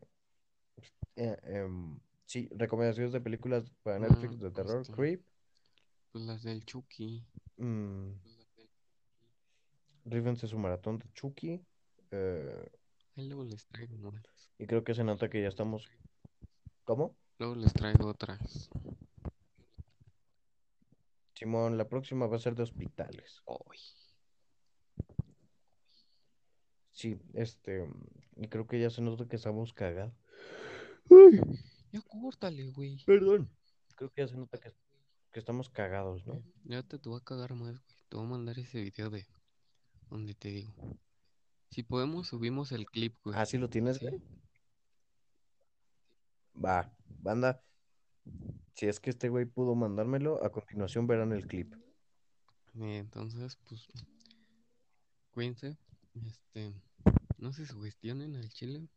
eh, 1.16 1.36
em, 1.44 1.98
sí, 2.26 2.48
recomendaciones 2.52 3.12
de 3.12 3.20
películas 3.20 3.64
para 3.82 3.96
Ah, 3.96 4.00
Netflix 4.00 4.38
de 4.38 4.50
terror, 4.50 4.80
este, 4.82 4.92
Creep, 4.92 5.22
pues 6.12 6.24
las 6.24 6.42
del 6.42 6.64
Chucky. 6.64 7.24
mm, 7.56 8.10
Rívense 10.04 10.46
su 10.46 10.58
maratón 10.58 10.98
de 10.98 11.10
Chucky, 11.14 11.64
eh, 12.10 12.70
luego 13.16 13.44
les 13.44 13.66
traigo 13.66 13.96
más. 14.12 14.22
y 14.58 14.66
creo 14.66 14.84
que 14.84 14.94
se 14.94 15.02
nota 15.02 15.30
que 15.30 15.40
ya 15.40 15.48
estamos, 15.48 15.88
¿cómo? 16.84 17.16
Luego 17.38 17.54
les 17.54 17.72
traigo 17.72 18.06
otras. 18.08 18.70
Simón, 21.34 21.76
la 21.78 21.88
próxima 21.88 22.26
va 22.26 22.36
a 22.36 22.38
ser 22.38 22.54
de 22.54 22.62
hospitales. 22.62 23.42
Hoy. 23.44 23.78
Sí, 26.92 27.18
este, 27.32 27.88
y 28.36 28.48
creo 28.48 28.66
que 28.66 28.80
ya 28.80 28.90
se 28.90 29.02
nota 29.02 29.26
que 29.26 29.36
estamos 29.36 29.72
cagados. 29.72 30.14
Ya 31.92 32.00
córtale, 32.02 32.70
güey. 32.70 33.02
Perdón. 33.04 33.50
Creo 33.96 34.10
que 34.10 34.22
ya 34.22 34.28
se 34.28 34.36
nota 34.36 34.58
que, 34.58 34.72
que 35.32 35.38
estamos 35.40 35.70
cagados, 35.70 36.24
¿no? 36.26 36.42
Ya 36.64 36.82
te, 36.82 36.98
te 36.98 37.08
voy 37.08 37.18
a 37.20 37.24
cagar 37.24 37.54
más, 37.54 37.80
güey. 37.84 37.96
Te 38.08 38.16
voy 38.16 38.26
a 38.26 38.28
mandar 38.28 38.58
ese 38.58 38.80
video 38.80 39.10
de 39.10 39.26
donde 40.10 40.34
te 40.34 40.48
digo. 40.48 40.72
Si 41.70 41.82
podemos, 41.82 42.28
subimos 42.28 42.72
el 42.72 42.86
clip, 42.86 43.16
güey. 43.24 43.36
Ah, 43.38 43.46
¿sí 43.46 43.58
lo 43.58 43.68
tienes, 43.68 43.96
Sí. 43.98 44.06
güey? 44.06 44.20
Va, 46.64 46.94
banda. 47.20 47.62
Si 48.74 48.86
es 48.86 49.00
que 49.00 49.10
este 49.10 49.28
güey 49.28 49.44
pudo 49.44 49.74
mandármelo, 49.74 50.42
a 50.44 50.50
continuación 50.50 51.06
verán 51.06 51.32
el 51.32 51.46
clip. 51.46 51.74
Entonces, 52.74 53.56
pues, 53.68 53.86
cuídense. 55.32 55.76
Este, 56.26 56.72
no 57.38 57.52
se 57.52 57.66
sugestionen 57.66 58.36
al 58.36 58.48
chile. 58.50 58.88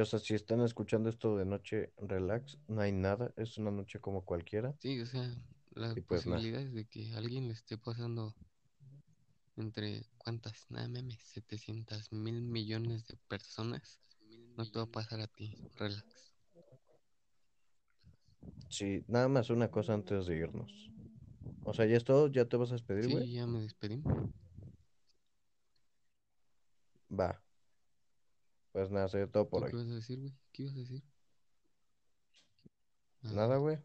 O 0.00 0.04
sea, 0.04 0.18
si 0.18 0.34
están 0.34 0.60
escuchando 0.60 1.08
esto 1.08 1.36
de 1.38 1.46
noche, 1.46 1.92
relax, 1.96 2.58
no 2.68 2.82
hay 2.82 2.92
nada, 2.92 3.32
es 3.36 3.56
una 3.56 3.70
noche 3.70 4.00
como 4.00 4.22
cualquiera. 4.22 4.74
Sí, 4.80 5.00
o 5.00 5.06
sea, 5.06 5.34
las 5.78 5.96
Y 5.96 6.00
pues 6.00 6.24
posibilidades 6.24 6.72
de 6.74 6.84
que 6.86 7.12
alguien 7.14 7.46
le 7.48 7.54
esté 7.54 7.78
pasando 7.78 8.34
entre 9.56 10.04
cuántas, 10.18 10.70
nada 10.70 10.88
memes, 10.88 11.18
700 11.24 12.12
mil 12.12 12.42
millones 12.42 13.06
de 13.08 13.16
personas, 13.28 13.98
no 14.56 14.64
te 14.70 14.78
va 14.78 14.84
a 14.84 14.90
pasar 14.90 15.20
a 15.20 15.26
ti. 15.26 15.56
Relax. 15.76 16.04
Sí, 18.68 19.04
nada 19.08 19.28
más 19.28 19.50
una 19.50 19.70
cosa 19.70 19.94
antes 19.94 20.26
de 20.26 20.36
irnos. 20.36 20.90
O 21.64 21.72
sea, 21.74 21.86
ya 21.86 21.96
es 21.96 22.04
todo, 22.04 22.28
ya 22.28 22.44
te 22.44 22.56
vas 22.56 22.70
a 22.70 22.74
despedir, 22.74 23.06
Sí, 23.06 23.10
güey. 23.12 23.32
ya 23.32 23.46
me 23.46 23.60
despedí. 23.60 24.02
Va. 27.10 27.42
Pues 28.72 28.90
nada, 28.90 29.08
sería 29.08 29.26
todo 29.26 29.44
¿Tú 29.44 29.50
por 29.50 29.70
qué 29.70 29.76
hoy. 29.76 29.82
ibas 29.82 29.90
a 29.92 29.94
decir, 29.96 30.20
güey? 30.20 30.32
¿Qué 30.52 30.62
ibas 30.62 30.74
a 30.76 30.78
decir? 30.78 31.02
Ah, 33.24 33.32
Nada, 33.34 33.56
güey. 33.56 33.78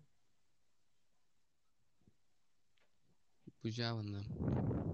Pues 3.64 3.78
ya, 3.78 3.93
banda. 3.93 4.20